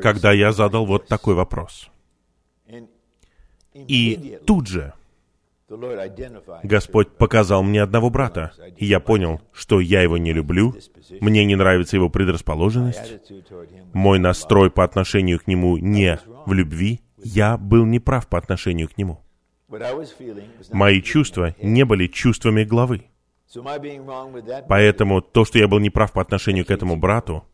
когда 0.03 0.33
я 0.33 0.53
задал 0.53 0.87
вот 0.87 1.07
такой 1.07 1.35
вопрос. 1.35 1.91
И 3.89 4.39
тут 4.47 4.67
же 4.69 4.93
Господь 6.63 7.17
показал 7.17 7.63
мне 7.63 7.83
одного 7.83 8.09
брата, 8.09 8.53
и 8.77 8.87
я 8.87 9.01
понял, 9.01 9.41
что 9.53 9.81
я 9.81 10.01
его 10.01 10.17
не 10.17 10.33
люблю, 10.33 10.75
мне 11.21 11.45
не 11.45 11.57
нравится 11.57 11.97
его 11.97 12.09
предрасположенность, 12.09 13.21
мой 13.93 14.19
настрой 14.19 14.71
по 14.71 14.85
отношению 14.85 15.41
к 15.41 15.49
нему 15.49 15.77
не 15.77 16.21
в 16.47 16.53
любви, 16.53 17.01
я 17.19 17.57
был 17.57 17.85
неправ 17.85 18.29
по 18.29 18.39
отношению 18.39 18.89
к 18.89 18.97
нему. 18.97 19.21
Мои 20.73 21.03
чувства 21.03 21.57
не 21.61 21.85
были 21.85 22.07
чувствами 22.07 22.63
главы. 22.63 23.03
Поэтому 24.69 25.21
то, 25.21 25.45
что 25.45 25.59
я 25.59 25.67
был 25.67 25.81
неправ 25.81 26.13
по 26.13 26.21
отношению 26.21 26.65
к 26.65 26.71
этому 26.71 26.97
брату, 26.97 27.45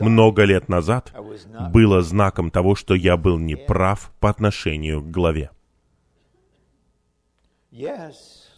много 0.00 0.44
лет 0.44 0.68
назад 0.68 1.12
было 1.72 2.02
знаком 2.02 2.50
того, 2.50 2.74
что 2.74 2.94
я 2.94 3.16
был 3.16 3.38
неправ 3.38 4.12
по 4.20 4.30
отношению 4.30 5.02
к 5.02 5.10
главе. 5.10 5.50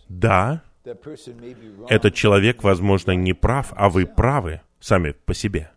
Да, 0.09 0.63
этот 1.89 2.15
человек, 2.15 2.63
возможно, 2.63 3.13
не 3.13 3.33
прав, 3.33 3.73
а 3.77 3.89
вы 3.89 4.07
правы 4.07 4.61
сами 4.81 5.13
по 5.13 5.35
себе. 5.35 5.71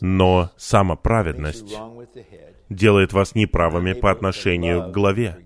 Но 0.00 0.50
самоправедность 0.56 1.76
делает 2.68 3.12
вас 3.12 3.34
неправыми 3.34 3.92
по 3.92 4.10
отношению 4.10 4.84
к 4.84 4.92
главе 4.92 5.38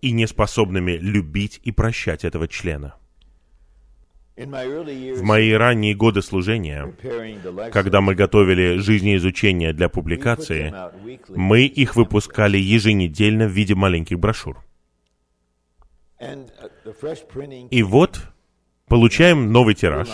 и 0.00 0.12
неспособными 0.12 0.92
любить 0.92 1.60
и 1.62 1.72
прощать 1.72 2.24
этого 2.24 2.48
члена. 2.48 2.94
В 4.36 5.22
мои 5.22 5.52
ранние 5.52 5.94
годы 5.94 6.20
служения, 6.20 6.94
когда 7.72 8.02
мы 8.02 8.14
готовили 8.14 8.76
жизнеизучения 8.76 9.72
для 9.72 9.88
публикации, 9.88 10.74
мы 11.28 11.62
их 11.62 11.96
выпускали 11.96 12.58
еженедельно 12.58 13.46
в 13.46 13.52
виде 13.52 13.74
маленьких 13.74 14.18
брошюр. 14.18 14.62
И 17.70 17.82
вот 17.82 18.20
получаем 18.86 19.52
новый 19.52 19.74
тираж, 19.74 20.08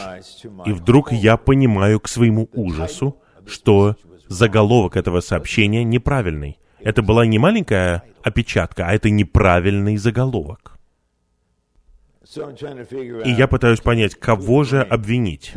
и 0.67 0.73
вдруг 0.73 1.11
я 1.13 1.37
понимаю 1.37 1.99
к 1.99 2.07
своему 2.07 2.49
ужасу, 2.53 3.21
что 3.47 3.97
заголовок 4.29 4.97
этого 4.97 5.21
сообщения 5.21 5.83
неправильный. 5.83 6.59
Это 6.79 7.03
была 7.03 7.27
не 7.27 7.39
маленькая 7.39 8.05
опечатка, 8.23 8.87
а 8.87 8.93
это 8.93 9.11
неправильный 9.11 9.97
заголовок. 9.97 10.72
И 13.25 13.31
я 13.31 13.47
пытаюсь 13.47 13.81
понять, 13.81 14.15
кого 14.15 14.65
же 14.65 14.83
обвинить. 14.83 15.53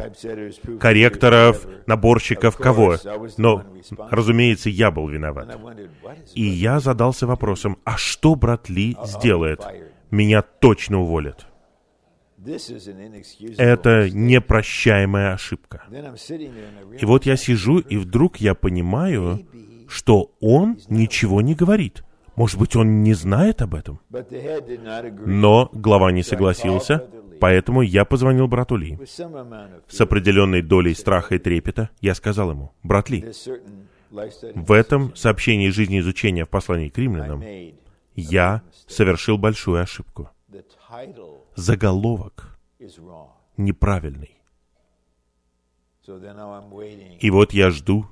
Корректоров, 0.79 1.65
наборщиков, 1.85 2.57
кого. 2.57 2.97
Но, 3.37 3.63
разумеется, 4.09 4.69
я 4.69 4.91
был 4.91 5.07
виноват. 5.07 5.57
И 6.33 6.43
я 6.43 6.79
задался 6.79 7.27
вопросом, 7.27 7.77
а 7.83 7.97
что 7.97 8.35
брат 8.35 8.69
Ли 8.69 8.97
сделает? 9.05 9.61
Меня 10.11 10.41
точно 10.41 10.99
уволят. 10.99 11.47
Это 13.57 14.09
непрощаемая 14.09 15.33
ошибка. 15.33 15.83
И 16.99 17.05
вот 17.05 17.25
я 17.25 17.37
сижу, 17.37 17.79
и 17.79 17.97
вдруг 17.97 18.37
я 18.37 18.53
понимаю, 18.53 19.47
что 19.87 20.31
он 20.39 20.77
ничего 20.89 21.41
не 21.41 21.55
говорит. 21.55 22.03
Может 22.35 22.59
быть, 22.59 22.75
он 22.75 23.03
не 23.03 23.13
знает 23.13 23.61
об 23.61 23.75
этом? 23.75 23.99
Но 25.25 25.69
глава 25.73 26.11
не 26.11 26.23
согласился, 26.23 27.07
поэтому 27.39 27.81
я 27.81 28.05
позвонил 28.05 28.47
брату 28.47 28.75
Ли. 28.75 28.97
С 29.05 30.01
определенной 30.01 30.61
долей 30.61 30.93
страха 30.93 31.35
и 31.35 31.39
трепета 31.39 31.89
я 32.01 32.13
сказал 32.15 32.51
ему, 32.51 32.73
«Брат 32.83 33.09
Ли, 33.09 33.25
в 34.55 34.71
этом 34.71 35.15
сообщении 35.15 35.69
жизни 35.69 35.99
изучения 35.99 36.45
в 36.45 36.49
послании 36.49 36.89
к 36.89 36.97
римлянам 36.97 37.43
я 38.15 38.61
совершил 38.87 39.37
большую 39.37 39.81
ошибку. 39.81 40.29
Заголовок 41.55 42.57
неправильный. 43.57 44.41
И 47.19 47.29
вот 47.31 47.53
я 47.53 47.71
жду 47.71 48.07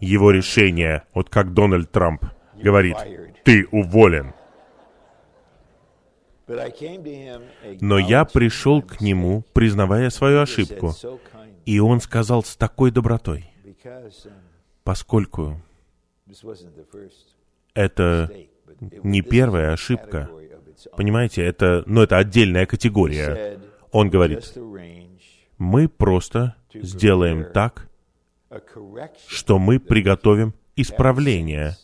его 0.00 0.30
решения, 0.30 1.04
вот 1.12 1.28
как 1.28 1.52
Дональд 1.52 1.90
Трамп 1.90 2.24
говорит, 2.64 2.96
ты 3.44 3.66
уволен. 3.70 4.32
Но 7.80 7.98
я 7.98 8.24
пришел 8.24 8.82
к 8.82 9.00
нему, 9.00 9.44
признавая 9.52 10.10
свою 10.10 10.40
ошибку, 10.40 10.94
и 11.64 11.78
он 11.78 12.00
сказал 12.00 12.42
с 12.42 12.56
такой 12.56 12.90
добротой, 12.90 13.50
поскольку 14.82 15.60
это 17.74 18.30
не 19.02 19.22
первая 19.22 19.72
ошибка, 19.72 20.28
понимаете, 20.96 21.44
это, 21.44 21.82
ну, 21.86 22.02
это 22.02 22.18
отдельная 22.18 22.66
категория. 22.66 23.60
Он 23.90 24.10
говорит, 24.10 24.52
мы 25.56 25.88
просто 25.88 26.56
сделаем 26.74 27.46
так, 27.52 27.88
что 29.28 29.58
мы 29.58 29.80
приготовим 29.80 30.54
исправление 30.76 31.76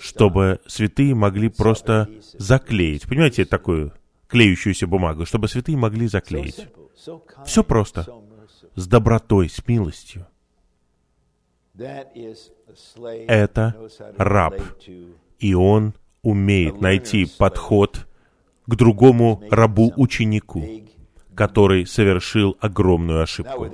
чтобы 0.00 0.60
святые 0.66 1.14
могли 1.14 1.48
просто 1.48 2.08
заклеить. 2.34 3.08
Понимаете, 3.08 3.44
такую 3.44 3.92
клеющуюся 4.28 4.86
бумагу, 4.86 5.26
чтобы 5.26 5.48
святые 5.48 5.76
могли 5.76 6.06
заклеить. 6.06 6.68
Все 7.44 7.64
просто. 7.64 8.06
С 8.74 8.86
добротой, 8.86 9.48
с 9.48 9.66
милостью. 9.66 10.26
Это 13.26 13.74
раб. 14.16 14.60
И 15.38 15.54
он 15.54 15.94
умеет 16.22 16.80
найти 16.80 17.26
подход 17.38 18.06
к 18.66 18.74
другому 18.74 19.42
рабу-ученику, 19.50 20.64
который 21.34 21.86
совершил 21.86 22.56
огромную 22.60 23.22
ошибку. 23.22 23.70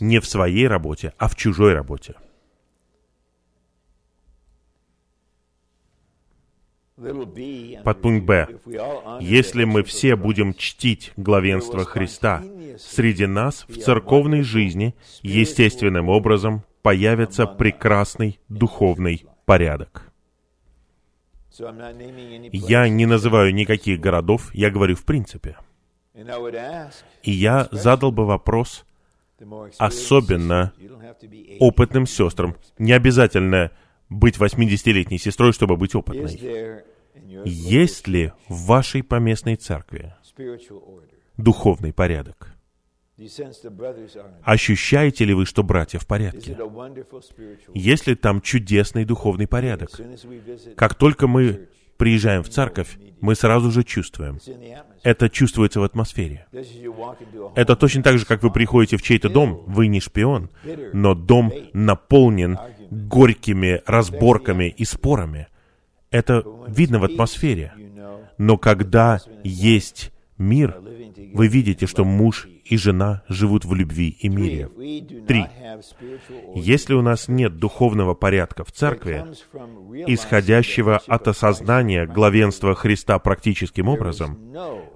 Не 0.00 0.20
в 0.20 0.26
своей 0.26 0.66
работе, 0.68 1.12
а 1.18 1.28
в 1.28 1.36
чужой 1.36 1.74
работе. 1.74 2.14
Подпункт 7.84 8.24
Б. 8.26 8.48
Если 9.20 9.64
мы 9.64 9.82
все 9.82 10.16
будем 10.16 10.54
чтить 10.54 11.12
главенство 11.16 11.84
Христа, 11.84 12.42
среди 12.78 13.26
нас 13.26 13.64
в 13.68 13.78
церковной 13.78 14.42
жизни 14.42 14.94
естественным 15.22 16.08
образом 16.08 16.64
появится 16.82 17.46
прекрасный 17.46 18.38
духовный 18.48 19.24
порядок. 19.44 20.12
Я 22.52 22.88
не 22.88 23.06
называю 23.06 23.54
никаких 23.54 24.00
городов, 24.00 24.54
я 24.54 24.70
говорю 24.70 24.96
в 24.96 25.04
принципе. 25.04 25.56
И 27.22 27.30
я 27.30 27.68
задал 27.70 28.12
бы 28.12 28.26
вопрос 28.26 28.84
особенно 29.78 30.72
опытным 31.58 32.06
сестрам. 32.06 32.56
Не 32.78 32.92
обязательно 32.92 33.70
быть 34.08 34.36
80-летней 34.36 35.18
сестрой, 35.18 35.52
чтобы 35.52 35.76
быть 35.76 35.94
опытной. 35.94 36.82
Есть 37.44 38.08
ли 38.08 38.32
в 38.48 38.66
вашей 38.66 39.02
поместной 39.02 39.56
церкви 39.56 40.14
духовный 41.36 41.92
порядок? 41.92 42.54
Ощущаете 44.42 45.24
ли 45.24 45.34
вы, 45.34 45.46
что 45.46 45.62
братья 45.62 45.98
в 45.98 46.06
порядке? 46.06 46.56
Есть 47.74 48.06
ли 48.06 48.14
там 48.14 48.40
чудесный 48.40 49.04
духовный 49.04 49.46
порядок? 49.46 49.90
Как 50.76 50.94
только 50.94 51.26
мы 51.26 51.68
приезжаем 51.96 52.42
в 52.42 52.48
церковь, 52.48 52.98
мы 53.20 53.36
сразу 53.36 53.70
же 53.70 53.84
чувствуем. 53.84 54.40
Это 55.04 55.30
чувствуется 55.30 55.78
в 55.80 55.84
атмосфере. 55.84 56.46
Это 57.54 57.76
точно 57.76 58.02
так 58.02 58.18
же, 58.18 58.26
как 58.26 58.42
вы 58.42 58.50
приходите 58.50 58.96
в 58.96 59.02
чей-то 59.02 59.28
дом, 59.28 59.62
вы 59.66 59.86
не 59.86 60.00
шпион, 60.00 60.50
но 60.92 61.14
дом 61.14 61.52
наполнен 61.72 62.58
горькими 62.90 63.80
разборками 63.86 64.74
и 64.76 64.84
спорами. 64.84 65.46
Это 66.12 66.44
видно 66.68 66.98
в 66.98 67.04
атмосфере. 67.04 67.72
Но 68.38 68.56
когда 68.58 69.20
есть 69.42 70.12
мир, 70.38 70.78
вы 71.34 71.48
видите, 71.48 71.86
что 71.86 72.04
муж 72.04 72.48
и 72.64 72.76
жена 72.76 73.22
живут 73.28 73.64
в 73.64 73.74
любви 73.74 74.16
и 74.20 74.28
мире. 74.28 74.68
Три. 75.26 75.46
Если 76.54 76.94
у 76.94 77.02
нас 77.02 77.28
нет 77.28 77.56
духовного 77.56 78.14
порядка 78.14 78.64
в 78.64 78.72
церкви, 78.72 79.24
исходящего 80.06 81.00
от 81.06 81.28
осознания 81.28 82.06
главенства 82.06 82.74
Христа 82.74 83.18
практическим 83.18 83.88
образом, 83.88 84.38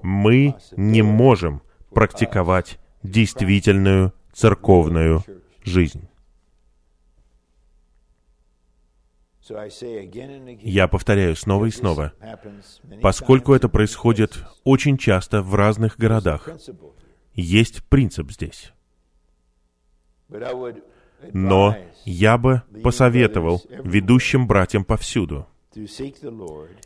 мы 0.02 0.54
не 0.76 1.02
можем 1.02 1.62
практиковать 1.92 2.78
действительную 3.02 4.12
церковную 4.32 5.24
жизнь. 5.64 6.08
Я 9.48 10.88
повторяю 10.88 11.36
снова 11.36 11.66
и 11.66 11.70
снова, 11.70 12.12
поскольку 13.00 13.54
это 13.54 13.68
происходит 13.68 14.44
очень 14.64 14.98
часто 14.98 15.42
в 15.42 15.54
разных 15.54 15.98
городах, 15.98 16.48
есть 17.34 17.84
принцип 17.84 18.32
здесь. 18.32 18.72
Но 21.32 21.76
я 22.04 22.38
бы 22.38 22.62
посоветовал 22.82 23.62
ведущим 23.70 24.46
братьям 24.46 24.84
повсюду 24.84 25.46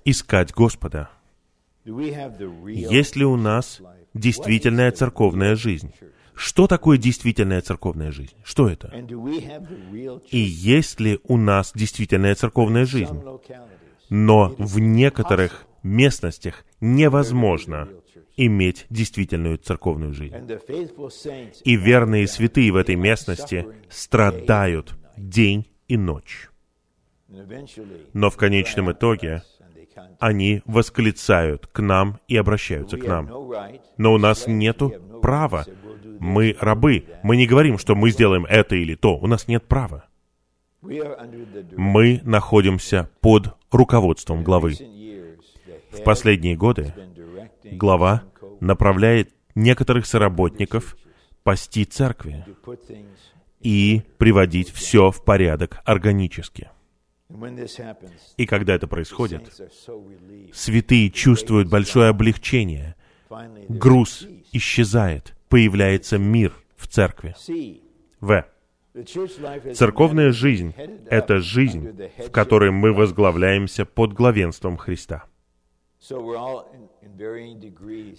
искать 0.05 0.53
Господа. 0.53 1.11
Есть 1.85 3.17
ли 3.17 3.25
у 3.25 3.37
нас 3.37 3.81
действительная 4.13 4.93
церковная 4.93 5.57
жизнь? 5.57 5.95
Что 6.41 6.67
такое 6.67 6.97
действительная 6.97 7.61
церковная 7.61 8.11
жизнь? 8.11 8.35
Что 8.43 8.67
это? 8.67 8.91
И 10.31 10.39
есть 10.39 10.99
ли 10.99 11.21
у 11.25 11.37
нас 11.37 11.71
действительная 11.75 12.35
церковная 12.35 12.87
жизнь? 12.87 13.21
Но 14.09 14.55
в 14.57 14.79
некоторых 14.79 15.67
местностях 15.83 16.65
невозможно 16.81 17.91
иметь 18.39 18.87
действительную 18.89 19.59
церковную 19.59 20.15
жизнь. 20.15 20.35
И 21.65 21.77
верные 21.77 22.27
святые 22.27 22.73
в 22.73 22.77
этой 22.77 22.95
местности 22.95 23.67
страдают 23.91 24.95
день 25.19 25.67
и 25.89 25.99
ночь. 25.99 26.49
Но 28.15 28.31
в 28.31 28.39
конечном 28.39 28.93
итоге 28.93 29.43
они 30.19 30.63
восклицают 30.65 31.67
к 31.67 31.81
нам 31.81 32.19
и 32.29 32.39
обращаются 32.39 32.97
к 32.97 33.07
нам. 33.07 33.29
Но 33.99 34.15
у 34.15 34.19
нас 34.19 34.47
нет 34.47 34.81
права 35.21 35.67
мы 36.21 36.57
рабы. 36.61 37.07
Мы 37.23 37.37
не 37.37 37.47
говорим, 37.47 37.79
что 37.79 37.97
мы 37.97 38.11
сделаем 38.11 38.45
это 38.45 38.77
или 38.77 38.95
то. 38.95 39.17
У 39.17 39.27
нас 39.27 39.49
нет 39.49 39.67
права. 39.67 40.05
Мы 40.83 42.21
находимся 42.25 43.11
под 43.21 43.55
руководством 43.73 44.45
главы. 44.45 44.75
В 45.91 46.03
последние 46.05 46.57
годы 46.57 46.95
глава 47.65 48.23
направляет 48.61 49.35
некоторых 49.55 50.07
соработников 50.07 50.97
пасти 51.43 51.85
церкви 51.85 52.45
и 53.61 54.03
приводить 54.19 54.71
все 54.71 55.11
в 55.11 55.25
порядок 55.25 55.81
органически. 55.85 56.71
И 58.37 58.47
когда 58.47 58.75
это 58.75 58.87
происходит, 58.87 59.51
святые 60.53 61.11
чувствуют 61.11 61.69
большое 61.69 62.09
облегчение, 62.09 62.97
груз 63.69 64.27
исчезает, 64.53 65.35
появляется 65.51 66.17
мир 66.17 66.55
в 66.77 66.87
церкви. 66.87 67.35
В. 68.21 68.47
Церковная 69.75 70.33
жизнь— 70.33 70.75
это 71.11 71.39
жизнь, 71.39 71.91
в 72.19 72.31
которой 72.31 72.71
мы 72.71 72.93
возглавляемся 72.93 73.85
под 73.85 74.15
главенством 74.15 74.79
Христа. 74.79 75.25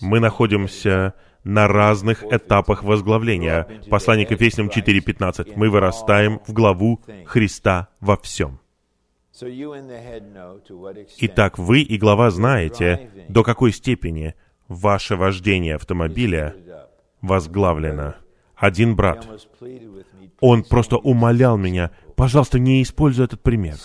Мы 0.01 0.19
находимся 0.19 1.13
на 1.43 1.67
разных 1.67 2.23
этапах 2.23 2.83
возглавления. 2.83 3.67
Послание 3.89 4.27
к 4.27 4.31
Ефесянам 4.31 4.69
4.15. 4.69 5.53
Мы 5.55 5.69
вырастаем 5.69 6.39
в 6.47 6.53
главу 6.53 7.01
Христа 7.25 7.89
во 7.99 8.15
всем. 8.17 8.59
Итак, 11.17 11.57
вы 11.57 11.81
и 11.81 11.97
глава 11.97 12.29
знаете, 12.29 13.09
до 13.27 13.43
какой 13.43 13.71
степени 13.71 14.35
ваше 14.67 15.15
вождение 15.15 15.75
автомобиля 15.75 16.55
возглавлено. 17.21 18.15
Один 18.55 18.95
брат, 18.95 19.27
он 20.39 20.63
просто 20.63 20.97
умолял 20.97 21.57
меня, 21.57 21.91
пожалуйста, 22.15 22.59
не 22.59 22.83
используй 22.83 23.25
этот 23.25 23.41
пример. 23.41 23.75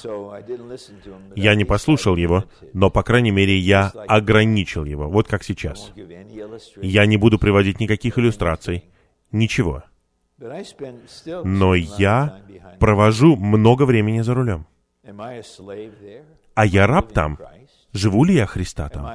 Я 1.35 1.55
не 1.55 1.65
послушал 1.65 2.17
его, 2.17 2.45
но, 2.73 2.91
по 2.91 3.03
крайней 3.03 3.31
мере, 3.31 3.57
я 3.57 3.89
ограничил 4.09 4.85
его, 4.85 5.09
вот 5.09 5.29
как 5.29 5.45
сейчас. 5.45 5.93
Я 6.81 7.07
не 7.07 7.17
буду 7.17 7.39
приводить 7.39 7.81
никаких 7.81 8.19
иллюстраций, 8.19 8.85
ничего. 9.33 9.83
Но 11.45 11.75
я 11.75 12.43
провожу 12.79 13.37
много 13.37 13.85
времени 13.85 14.21
за 14.21 14.35
рулем. 14.35 14.67
А 16.55 16.67
я 16.67 16.87
раб 16.87 17.13
там? 17.13 17.39
Живу 17.93 18.25
ли 18.25 18.35
я 18.35 18.47
Христа 18.47 18.89
там? 18.89 19.07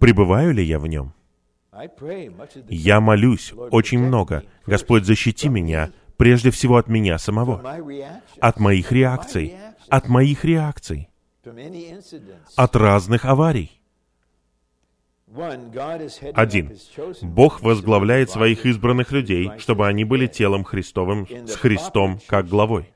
Пребываю 0.00 0.52
ли 0.52 0.62
я 0.62 0.78
в 0.78 0.86
нем? 0.86 1.14
Я 2.68 3.00
молюсь 3.00 3.52
очень 3.70 3.98
много. 3.98 4.44
Господь, 4.66 5.04
защити 5.04 5.48
меня, 5.48 5.90
прежде 6.16 6.50
всего 6.50 6.76
от 6.76 6.88
меня 6.88 7.18
самого, 7.18 7.62
от 8.40 8.60
моих 8.60 8.92
реакций, 8.92 9.56
от 9.88 10.08
моих 10.08 10.44
реакций, 10.44 11.08
от 12.56 12.76
разных 12.76 13.24
аварий. 13.24 13.80
Один. 16.34 16.70
Бог 17.22 17.60
возглавляет 17.60 18.30
своих 18.30 18.66
избранных 18.66 19.10
людей, 19.10 19.50
чтобы 19.58 19.88
они 19.88 20.04
были 20.04 20.28
телом 20.28 20.62
Христовым 20.62 21.26
с 21.46 21.56
Христом 21.56 22.20
как 22.28 22.46
главой 22.46 22.93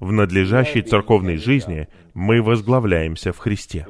в 0.00 0.12
надлежащей 0.12 0.82
церковной 0.82 1.36
жизни 1.36 1.88
мы 2.14 2.42
возглавляемся 2.42 3.32
в 3.32 3.38
Христе. 3.38 3.86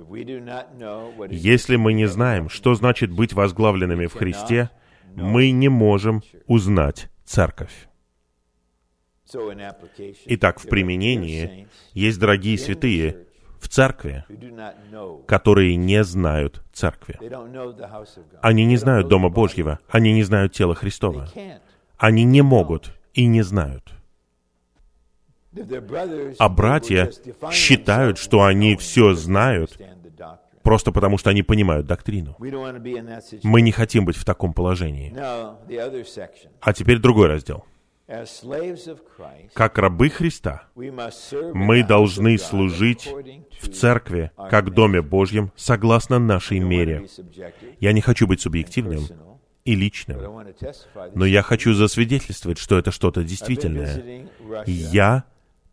Если 1.31 1.77
мы 1.77 1.93
не 1.93 2.07
знаем, 2.07 2.49
что 2.49 2.75
значит 2.75 3.11
быть 3.11 3.33
возглавленными 3.33 4.07
в 4.07 4.15
Христе, 4.15 4.71
мы 5.15 5.51
не 5.53 5.69
можем 5.69 6.23
узнать 6.47 7.09
церковь. 7.25 7.89
Итак, 10.27 10.59
в 10.59 10.69
применении 10.69 11.69
есть 11.93 12.19
дорогие 12.19 12.59
святые 12.59 13.27
в 13.61 13.69
церкви, 13.69 14.25
которые 15.29 15.77
не 15.77 16.03
знают 16.03 16.65
церкви. 16.73 17.19
Они 18.43 18.65
не 18.65 18.77
знают 18.77 19.07
Дома 19.07 19.29
Божьего, 19.29 19.79
они 19.89 20.13
не 20.13 20.25
знают 20.25 20.53
тела 20.53 20.75
Христова. 20.75 21.29
Они 21.99 22.25
не 22.25 22.43
могут 22.43 22.99
и 23.15 23.27
не 23.27 23.43
знают. 23.43 24.00
А 26.39 26.49
братья 26.49 27.11
считают, 27.51 28.19
что 28.19 28.43
они 28.45 28.77
все 28.77 29.15
знают, 29.15 29.81
просто 30.63 30.93
потому 30.93 31.19
что 31.19 31.31
они 31.31 31.43
понимают 31.43 31.87
доктрину. 31.87 32.37
Мы 32.39 33.61
не 33.61 33.73
хотим 33.73 34.05
быть 34.05 34.17
в 34.17 34.25
таком 34.25 34.53
положении. 34.53 35.13
А 36.61 36.73
теперь 36.73 36.99
другой 36.99 37.29
раздел. 37.29 37.65
Как 39.55 39.79
рабы 39.79 40.09
Христа, 40.09 40.65
мы 40.75 41.85
должны 41.85 42.39
служить 42.39 43.09
в 43.61 43.69
церкви, 43.69 44.33
как 44.51 44.73
Доме 44.73 45.01
Божьем, 45.01 45.53
согласно 45.55 46.19
нашей 46.19 46.59
мере. 46.59 47.07
Я 47.79 47.93
не 47.93 48.01
хочу 48.01 48.27
быть 48.27 48.41
субъективным 48.41 49.05
и 49.65 49.77
личным, 49.77 50.45
но 51.15 51.25
я 51.25 51.43
хочу 51.43 51.73
засвидетельствовать, 51.73 52.59
что 52.59 52.79
это 52.79 52.91
что-то 52.91 53.23
действительное. 53.23 54.27
Я 54.67 55.25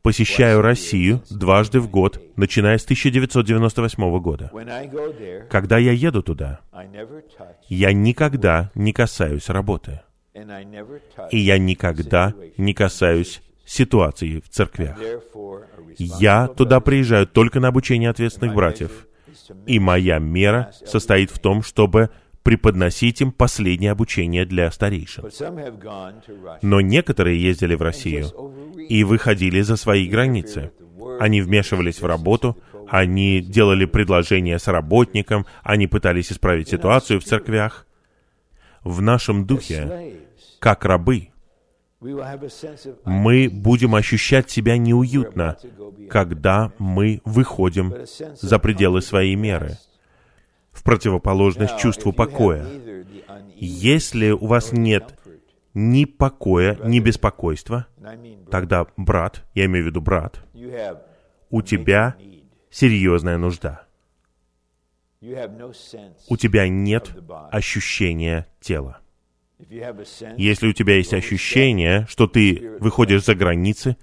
посещаю 0.08 0.62
Россию 0.62 1.22
дважды 1.30 1.82
в 1.82 1.90
год, 1.90 2.22
начиная 2.38 2.78
с 2.78 2.86
1998 2.86 4.20
года. 4.20 4.50
Когда 5.50 5.78
я 5.78 5.92
еду 5.92 6.24
туда, 6.24 6.62
я 7.68 7.92
никогда 7.92 8.72
не 8.74 8.94
касаюсь 8.94 9.50
работы. 9.50 10.00
И 11.32 11.38
я 11.38 11.58
никогда 11.58 12.34
не 12.56 12.74
касаюсь 12.74 13.42
ситуации 13.66 14.40
в 14.40 14.48
церквях. 14.48 14.98
Я 15.98 16.48
туда 16.48 16.80
приезжаю 16.80 17.28
только 17.28 17.60
на 17.60 17.68
обучение 17.68 18.10
ответственных 18.10 18.56
братьев. 18.56 19.08
И 19.66 19.78
моя 19.78 20.20
мера 20.20 20.72
состоит 20.86 21.32
в 21.32 21.40
том, 21.40 21.64
чтобы 21.64 22.12
преподносить 22.48 23.20
им 23.20 23.34
последнее 23.34 23.92
обучение 23.92 24.46
для 24.46 24.72
старейшин. 24.72 25.26
Но 26.62 26.80
некоторые 26.80 27.44
ездили 27.44 27.76
в 27.76 27.82
Россию 27.82 28.28
и 28.88 29.04
выходили 29.04 29.60
за 29.60 29.76
свои 29.76 30.08
границы. 30.08 30.72
Они 31.20 31.42
вмешивались 31.42 32.02
в 32.02 32.06
работу, 32.06 32.58
они 32.88 33.42
делали 33.42 33.84
предложения 33.84 34.60
с 34.60 34.70
работником, 34.70 35.46
они 35.62 35.88
пытались 35.88 36.32
исправить 36.32 36.70
ситуацию 36.70 37.20
в 37.20 37.26
церквях. 37.26 37.86
В 38.82 39.02
нашем 39.02 39.46
духе, 39.46 40.22
как 40.60 40.86
рабы, 40.86 41.32
мы 42.00 43.50
будем 43.52 43.94
ощущать 43.94 44.50
себя 44.50 44.78
неуютно, 44.78 45.58
когда 46.10 46.72
мы 46.78 47.20
выходим 47.26 47.94
за 48.40 48.58
пределы 48.58 49.02
своей 49.02 49.36
меры 49.36 49.78
в 50.78 50.84
противоположность 50.84 51.78
чувству 51.78 52.14
покоя. 52.14 52.66
Если 53.56 54.30
у 54.30 54.46
вас 54.46 54.72
нет 54.72 55.18
ни 55.74 56.06
покоя, 56.06 56.78
ни 56.84 57.00
беспокойства, 57.00 57.88
тогда, 58.52 58.86
брат, 58.96 59.44
я 59.56 59.66
имею 59.66 59.86
в 59.86 59.88
виду 59.88 60.02
брат, 60.02 60.44
у 61.50 61.62
тебя 61.62 62.16
серьезная 62.70 63.38
нужда. 63.38 63.88
У 65.20 66.38
тебя 66.38 66.68
нет 66.68 67.16
ощущения 67.52 68.48
тела. 68.62 69.00
Если 70.38 70.68
у 70.68 70.74
тебя 70.74 70.98
есть 70.98 71.16
ощущение, 71.16 72.06
что 72.08 72.28
ты 72.28 72.78
выходишь 72.80 73.26
за 73.26 73.34
границы, 73.34 73.98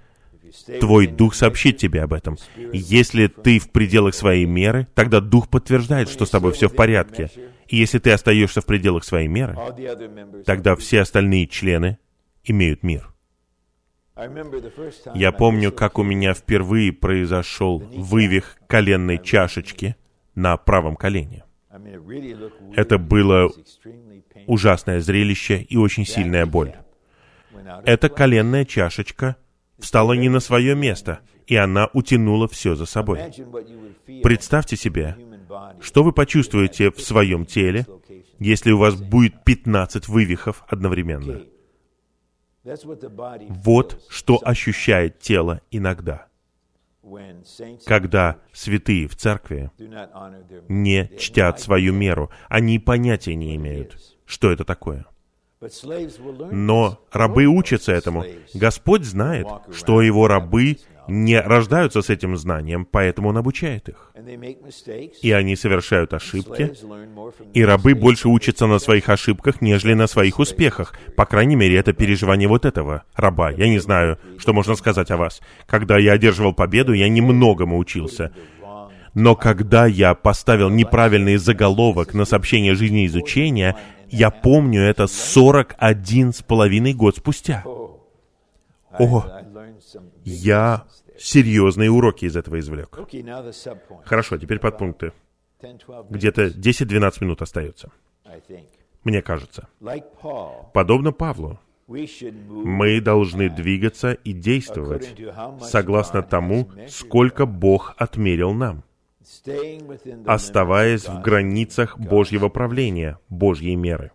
Твой 0.79 1.07
дух 1.07 1.35
сообщит 1.35 1.77
тебе 1.77 2.03
об 2.03 2.13
этом. 2.13 2.37
Если 2.73 3.27
ты 3.27 3.59
в 3.59 3.71
пределах 3.71 4.15
своей 4.15 4.45
меры, 4.45 4.87
тогда 4.93 5.19
дух 5.19 5.49
подтверждает, 5.49 6.09
что 6.09 6.25
с 6.25 6.29
тобой 6.29 6.53
все 6.53 6.69
в 6.69 6.75
порядке. 6.75 7.29
И 7.67 7.77
если 7.77 7.99
ты 7.99 8.11
остаешься 8.11 8.61
в 8.61 8.65
пределах 8.65 9.03
своей 9.03 9.27
меры, 9.27 9.57
тогда 10.45 10.75
все 10.75 11.01
остальные 11.01 11.47
члены 11.47 11.97
имеют 12.43 12.83
мир. 12.83 13.11
Я 15.13 15.31
помню, 15.31 15.71
как 15.71 15.99
у 15.99 16.03
меня 16.03 16.33
впервые 16.33 16.93
произошел 16.93 17.79
вывих 17.79 18.57
коленной 18.67 19.21
чашечки 19.21 19.95
на 20.35 20.55
правом 20.57 20.95
колене. 20.95 21.43
Это 22.75 22.97
было 22.97 23.51
ужасное 24.47 25.01
зрелище 25.01 25.57
и 25.57 25.75
очень 25.75 26.05
сильная 26.05 26.45
боль. 26.45 26.73
Эта 27.83 28.09
коленная 28.09 28.63
чашечка 28.63 29.35
встала 29.79 30.13
не 30.13 30.29
на 30.29 30.39
свое 30.39 30.75
место, 30.75 31.19
и 31.47 31.55
она 31.55 31.89
утянула 31.93 32.47
все 32.47 32.75
за 32.75 32.85
собой. 32.85 33.19
Представьте 34.23 34.75
себе, 34.75 35.17
что 35.81 36.03
вы 36.03 36.11
почувствуете 36.11 36.91
в 36.91 37.01
своем 37.01 37.45
теле, 37.45 37.85
если 38.39 38.71
у 38.71 38.77
вас 38.77 38.95
будет 38.95 39.43
15 39.43 40.07
вывихов 40.07 40.63
одновременно. 40.67 41.41
Вот 43.49 44.03
что 44.09 44.39
ощущает 44.43 45.19
тело 45.19 45.61
иногда, 45.69 46.27
когда 47.85 48.39
святые 48.51 49.07
в 49.07 49.15
церкви 49.15 49.71
не 50.67 51.11
чтят 51.19 51.59
свою 51.59 51.93
меру, 51.93 52.31
они 52.49 52.79
понятия 52.79 53.35
не 53.35 53.55
имеют, 53.55 54.01
что 54.25 54.51
это 54.51 54.63
такое. 54.65 55.05
Но 56.51 56.99
рабы 57.11 57.45
учатся 57.45 57.91
этому. 57.93 58.25
Господь 58.53 59.03
знает, 59.03 59.47
что 59.73 60.01
его 60.01 60.27
рабы 60.27 60.77
не 61.07 61.39
рождаются 61.39 62.01
с 62.01 62.09
этим 62.09 62.35
знанием, 62.35 62.85
поэтому 62.85 63.29
он 63.29 63.37
обучает 63.37 63.89
их. 63.89 64.11
И 65.21 65.31
они 65.31 65.55
совершают 65.55 66.13
ошибки, 66.13 66.73
и 67.53 67.63
рабы 67.63 67.95
больше 67.95 68.27
учатся 68.27 68.65
на 68.65 68.79
своих 68.79 69.09
ошибках, 69.09 69.61
нежели 69.61 69.93
на 69.93 70.07
своих 70.07 70.39
успехах. 70.39 70.93
По 71.15 71.25
крайней 71.25 71.55
мере, 71.55 71.77
это 71.77 71.93
переживание 71.93 72.47
вот 72.47 72.65
этого 72.65 73.03
раба. 73.15 73.51
Я 73.51 73.67
не 73.67 73.79
знаю, 73.79 74.17
что 74.37 74.53
можно 74.53 74.75
сказать 74.75 75.11
о 75.11 75.17
вас. 75.17 75.41
Когда 75.67 75.97
я 75.97 76.13
одерживал 76.13 76.53
победу, 76.53 76.93
я 76.93 77.07
немногому 77.07 77.77
учился. 77.77 78.31
Но 79.13 79.35
когда 79.35 79.85
я 79.85 80.13
поставил 80.13 80.69
неправильный 80.69 81.37
заголовок 81.37 82.13
на 82.13 82.25
сообщение 82.25 82.75
жизни 82.75 83.05
изучения, 83.05 83.77
я 84.09 84.31
помню 84.31 84.81
это 84.81 85.07
41 85.07 86.33
с 86.33 86.41
половиной 86.41 86.93
год 86.93 87.17
спустя. 87.17 87.63
О, 88.97 89.25
я 90.23 90.85
серьезные 91.17 91.91
уроки 91.91 92.25
из 92.25 92.35
этого 92.35 92.59
извлек. 92.59 92.97
Хорошо, 94.05 94.37
теперь 94.37 94.59
подпункты. 94.59 95.11
Где-то 96.09 96.47
10-12 96.47 97.13
минут 97.21 97.41
остается, 97.41 97.91
мне 99.03 99.21
кажется. 99.21 99.67
Подобно 100.73 101.11
Павлу, 101.11 101.59
мы 101.87 102.99
должны 103.01 103.49
двигаться 103.49 104.13
и 104.13 104.33
действовать 104.33 105.15
согласно 105.61 106.23
тому, 106.23 106.69
сколько 106.87 107.45
Бог 107.45 107.93
отмерил 107.97 108.53
нам, 108.53 108.83
оставаясь 110.25 111.07
в 111.07 111.21
границах 111.21 111.97
Божьего 111.99 112.49
правления, 112.49 113.19
Божьей 113.29 113.75
меры. 113.75 114.11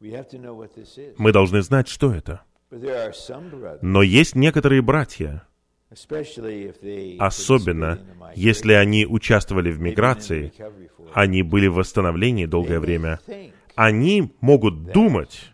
Мы 0.00 1.32
должны 1.32 1.62
знать, 1.62 1.88
что 1.88 2.12
это. 2.12 2.42
Но 3.82 4.02
есть 4.02 4.34
некоторые 4.34 4.82
братья, 4.82 5.46
особенно 7.18 8.00
если 8.34 8.72
они 8.72 9.06
участвовали 9.06 9.70
в 9.70 9.80
миграции, 9.80 10.52
они 11.12 11.42
были 11.42 11.66
в 11.66 11.74
восстановлении 11.74 12.46
долгое 12.46 12.80
время, 12.80 13.20
они 13.74 14.32
могут 14.40 14.92
думать, 14.92 15.52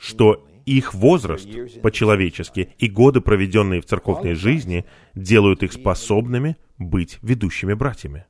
что 0.00 0.46
их 0.64 0.94
возраст 0.94 1.48
по-человечески 1.82 2.72
и 2.78 2.88
годы, 2.88 3.20
проведенные 3.20 3.80
в 3.80 3.86
церковной 3.86 4.34
жизни, 4.34 4.84
делают 5.14 5.62
их 5.64 5.72
способными 5.72 6.56
быть 6.88 7.18
ведущими 7.22 7.74
братьями. 7.74 8.26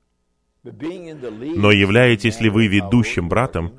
Но 0.64 1.72
являетесь 1.72 2.40
ли 2.40 2.48
вы 2.48 2.66
ведущим 2.68 3.28
братом, 3.28 3.72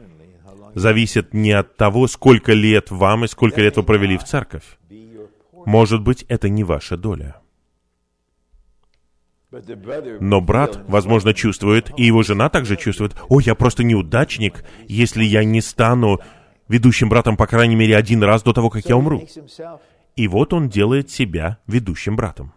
зависит 0.75 1.33
не 1.33 1.51
от 1.51 1.77
того, 1.77 2.07
сколько 2.07 2.53
лет 2.53 2.91
вам 2.91 3.25
и 3.25 3.27
сколько 3.27 3.61
лет 3.61 3.77
вы 3.77 3.83
провели 3.83 4.17
в 4.17 4.23
церковь. 4.23 4.77
Может 5.65 6.01
быть, 6.01 6.25
это 6.27 6.49
не 6.49 6.63
ваша 6.63 6.97
доля. 6.97 7.37
Но 10.19 10.41
брат, 10.41 10.83
возможно, 10.87 11.33
чувствует, 11.33 11.91
и 11.95 12.05
его 12.05 12.23
жена 12.23 12.49
также 12.49 12.75
чувствует, 12.75 13.15
«О, 13.29 13.39
я 13.39 13.55
просто 13.55 13.83
неудачник, 13.83 14.63
если 14.87 15.23
я 15.23 15.43
не 15.43 15.61
стану 15.61 16.19
ведущим 16.67 17.07
братом, 17.07 17.37
по 17.37 17.45
крайней 17.45 17.75
мере, 17.75 17.95
один 17.95 18.23
раз 18.23 18.41
до 18.41 18.53
того, 18.53 18.69
как 18.69 18.85
я 18.85 18.97
умру». 18.97 19.27
И 20.15 20.27
вот 20.27 20.53
он 20.53 20.69
делает 20.69 21.09
себя 21.09 21.59
ведущим 21.67 22.15
братом. 22.15 22.53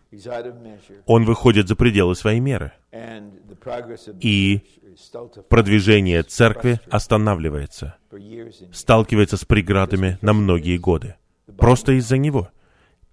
Он 1.06 1.24
выходит 1.24 1.68
за 1.68 1.76
пределы 1.76 2.14
своей 2.14 2.40
меры. 2.40 2.72
И 4.20 4.62
продвижение 5.48 6.22
церкви 6.22 6.80
останавливается, 6.90 7.96
сталкивается 8.72 9.36
с 9.36 9.44
преградами 9.44 10.18
на 10.22 10.32
многие 10.32 10.78
годы. 10.78 11.16
Просто 11.58 11.92
из-за 11.92 12.16
него. 12.16 12.50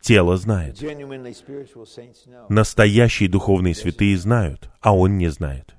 Тело 0.01 0.35
знает. 0.35 0.79
Настоящие 2.49 3.29
духовные 3.29 3.73
святые 3.73 4.17
знают, 4.17 4.69
а 4.81 4.95
он 4.95 5.17
не 5.17 5.29
знает. 5.29 5.73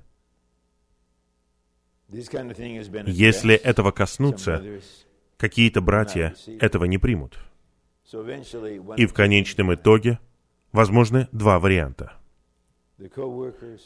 Если 2.07 3.55
этого 3.55 3.91
коснуться, 3.91 4.63
какие-то 5.37 5.81
братья 5.81 6.33
этого 6.59 6.85
не 6.85 6.97
примут. 6.97 7.37
И 8.97 9.05
в 9.05 9.13
конечном 9.13 9.73
итоге 9.73 10.19
возможны 10.75 11.27
два 11.31 11.59
варианта. 11.59 12.13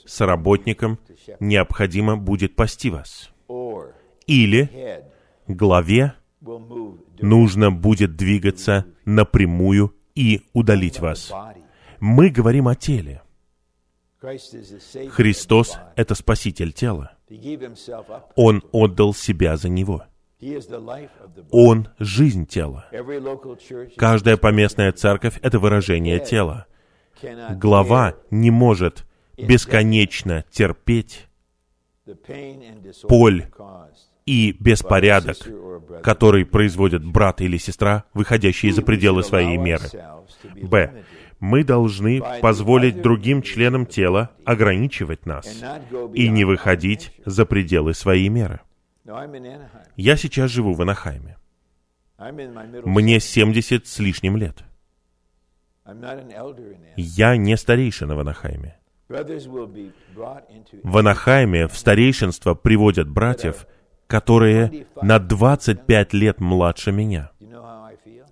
С 0.05 0.21
работником 0.21 0.99
необходимо 1.39 2.17
будет 2.17 2.55
пасти 2.55 2.89
вас. 2.89 3.31
Или 4.27 5.03
главе 5.47 6.13
нужно 7.21 7.71
будет 7.71 8.15
двигаться 8.15 8.85
напрямую 9.05 9.95
и 10.15 10.41
удалить 10.53 10.99
вас. 10.99 11.31
Мы 11.99 12.29
говорим 12.29 12.67
о 12.67 12.75
теле. 12.75 13.21
Христос— 14.19 15.79
это 15.95 16.13
спаситель 16.13 16.73
тела. 16.73 17.13
Он 18.35 18.63
отдал 18.71 19.13
себя 19.13 19.57
за 19.57 19.69
него. 19.69 20.03
Он— 21.51 21.87
жизнь 21.99 22.45
тела. 22.45 22.85
Каждая 23.97 24.37
поместная 24.37 24.91
церковь— 24.91 25.39
это 25.41 25.59
выражение 25.59 26.19
тела. 26.19 26.65
Глава 27.51 28.15
не 28.32 28.51
может 28.51 29.05
бесконечно 29.38 30.43
терпеть 30.51 31.28
боль 33.07 33.47
и 34.26 34.55
беспорядок, 34.59 35.38
который 36.03 36.45
производят 36.45 37.03
брат 37.03 37.41
или 37.41 37.57
сестра, 37.57 38.05
выходящие 38.13 38.74
за 38.74 38.82
пределы 38.82 39.24
своей 39.24 39.57
меры. 39.57 39.88
Б. 40.61 41.03
Мы 41.39 41.63
должны 41.63 42.22
позволить 42.41 43.01
другим 43.01 43.41
членам 43.41 43.86
тела 43.86 44.32
ограничивать 44.45 45.26
нас 45.26 45.63
и 46.13 46.28
не 46.28 46.43
выходить 46.43 47.13
за 47.26 47.45
пределы 47.45 47.93
своей 47.93 48.30
меры. 48.30 48.59
Я 49.95 50.17
сейчас 50.17 50.51
живу 50.51 50.74
в 50.74 50.82
Анахайме. 50.82 51.38
Мне 52.86 53.20
70 53.20 53.88
с 53.88 53.99
лишним 53.99 54.36
лет. 54.36 54.63
Я 56.95 57.37
не 57.37 57.57
старейшина 57.57 58.15
в 58.15 58.19
Анахайме. 58.19 58.77
В 60.83 60.97
Анахайме 60.97 61.67
в 61.67 61.77
старейшинство 61.77 62.53
приводят 62.53 63.09
братьев, 63.09 63.65
которые 64.07 64.87
на 65.01 65.19
25 65.19 66.13
лет 66.13 66.39
младше 66.39 66.91
меня. 66.91 67.31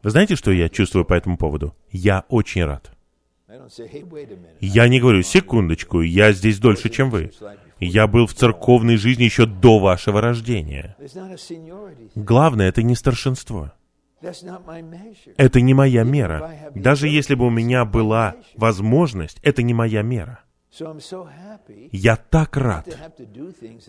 Вы 0.03 0.09
знаете, 0.11 0.35
что 0.35 0.51
я 0.51 0.69
чувствую 0.69 1.05
по 1.05 1.13
этому 1.13 1.37
поводу? 1.37 1.75
Я 1.91 2.25
очень 2.29 2.63
рад. 2.63 2.91
Я 4.61 4.87
не 4.87 4.99
говорю, 4.99 5.23
секундочку, 5.23 6.01
я 6.01 6.31
здесь 6.33 6.59
дольше, 6.59 6.89
чем 6.89 7.09
вы. 7.09 7.31
Я 7.79 8.07
был 8.07 8.27
в 8.27 8.33
церковной 8.33 8.97
жизни 8.97 9.23
еще 9.23 9.45
до 9.45 9.79
вашего 9.79 10.21
рождения. 10.21 10.95
Главное, 12.15 12.69
это 12.69 12.83
не 12.83 12.95
старшинство. 12.95 13.71
Это 14.21 15.61
не 15.61 15.73
моя 15.73 16.03
мера. 16.03 16.71
Даже 16.73 17.07
если 17.07 17.35
бы 17.35 17.45
у 17.45 17.49
меня 17.49 17.85
была 17.85 18.35
возможность, 18.55 19.39
это 19.43 19.61
не 19.63 19.73
моя 19.73 20.01
мера. 20.01 20.43
Я 21.91 22.15
так 22.15 22.57
рад, 22.57 22.87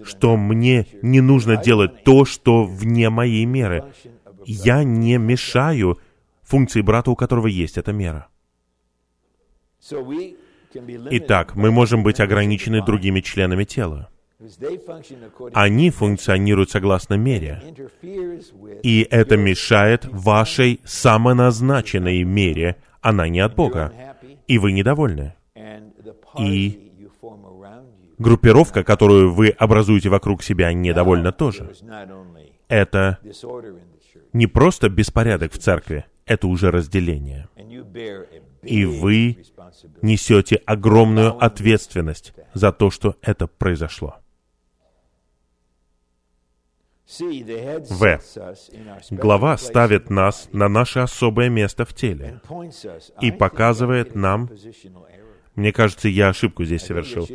что 0.05 0.37
мне 0.37 0.87
не 1.03 1.21
нужно 1.21 1.57
делать 1.57 2.05
то, 2.05 2.25
что 2.25 2.65
вне 2.65 3.11
моей 3.11 3.45
меры. 3.45 3.93
Я 4.45 4.85
не 4.85 5.19
мешаю 5.19 5.99
функции 6.43 6.81
брата, 6.81 7.11
у 7.11 7.17
которого 7.17 7.47
есть 7.47 7.77
эта 7.77 7.93
мера. 7.93 8.29
Итак, 11.11 11.57
мы 11.57 11.71
можем 11.71 12.03
быть 12.03 12.21
ограничены 12.21 12.85
другими 12.85 13.21
членами 13.21 13.65
тела. 13.65 14.11
Они 15.53 15.91
функционируют 15.91 16.71
согласно 16.71 17.15
мере. 17.15 17.61
И 18.85 19.07
это 19.11 19.37
мешает 19.37 20.05
вашей 20.05 20.81
самоназначенной 20.85 22.23
мере. 22.23 22.77
Она 23.01 23.29
не 23.29 23.41
от 23.41 23.57
Бога. 23.57 23.93
И 24.47 24.59
вы 24.59 24.73
недовольны. 24.73 25.35
И 26.39 26.93
группировка, 28.19 28.85
которую 28.85 29.35
вы 29.35 29.49
образуете 29.49 30.09
вокруг 30.09 30.45
себя, 30.45 30.73
недовольна 30.73 31.33
тоже. 31.33 31.73
Это 32.69 33.19
не 34.33 34.47
просто 34.47 34.89
беспорядок 34.89 35.53
в 35.53 35.59
церкви, 35.59 36.05
это 36.27 36.47
уже 36.47 36.71
разделение. 36.71 37.49
И 38.63 38.85
вы 38.85 39.39
несете 40.03 40.57
огромную 40.65 41.43
ответственность 41.43 42.35
за 42.55 42.71
то, 42.71 42.91
что 42.91 43.17
это 43.23 43.49
произошло. 43.49 44.19
В. 47.09 48.21
Глава 49.11 49.57
ставит 49.57 50.11
нас 50.11 50.51
на 50.53 50.69
наше 50.69 50.99
особое 50.99 51.49
место 51.49 51.87
в 51.87 51.95
теле 51.95 52.41
и 53.23 53.31
показывает 53.33 54.15
нам, 54.15 54.51
мне 55.55 55.73
кажется, 55.73 56.09
я 56.09 56.29
ошибку 56.29 56.65
здесь 56.65 56.83
совершил, 56.83 57.27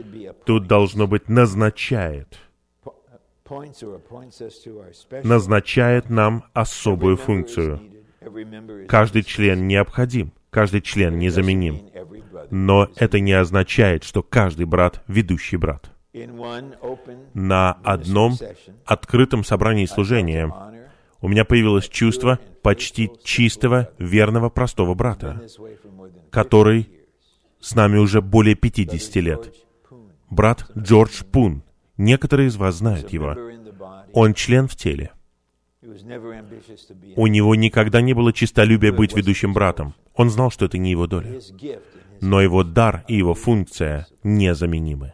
тут 0.45 0.67
должно 0.67 1.07
быть 1.07 1.27
назначает, 1.27 2.37
назначает 5.23 6.09
нам 6.09 6.45
особую 6.53 7.17
функцию. 7.17 7.81
Каждый 8.87 9.23
член 9.23 9.67
необходим, 9.67 10.33
каждый 10.51 10.81
член 10.81 11.17
незаменим. 11.17 11.81
Но 12.51 12.89
это 12.95 13.19
не 13.19 13.33
означает, 13.33 14.03
что 14.03 14.21
каждый 14.21 14.65
брат— 14.65 15.01
ведущий 15.07 15.57
брат. 15.57 15.92
На 17.33 17.71
одном 17.83 18.33
открытом 18.85 19.43
собрании 19.43 19.85
служения 19.85 20.53
у 21.21 21.27
меня 21.27 21.43
появилось 21.45 21.87
чувство 21.87 22.39
почти 22.61 23.09
чистого, 23.23 23.89
верного, 23.97 24.49
простого 24.49 24.93
брата, 24.93 25.41
который 26.29 26.89
с 27.59 27.73
нами 27.75 27.97
уже 27.97 28.21
более 28.21 28.55
50 28.55 29.15
лет. 29.15 29.53
Брат 30.29 30.69
Джордж 30.77 31.23
Пун. 31.23 31.63
Некоторые 31.97 32.47
из 32.47 32.57
вас 32.57 32.75
знают 32.75 33.11
его. 33.13 33.35
Он 34.13 34.33
член 34.33 34.67
в 34.67 34.75
теле. 34.75 35.11
У 37.15 37.27
него 37.27 37.55
никогда 37.55 38.01
не 38.01 38.13
было 38.13 38.33
честолюбия 38.33 38.91
быть 38.91 39.15
ведущим 39.15 39.53
братом. 39.53 39.95
Он 40.15 40.29
знал, 40.29 40.51
что 40.51 40.65
это 40.65 40.77
не 40.77 40.91
его 40.91 41.07
доля. 41.07 41.39
Но 42.21 42.41
его 42.41 42.63
дар 42.63 43.03
и 43.07 43.15
его 43.15 43.33
функция 43.33 44.07
незаменимы. 44.23 45.13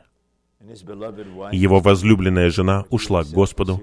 Его 1.51 1.79
возлюбленная 1.79 2.49
жена 2.49 2.85
ушла 2.89 3.23
к 3.23 3.29
Господу. 3.29 3.81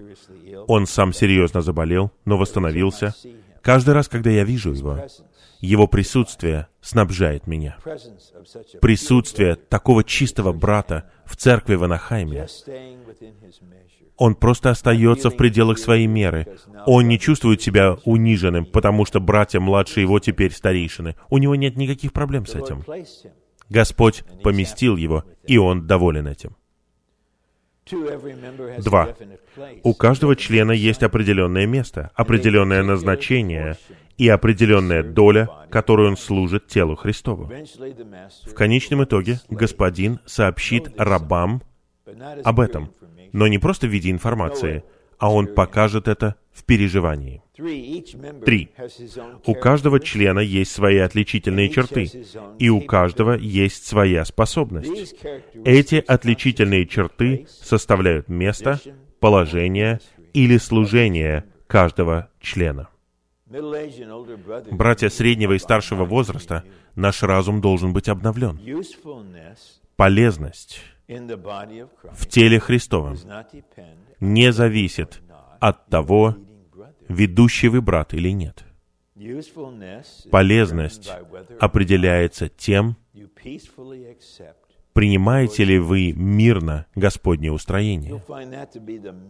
Он 0.68 0.86
сам 0.86 1.12
серьезно 1.12 1.62
заболел, 1.62 2.12
но 2.24 2.36
восстановился. 2.36 3.14
Каждый 3.62 3.94
раз, 3.94 4.08
когда 4.08 4.30
я 4.30 4.44
вижу 4.44 4.72
его, 4.72 5.00
его 5.60 5.86
присутствие 5.86 6.68
снабжает 6.80 7.46
меня. 7.46 7.78
Присутствие 8.80 9.56
такого 9.56 10.04
чистого 10.04 10.52
брата 10.52 11.10
в 11.24 11.36
церкви 11.36 11.74
в 11.74 11.84
Анахайме. 11.84 12.46
Он 14.16 14.34
просто 14.34 14.70
остается 14.70 15.30
в 15.30 15.36
пределах 15.36 15.78
своей 15.78 16.06
меры. 16.06 16.46
Он 16.86 17.06
не 17.06 17.18
чувствует 17.18 17.60
себя 17.60 17.98
униженным, 18.04 18.64
потому 18.64 19.04
что 19.04 19.20
братья 19.20 19.60
младшие 19.60 20.02
его 20.02 20.18
теперь 20.20 20.52
старейшины. 20.52 21.16
У 21.28 21.38
него 21.38 21.54
нет 21.54 21.76
никаких 21.76 22.12
проблем 22.12 22.46
с 22.46 22.54
этим. 22.54 22.84
Господь 23.68 24.24
поместил 24.42 24.96
его, 24.96 25.24
и 25.44 25.58
он 25.58 25.86
доволен 25.86 26.28
этим. 26.28 26.56
Два. 27.88 29.14
У 29.84 29.94
каждого 29.94 30.34
члена 30.34 30.72
есть 30.72 31.02
определенное 31.02 31.66
место, 31.66 32.10
определенное 32.14 32.82
назначение 32.82 33.76
и 34.18 34.28
определенная 34.28 35.04
доля, 35.04 35.48
которую 35.70 36.10
он 36.10 36.16
служит 36.16 36.66
телу 36.66 36.96
Христову. 36.96 37.44
В 37.44 38.54
конечном 38.54 39.04
итоге 39.04 39.40
Господин 39.48 40.18
сообщит 40.26 40.90
рабам 40.98 41.62
об 42.44 42.60
этом, 42.60 42.90
но 43.32 43.46
не 43.46 43.58
просто 43.58 43.86
в 43.86 43.90
виде 43.90 44.10
информации, 44.10 44.82
а 45.18 45.32
он 45.32 45.54
покажет 45.54 46.08
это 46.08 46.34
в 46.56 46.64
переживании. 46.64 47.42
Три. 48.44 48.70
У 49.44 49.54
каждого 49.54 50.00
члена 50.00 50.40
есть 50.40 50.72
свои 50.72 50.98
отличительные 50.98 51.68
черты, 51.68 52.10
и 52.58 52.70
у 52.70 52.80
каждого 52.80 53.32
есть 53.32 53.86
своя 53.86 54.24
способность. 54.24 55.14
Эти 55.64 55.96
отличительные 55.96 56.86
черты 56.86 57.46
составляют 57.48 58.28
место, 58.28 58.80
положение 59.20 60.00
или 60.32 60.56
служение 60.56 61.44
каждого 61.66 62.30
члена. 62.40 62.88
Братья 64.70 65.08
среднего 65.08 65.52
и 65.52 65.58
старшего 65.58 66.04
возраста, 66.04 66.64
наш 66.94 67.22
разум 67.22 67.60
должен 67.60 67.92
быть 67.92 68.08
обновлен. 68.08 68.58
Полезность 69.96 70.82
в 71.06 72.26
теле 72.26 72.58
Христовом 72.58 73.16
не 74.20 74.52
зависит 74.52 75.22
от 75.60 75.86
того, 75.86 76.36
ведущий 77.08 77.68
вы 77.68 77.80
брат 77.80 78.14
или 78.14 78.30
нет. 78.30 78.64
Полезность 80.30 81.10
определяется 81.60 82.48
тем, 82.48 82.96
принимаете 84.96 85.64
ли 85.64 85.78
вы 85.78 86.12
мирно 86.12 86.86
Господнее 86.94 87.52
устроение. 87.52 88.22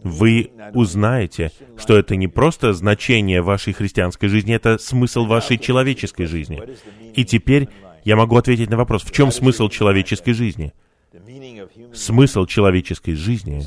Вы 0.01 0.51
узнаете, 0.73 1.51
что 1.77 1.97
это 1.97 2.15
не 2.15 2.29
просто 2.29 2.71
значение 2.71 3.41
вашей 3.41 3.73
христианской 3.73 4.29
жизни, 4.29 4.55
это 4.55 4.77
смысл 4.77 5.25
вашей 5.25 5.57
человеческой 5.57 6.25
жизни. 6.25 6.61
И 7.15 7.25
теперь 7.25 7.67
я 8.05 8.15
могу 8.15 8.37
ответить 8.37 8.69
на 8.69 8.77
вопрос, 8.77 9.03
в 9.03 9.11
чем 9.11 9.29
смысл 9.29 9.67
человеческой 9.67 10.31
жизни? 10.31 10.71
Смысл 11.93 12.45
человеческой 12.45 13.13
жизни 13.13 13.63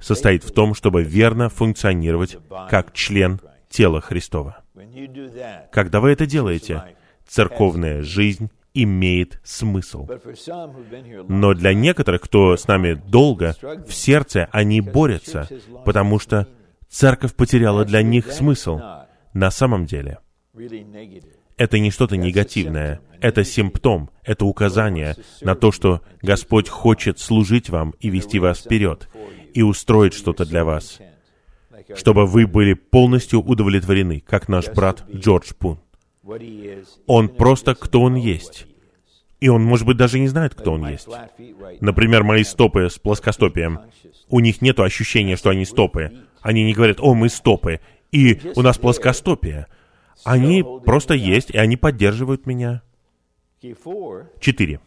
состоит 0.00 0.44
в 0.44 0.52
том, 0.52 0.74
чтобы 0.74 1.02
верно 1.02 1.48
функционировать 1.48 2.38
как 2.68 2.92
член 2.92 3.40
тела 3.68 4.00
Христова. 4.00 4.62
Когда 5.72 6.00
вы 6.00 6.10
это 6.10 6.26
делаете, 6.26 6.96
церковная 7.26 8.02
жизнь 8.02 8.50
имеет 8.74 9.40
смысл. 9.44 10.08
Но 11.28 11.54
для 11.54 11.74
некоторых, 11.74 12.22
кто 12.22 12.56
с 12.56 12.66
нами 12.68 12.94
долго, 12.94 13.54
в 13.86 13.92
сердце 13.92 14.48
они 14.52 14.80
борются, 14.80 15.48
потому 15.84 16.18
что 16.18 16.46
церковь 16.88 17.34
потеряла 17.34 17.84
для 17.84 18.02
них 18.02 18.30
смысл. 18.32 18.80
На 19.32 19.50
самом 19.50 19.86
деле, 19.86 20.18
это 21.60 21.78
не 21.78 21.90
что-то 21.90 22.16
негативное, 22.16 23.02
это 23.20 23.44
симптом, 23.44 24.08
это 24.24 24.46
указание 24.46 25.14
на 25.42 25.54
то, 25.54 25.72
что 25.72 26.00
Господь 26.22 26.70
хочет 26.70 27.18
служить 27.18 27.68
вам 27.68 27.92
и 28.00 28.08
вести 28.08 28.38
вас 28.38 28.60
вперед, 28.60 29.10
и 29.52 29.60
устроить 29.60 30.14
что-то 30.14 30.46
для 30.46 30.64
вас, 30.64 31.00
чтобы 31.94 32.24
вы 32.24 32.46
были 32.46 32.72
полностью 32.72 33.42
удовлетворены, 33.42 34.20
как 34.26 34.48
наш 34.48 34.70
брат 34.70 35.04
Джордж 35.14 35.52
Пун. 35.52 35.78
Он 37.06 37.28
просто 37.28 37.74
кто 37.74 38.00
он 38.00 38.14
есть. 38.14 38.66
И 39.38 39.48
он, 39.50 39.62
может 39.62 39.86
быть, 39.86 39.98
даже 39.98 40.18
не 40.18 40.28
знает, 40.28 40.54
кто 40.54 40.72
он 40.72 40.88
есть. 40.88 41.08
Например, 41.82 42.22
мои 42.24 42.42
стопы 42.42 42.88
с 42.88 42.98
плоскостопием. 42.98 43.80
У 44.30 44.40
них 44.40 44.62
нет 44.62 44.80
ощущения, 44.80 45.36
что 45.36 45.50
они 45.50 45.66
стопы. 45.66 46.10
Они 46.40 46.64
не 46.64 46.72
говорят, 46.72 47.00
о, 47.00 47.12
мы 47.12 47.28
стопы, 47.28 47.80
и 48.12 48.40
у 48.56 48.62
нас 48.62 48.78
плоскостопие. 48.78 49.66
Они 50.24 50.64
просто 50.84 51.14
есть, 51.14 51.50
и 51.50 51.58
они 51.58 51.76
поддерживают 51.76 52.46
меня. 52.46 52.82
Четыре. 54.40 54.80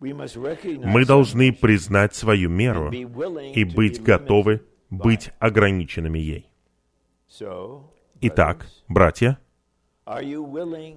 Мы 0.00 1.04
должны 1.04 1.52
признать 1.52 2.14
свою 2.14 2.48
меру 2.50 2.90
и 2.90 3.64
быть 3.64 4.02
готовы 4.02 4.62
быть 4.90 5.30
ограниченными 5.38 6.18
ей. 6.18 6.46
Итак, 8.20 8.66
братья, 8.88 9.38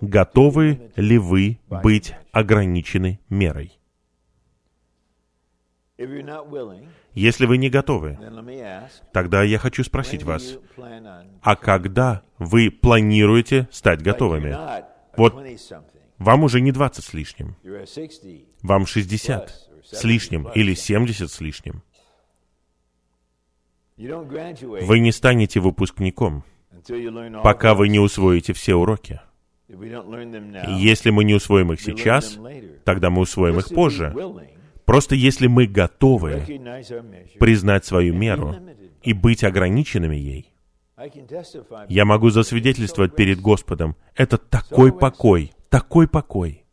Готовы 0.01 0.91
ли 0.95 1.17
вы 1.17 1.59
быть 1.69 2.15
ограничены 2.31 3.19
мерой? 3.29 3.77
Если 7.13 7.45
вы 7.45 7.57
не 7.57 7.69
готовы, 7.69 8.17
тогда 9.13 9.43
я 9.43 9.57
хочу 9.57 9.84
спросить 9.84 10.23
вас, 10.23 10.57
а 11.41 11.55
когда 11.55 12.23
вы 12.38 12.69
планируете 12.69 13.69
стать 13.72 14.01
готовыми? 14.01 14.55
Вот 15.15 15.35
вам 16.17 16.43
уже 16.43 16.61
не 16.61 16.72
20 16.72 17.03
с 17.03 17.13
лишним, 17.13 17.55
вам 18.61 18.85
60 18.85 19.69
с 19.84 20.03
лишним 20.03 20.49
или 20.49 20.73
70 20.73 21.31
с 21.31 21.41
лишним. 21.41 21.84
Вы 23.97 24.99
не 24.99 25.11
станете 25.13 25.59
выпускником– 25.61 26.43
пока 27.43 27.73
вы 27.73 27.89
не 27.89 27.99
усвоите 27.99 28.53
все 28.53 28.76
уроки. 28.76 29.19
Если 29.67 31.09
мы 31.09 31.23
не 31.23 31.34
усвоим 31.34 31.73
их 31.73 31.81
сейчас, 31.81 32.38
тогда 32.84 33.09
мы 33.09 33.22
усвоим 33.22 33.59
их 33.59 33.69
позже. 33.69 34.13
Просто 34.85 35.15
если 35.15 35.47
мы 35.47 35.65
готовы 35.65 36.43
признать 37.39 37.85
свою 37.85 38.13
меру 38.13 38.55
и 39.03 39.13
быть 39.13 39.43
ограниченными 39.43 40.15
ей, 40.15 40.51
я 41.89 42.05
могу 42.05 42.29
засвидетельствовать 42.29 43.15
перед 43.15 43.41
Господом, 43.41 43.95
это 44.15 44.37
такой 44.37 44.93
покой, 44.93 45.51
такой 45.69 46.07
покой. 46.07 46.65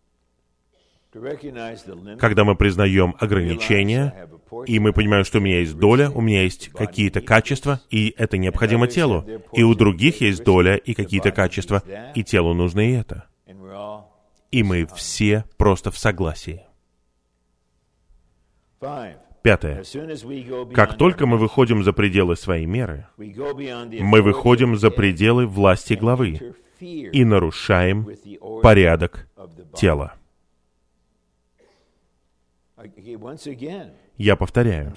Когда 2.19 2.45
мы 2.45 2.55
признаем 2.55 3.15
ограничения, 3.19 4.29
и 4.67 4.79
мы 4.79 4.93
понимаем, 4.93 5.25
что 5.25 5.39
у 5.39 5.41
меня 5.43 5.59
есть 5.61 5.77
доля, 5.77 6.11
у 6.11 6.21
меня 6.21 6.43
есть 6.43 6.69
какие-то 6.71 7.21
качества, 7.21 7.81
и 7.91 8.15
это 8.17 8.39
необходимо 8.39 8.87
телу. 8.87 9.27
И 9.53 9.63
у 9.63 9.75
других 9.75 10.21
есть 10.23 10.43
доля 10.45 10.77
и 10.77 10.95
какие-то 10.95 11.31
качества, 11.31 11.83
и 12.15 12.25
телу 12.25 12.55
нужно 12.55 12.81
и 12.81 12.93
это. 12.93 13.27
И 14.51 14.63
мы 14.63 14.87
все 14.95 15.45
просто 15.59 15.91
в 15.91 15.99
согласии. 15.99 16.63
Пятое. 19.43 19.83
Как 20.73 20.97
только 20.97 21.27
мы 21.27 21.37
выходим 21.37 21.83
за 21.83 21.93
пределы 21.93 22.37
своей 22.37 22.67
меры, 22.67 23.07
мы 23.17 24.23
выходим 24.23 24.77
за 24.77 24.91
пределы 24.91 25.47
власти 25.47 25.95
главы 25.95 26.55
и 26.81 27.25
нарушаем 27.25 28.09
порядок 28.63 29.29
тела. 29.75 30.15
Я 34.19 34.37
повторяю, 34.37 34.95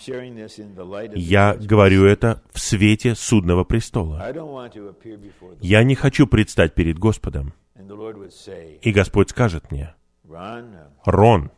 я 1.15 1.55
говорю 1.55 2.05
это 2.05 2.41
в 2.51 2.59
свете 2.59 3.15
судного 3.15 3.63
престола. 3.63 4.23
Я 5.61 5.83
не 5.83 5.95
хочу 5.95 6.27
предстать 6.27 6.73
перед 6.73 6.99
Господом. 6.99 7.53
И 8.81 8.91
Господь 8.91 9.29
скажет 9.29 9.71
мне, 9.71 9.95
Рон, 11.05 11.51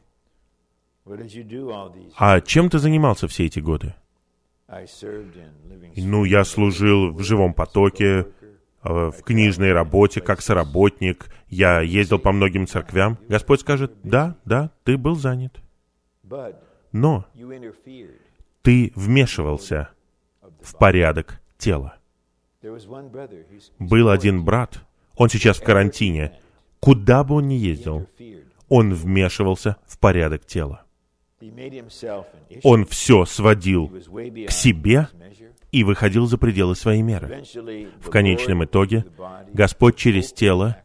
а 2.17 2.41
чем 2.41 2.69
ты 2.69 2.79
занимался 2.79 3.27
все 3.27 3.45
эти 3.45 3.59
годы? 3.59 3.95
Ну, 5.95 6.25
я 6.25 6.43
служил 6.43 7.13
в 7.13 7.23
живом 7.23 7.53
потоке, 7.53 8.27
э, 8.84 9.11
в 9.11 9.23
книжной 9.23 9.71
работе, 9.71 10.19
как 10.19 10.41
соработник, 10.41 11.27
я 11.47 11.81
ездил 11.81 12.19
по 12.19 12.31
многим 12.34 12.67
церквям. 12.67 13.17
Господь 13.29 13.61
скажет, 13.61 13.93
да, 14.03 14.35
да, 14.43 14.71
ты 14.84 14.97
был 14.97 15.15
занят. 15.15 15.57
Но 16.91 17.25
ты 18.61 18.91
вмешивался 18.95 19.89
в 20.61 20.77
порядок 20.77 21.39
тела. 21.57 21.97
Был 23.79 24.09
один 24.09 24.43
брат, 24.43 24.84
он 25.15 25.29
сейчас 25.29 25.59
в 25.59 25.63
карантине. 25.63 26.38
Куда 26.81 27.23
бы 27.23 27.35
он 27.35 27.47
ни 27.47 27.53
ездил, 27.53 28.07
он 28.67 28.93
вмешивался 28.93 29.77
в 29.85 29.97
порядок 29.99 30.45
тела. 30.45 30.84
Он 32.64 32.85
все 32.85 33.26
сводил 33.26 33.89
к 34.47 34.51
себе 34.51 35.07
и 35.72 35.84
выходил 35.84 36.26
за 36.26 36.38
пределы 36.38 36.76
своей 36.76 37.01
меры. 37.01 37.43
В 37.99 38.09
конечном 38.09 38.65
итоге 38.65 39.05
Господь 39.53 39.97
через 39.97 40.31
тело 40.31 40.77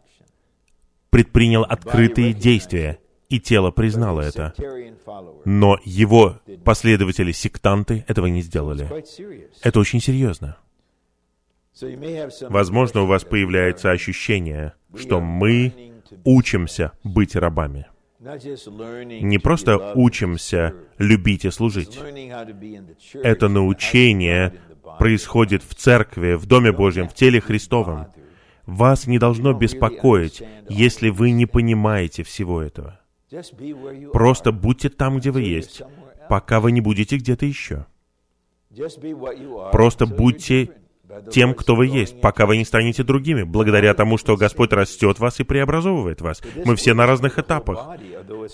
предпринял 1.11 1.63
открытые 1.63 2.33
действия, 2.33 2.99
и 3.29 3.41
тело 3.41 3.71
признало 3.71 4.21
это. 4.21 4.53
Но 5.45 5.79
его 5.85 6.41
последователи-сектанты 6.65 8.05
этого 8.07 8.27
не 8.27 8.43
сделали. 8.43 8.89
Это 9.63 9.81
очень 9.81 10.01
серьезно. 10.01 10.59
Возможно, 12.51 13.03
у 13.03 13.07
вас 13.07 13.25
появляется 13.25 13.91
ощущение, 13.91 14.75
что 14.95 15.21
мы 15.21 15.93
учимся 16.25 16.93
быть 17.03 17.35
рабами. 17.35 17.87
Не 18.23 19.39
просто 19.39 19.95
учимся 19.95 20.75
любить 20.99 21.45
и 21.45 21.51
служить. 21.51 21.99
Это 23.15 23.49
научение 23.49 24.55
происходит 24.99 25.65
в 25.65 25.75
церкви, 25.75 26.35
в 26.35 26.47
Доме 26.47 26.71
Божьем, 26.71 27.09
в 27.09 27.15
теле 27.15 27.41
Христовом. 27.41 28.07
Вас 28.65 29.09
не 29.09 29.19
должно 29.19 29.55
беспокоить, 29.55 30.43
если 30.69 31.09
вы 31.09 31.33
не 31.33 31.47
понимаете 31.47 32.23
всего 32.23 32.63
этого. 32.63 33.01
Просто 34.13 34.53
будьте 34.53 34.89
там, 34.89 35.19
где 35.19 35.33
вы 35.33 35.43
есть, 35.43 35.83
пока 36.29 36.61
вы 36.61 36.71
не 36.71 36.81
будете 36.81 37.17
где-то 37.17 37.45
еще. 37.45 37.87
Просто 39.73 40.07
будьте 40.07 40.71
тем, 41.31 41.55
кто 41.55 41.75
вы 41.75 41.87
есть, 41.87 42.21
пока 42.21 42.47
вы 42.47 42.57
не 42.57 42.65
станете 42.65 43.03
другими, 43.03 43.43
благодаря 43.43 43.95
тому, 43.95 44.19
что 44.19 44.37
Господь 44.37 44.73
растет 44.73 45.19
вас 45.19 45.41
и 45.41 45.45
преобразовывает 45.45 46.21
вас. 46.21 46.43
Мы 46.65 46.77
все 46.77 46.95
на 46.95 47.07
разных 47.07 47.39
этапах. 47.39 47.99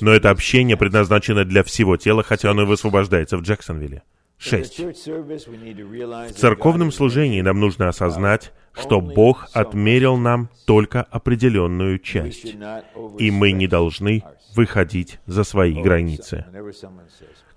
Но 0.01 0.12
это 0.12 0.30
общение 0.30 0.76
предназначено 0.76 1.44
для 1.44 1.62
всего 1.62 1.97
тела, 1.97 2.22
хотя 2.22 2.51
оно 2.51 2.62
и 2.62 2.66
высвобождается 2.66 3.36
в 3.36 3.43
Джексонвилле. 3.43 4.02
6. 4.39 4.80
В 4.80 6.32
церковном 6.32 6.93
служении 6.93 7.40
нам 7.40 7.59
нужно 7.59 7.89
осознать, 7.89 8.52
что 8.72 9.01
Бог 9.01 9.48
отмерил 9.52 10.16
нам 10.16 10.48
только 10.66 11.02
определенную 11.02 11.98
часть, 11.98 12.56
и 13.18 13.30
мы 13.30 13.51
не 13.52 13.66
должны 13.66 14.22
выходить 14.55 15.18
за 15.26 15.44
свои 15.44 15.74
границы. 15.74 16.44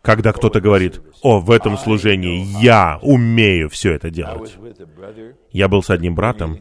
Когда 0.01 0.33
кто-то 0.33 0.59
говорит, 0.59 0.99
«О, 1.21 1.39
в 1.39 1.51
этом 1.51 1.77
служении 1.77 2.43
я 2.61 2.97
умею 3.03 3.69
все 3.69 3.93
это 3.93 4.09
делать». 4.09 4.57
Я 5.51 5.67
был 5.67 5.83
с 5.83 5.89
одним 5.91 6.15
братом, 6.15 6.59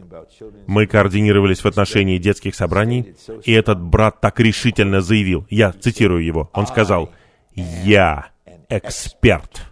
мы 0.67 0.87
координировались 0.87 1.61
в 1.61 1.67
отношении 1.67 2.19
детских 2.19 2.55
собраний, 2.55 3.15
и 3.45 3.53
этот 3.53 3.81
брат 3.81 4.21
так 4.21 4.41
решительно 4.41 5.01
заявил, 5.01 5.47
я 5.49 5.73
цитирую 5.73 6.23
его, 6.25 6.51
он 6.53 6.67
сказал, 6.67 7.11
«Я 7.55 8.31
эксперт 8.69 9.71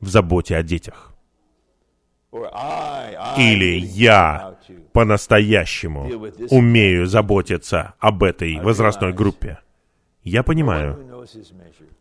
в 0.00 0.08
заботе 0.08 0.56
о 0.56 0.62
детях. 0.62 1.12
Или 2.32 3.80
я 3.80 4.56
по-настоящему 4.92 6.08
умею 6.50 7.06
заботиться 7.06 7.94
об 7.98 8.22
этой 8.22 8.60
возрастной 8.60 9.12
группе. 9.12 9.58
Я 10.22 10.42
понимаю, 10.42 11.26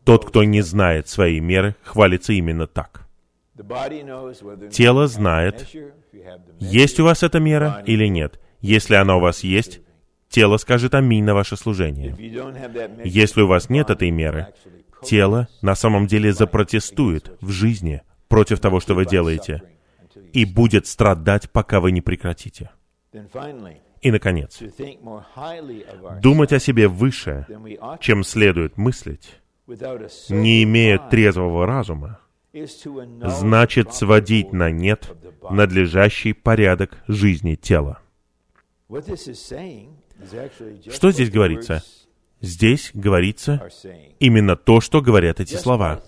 тот, 0.04 0.26
кто 0.26 0.44
не 0.44 0.62
знает 0.62 1.08
своей 1.08 1.40
меры, 1.40 1.76
хвалится 1.84 2.34
именно 2.34 2.68
так. 2.68 3.08
Тело 4.72 5.08
знает, 5.08 5.68
есть 6.60 7.00
у 7.00 7.04
вас 7.04 7.24
эта 7.24 7.40
мера 7.40 7.84
или 7.86 8.08
нет. 8.08 8.40
Если 8.62 8.96
она 8.96 9.16
у 9.18 9.20
вас 9.20 9.44
есть, 9.44 9.82
тело 10.30 10.58
скажет 10.58 10.96
аминь 10.96 11.24
на 11.24 11.34
ваше 11.34 11.56
служение. 11.58 12.16
Если 13.04 13.42
у 13.42 13.48
вас 13.48 13.70
нет 13.70 13.90
этой 13.90 14.12
меры, 14.12 14.48
тело 15.04 15.48
на 15.62 15.76
самом 15.76 16.08
деле 16.08 16.34
запротестует 16.34 17.38
в 17.42 17.50
жизни 17.52 18.02
против 18.28 18.60
того, 18.60 18.80
что 18.80 18.96
вы 18.96 19.06
делаете, 19.06 19.64
и 20.34 20.46
будет 20.46 20.88
страдать, 20.88 21.50
пока 21.52 21.80
вы 21.80 21.92
не 21.92 22.02
прекратите. 22.02 22.70
И, 24.02 24.12
наконец, 24.12 24.60
думать 26.22 26.54
о 26.54 26.60
себе 26.60 26.88
выше, 26.88 27.46
чем 28.00 28.24
следует 28.24 28.78
мыслить, 28.78 29.40
не 30.30 30.64
имея 30.64 30.98
трезвого 30.98 31.66
разума, 31.66 32.20
значит 32.54 33.94
сводить 33.94 34.54
на 34.54 34.72
нет 34.72 35.12
надлежащий 35.50 36.34
порядок 36.34 37.04
жизни 37.08 37.56
тела. 37.56 38.00
Что 40.90 41.12
здесь 41.12 41.30
говорится? 41.30 41.84
Здесь 42.42 42.92
говорится 42.94 43.70
именно 44.20 44.56
то, 44.56 44.80
что 44.80 45.02
говорят 45.02 45.40
эти 45.40 45.56
слова. 45.56 46.02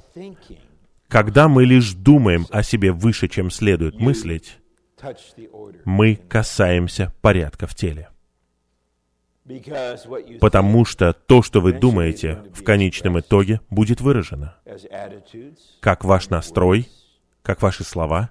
Когда 1.09 1.49
мы 1.49 1.65
лишь 1.65 1.91
думаем 1.93 2.47
о 2.51 2.63
себе 2.63 2.93
выше, 2.93 3.27
чем 3.27 3.51
следует 3.51 3.99
мыслить, 3.99 4.60
мы 5.85 6.15
касаемся 6.15 7.13
порядка 7.21 7.67
в 7.67 7.75
теле. 7.75 8.09
Потому 10.39 10.85
что 10.85 11.13
то, 11.13 11.41
что 11.41 11.61
вы 11.61 11.73
думаете, 11.73 12.43
в 12.53 12.63
конечном 12.63 13.19
итоге 13.19 13.61
будет 13.69 14.01
выражено. 14.01 14.55
Как 15.79 16.03
ваш 16.03 16.29
настрой, 16.29 16.87
как 17.41 17.61
ваши 17.61 17.83
слова. 17.83 18.29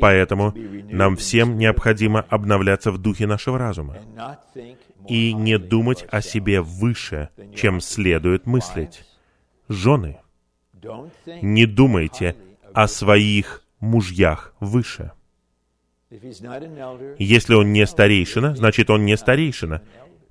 Поэтому 0.00 0.52
нам 0.90 1.16
всем 1.16 1.56
необходимо 1.56 2.20
обновляться 2.20 2.92
в 2.92 2.98
духе 2.98 3.26
нашего 3.26 3.58
разума 3.58 3.96
и 5.08 5.32
не 5.32 5.58
думать 5.58 6.04
о 6.10 6.20
себе 6.20 6.60
выше, 6.60 7.30
чем 7.54 7.80
следует 7.80 8.46
мыслить. 8.46 9.04
Жены, 9.68 10.18
не 11.40 11.64
думайте 11.64 12.36
о 12.74 12.88
своих 12.88 13.62
мужьях 13.80 14.54
выше. 14.60 15.12
Если 16.10 17.54
он 17.54 17.72
не 17.72 17.86
старейшина, 17.86 18.54
значит 18.54 18.90
он 18.90 19.04
не 19.04 19.16
старейшина. 19.16 19.82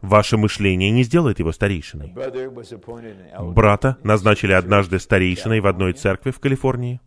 Ваше 0.01 0.38
мышление 0.38 0.91
не 0.91 1.03
сделает 1.03 1.39
его 1.39 1.51
старейшиной. 1.51 2.13
Брата 3.39 3.97
назначили 4.03 4.53
однажды 4.53 4.99
старейшиной 4.99 5.61
в 5.61 5.67
одной 5.67 5.93
церкви 5.93 6.31
в 6.31 6.39
Калифорнии. 6.39 7.01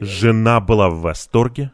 Жена 0.00 0.60
была 0.60 0.88
в 0.88 1.00
восторге, 1.00 1.72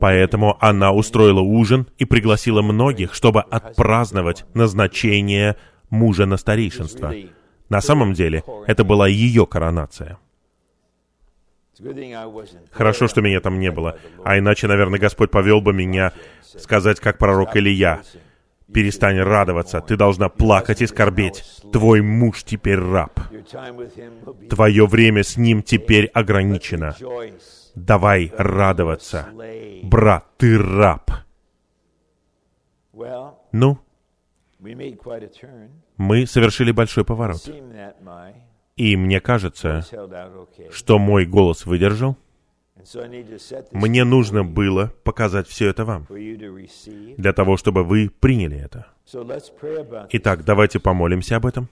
Поэтому 0.00 0.58
она 0.60 0.92
устроила 0.92 1.40
ужин 1.40 1.86
и 1.96 2.04
пригласила 2.04 2.62
многих, 2.62 3.14
чтобы 3.14 3.40
отпраздновать 3.40 4.44
назначение 4.54 5.56
мужа 5.90 6.26
на 6.26 6.36
старейшинство. 6.36 7.14
На 7.68 7.80
самом 7.80 8.12
деле, 8.12 8.44
это 8.66 8.84
была 8.84 9.08
ее 9.08 9.46
коронация. 9.46 10.18
Хорошо, 12.70 13.08
что 13.08 13.20
меня 13.20 13.40
там 13.40 13.58
не 13.58 13.70
было, 13.70 13.98
а 14.24 14.38
иначе, 14.38 14.66
наверное, 14.66 14.98
Господь 14.98 15.30
повел 15.30 15.60
бы 15.60 15.72
меня 15.72 16.12
сказать, 16.42 17.00
как 17.00 17.18
пророк 17.18 17.56
Илья, 17.56 18.02
«Перестань 18.72 19.18
радоваться, 19.20 19.80
ты 19.80 19.96
должна 19.96 20.28
плакать 20.28 20.82
и 20.82 20.86
скорбеть. 20.86 21.42
Твой 21.72 22.02
муж 22.02 22.42
теперь 22.44 22.78
раб. 22.78 23.18
Твое 24.50 24.86
время 24.86 25.22
с 25.22 25.38
ним 25.38 25.62
теперь 25.62 26.06
ограничено. 26.06 26.94
Давай 27.74 28.32
радоваться. 28.36 29.28
Брат, 29.84 30.26
ты 30.36 30.58
раб. 30.58 31.10
Ну, 33.52 33.78
мы 35.96 36.26
совершили 36.26 36.72
большой 36.72 37.04
поворот. 37.04 37.48
И 38.78 38.96
мне 38.96 39.20
кажется, 39.20 39.84
что 40.70 40.98
мой 41.00 41.26
голос 41.26 41.66
выдержал. 41.66 42.16
Мне 43.72 44.04
нужно 44.04 44.44
было 44.44 44.92
показать 45.02 45.48
все 45.48 45.68
это 45.68 45.84
вам, 45.84 46.06
для 46.08 47.32
того, 47.32 47.56
чтобы 47.56 47.82
вы 47.82 48.08
приняли 48.08 48.56
это. 48.56 48.86
Итак, 50.12 50.44
давайте 50.44 50.78
помолимся 50.78 51.36
об 51.36 51.46
этом. 51.46 51.68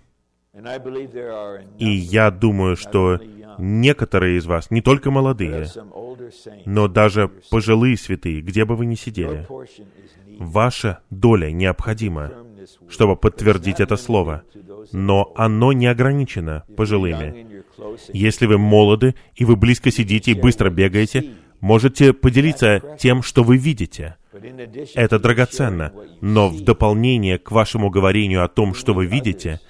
И 1.79 1.89
я 1.89 2.31
думаю, 2.33 2.77
что 2.77 3.21
некоторые 3.59 4.39
из 4.39 4.47
вас, 4.47 4.73
не 4.73 4.83
только 4.83 5.13
молодые, 5.13 5.69
но 6.65 6.89
даже 6.89 7.31
пожилые 7.51 7.97
святые, 7.97 8.41
где 8.41 8.65
бы 8.65 8.75
вы 8.75 8.87
ни 8.87 8.97
сидели, 8.97 9.47
ваша 10.41 11.01
доля 11.11 11.53
необходима, 11.53 12.33
чтобы 12.89 13.17
подтвердить 13.17 13.81
это 13.81 13.97
слово, 13.97 14.43
но 14.93 15.33
оно 15.37 15.73
не 15.73 15.87
ограничено 15.87 16.65
пожилыми. 16.77 17.47
Если 18.13 18.47
вы 18.47 18.59
молоды, 18.59 19.15
и 19.35 19.45
вы 19.45 19.57
близко 19.57 19.91
сидите 19.91 20.33
и 20.33 20.41
быстро 20.41 20.71
бегаете, 20.71 21.35
можете 21.61 22.13
поделиться 22.13 22.83
тем, 22.99 23.23
что 23.23 23.43
вы 23.43 23.57
видите. 23.57 24.17
Это 24.95 25.19
драгоценно, 25.19 25.93
но 26.21 26.49
в 26.49 26.63
дополнение 26.63 27.39
к 27.39 27.51
вашему 27.51 27.91
говорению 27.91 28.45
о 28.45 28.49
том, 28.49 28.75
что 28.75 28.95
вы 28.95 29.07
видите, 29.07 29.61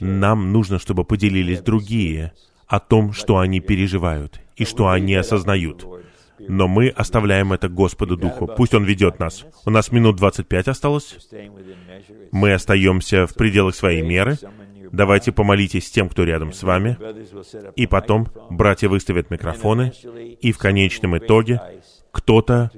нам 0.00 0.52
нужно, 0.52 0.78
чтобы 0.78 1.04
поделились 1.04 1.60
другие 1.60 2.32
о 2.66 2.80
том, 2.80 3.12
что 3.12 3.38
они 3.38 3.60
переживают 3.60 4.40
и 4.56 4.64
что 4.64 4.88
они 4.88 5.14
осознают. 5.14 5.86
Но 6.38 6.68
мы 6.68 6.88
оставляем 6.88 7.52
это 7.52 7.68
Господу 7.68 8.16
Духу. 8.16 8.46
Пусть 8.46 8.74
Он 8.74 8.84
ведет 8.84 9.18
нас. 9.18 9.44
У 9.64 9.70
нас 9.70 9.92
минут 9.92 10.16
25 10.16 10.68
осталось. 10.68 11.16
Мы 12.32 12.52
остаемся 12.52 13.26
в 13.26 13.34
пределах 13.34 13.74
своей 13.74 14.02
меры. 14.02 14.38
Давайте 14.92 15.32
помолитесь 15.32 15.90
тем, 15.90 16.08
кто 16.08 16.24
рядом 16.24 16.52
с 16.52 16.62
вами. 16.62 16.96
И 17.74 17.86
потом 17.86 18.28
братья 18.50 18.88
выставят 18.88 19.30
микрофоны. 19.30 19.92
И 20.40 20.52
в 20.52 20.58
конечном 20.58 21.18
итоге 21.18 21.60
кто-то 22.12 22.70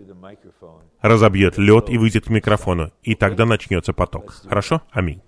разобьет 1.00 1.58
лед 1.58 1.90
и 1.90 1.98
выйдет 1.98 2.24
к 2.24 2.30
микрофону. 2.30 2.92
И 3.02 3.14
тогда 3.14 3.44
начнется 3.44 3.92
поток. 3.92 4.34
Хорошо? 4.48 4.82
Аминь. 4.90 5.22